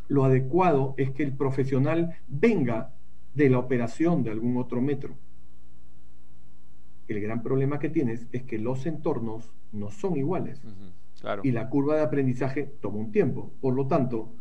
lo 0.09 0.25
adecuado 0.25 0.95
es 0.97 1.11
que 1.11 1.23
el 1.23 1.33
profesional 1.33 2.17
venga 2.29 2.95
de 3.35 3.51
la 3.51 3.59
operación 3.59 4.23
de 4.23 4.31
algún 4.31 4.57
otro 4.57 4.81
metro. 4.81 5.15
El 7.07 7.21
gran 7.21 7.43
problema 7.43 7.79
que 7.79 7.89
tienes 7.89 8.27
es 8.33 8.43
que 8.43 8.59
los 8.59 8.87
entornos 8.87 9.53
no 9.73 9.91
son 9.91 10.17
iguales. 10.17 10.61
Y 11.43 11.53
la 11.53 11.69
curva 11.69 11.97
de 11.97 12.03
aprendizaje 12.03 12.65
toma 12.81 12.99
un 12.99 13.13
tiempo. 13.13 13.53
Por 13.61 13.75
lo 13.75 13.87
tanto, 13.87 14.33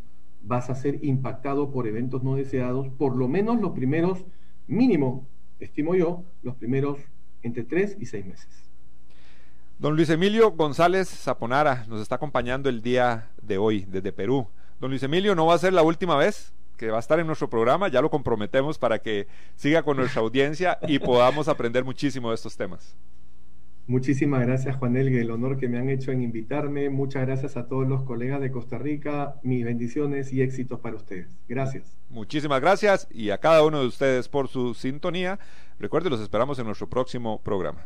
vas 0.41 0.69
a 0.69 0.75
ser 0.75 1.03
impactado 1.03 1.71
por 1.71 1.88
eventos 1.88 2.23
no 2.23 2.36
deseados, 2.36 2.89
por 2.89 3.15
lo 3.15 3.28
menos 3.28 3.59
los 3.59 3.71
primeros, 3.71 4.25
mínimo, 4.67 5.28
estimo 5.59 5.95
yo, 5.95 6.23
los 6.43 6.55
primeros 6.55 6.99
entre 7.41 7.63
tres 7.63 7.97
y 7.99 8.05
seis 8.05 8.25
meses. 8.25 8.66
Don 9.80 9.95
Luis 9.95 10.09
Emilio 10.09 10.49
González 10.53 11.07
Zaponara 11.07 11.86
nos 11.88 12.01
está 12.01 12.15
acompañando 12.15 12.67
el 12.67 12.82
día 12.82 13.30
de 13.43 13.59
hoy 13.59 13.86
desde 13.88 14.11
Perú. 14.11 14.47
Don 14.80 14.89
Luis 14.89 15.03
Emilio, 15.03 15.36
¿no 15.36 15.45
va 15.45 15.53
a 15.53 15.59
ser 15.59 15.71
la 15.71 15.84
última 15.84 16.15
vez 16.15 16.51
que 16.78 16.89
va 16.89 16.97
a 16.97 16.99
estar 16.99 17.19
en 17.19 17.28
nuestro 17.28 17.47
programa? 17.47 17.88
Ya 17.88 18.01
lo 18.01 18.09
comprometemos 18.09 18.80
para 18.80 18.97
que 18.97 19.28
siga 19.55 19.84
con 19.84 19.97
nuestra 19.97 20.23
audiencia 20.23 20.80
y 20.88 20.97
podamos 20.97 21.47
aprender 21.47 21.84
muchísimo 21.84 22.30
de 22.30 22.36
estos 22.36 22.57
temas. 22.57 22.97
Muchísimas 23.86 24.41
gracias, 24.41 24.75
Juan 24.78 24.97
Elgue, 24.97 25.21
el 25.21 25.30
honor 25.30 25.59
que 25.59 25.69
me 25.69 25.78
han 25.78 25.89
hecho 25.89 26.11
en 26.11 26.23
invitarme. 26.23 26.89
Muchas 26.89 27.28
gracias 27.28 27.55
a 27.55 27.67
todos 27.67 27.88
los 27.88 28.01
colegas 28.01 28.41
de 28.41 28.49
Costa 28.49 28.80
Rica. 28.80 29.36
Mis 29.43 29.63
bendiciones 29.63 30.34
y 30.34 30.41
éxitos 30.41 30.80
para 30.80 30.95
ustedes. 30.95 31.38
Gracias. 31.47 31.95
Muchísimas 32.09 32.61
gracias 32.61 33.07
y 33.11 33.30
a 33.30 33.38
cada 33.38 33.63
uno 33.63 33.80
de 33.80 33.86
ustedes 33.86 34.28
por 34.28 34.47
su 34.47 34.73
sintonía. 34.73 35.38
Recuerden, 35.80 36.11
los 36.11 36.21
esperamos 36.21 36.57
en 36.57 36.65
nuestro 36.65 36.89
próximo 36.89 37.43
programa. 37.43 37.86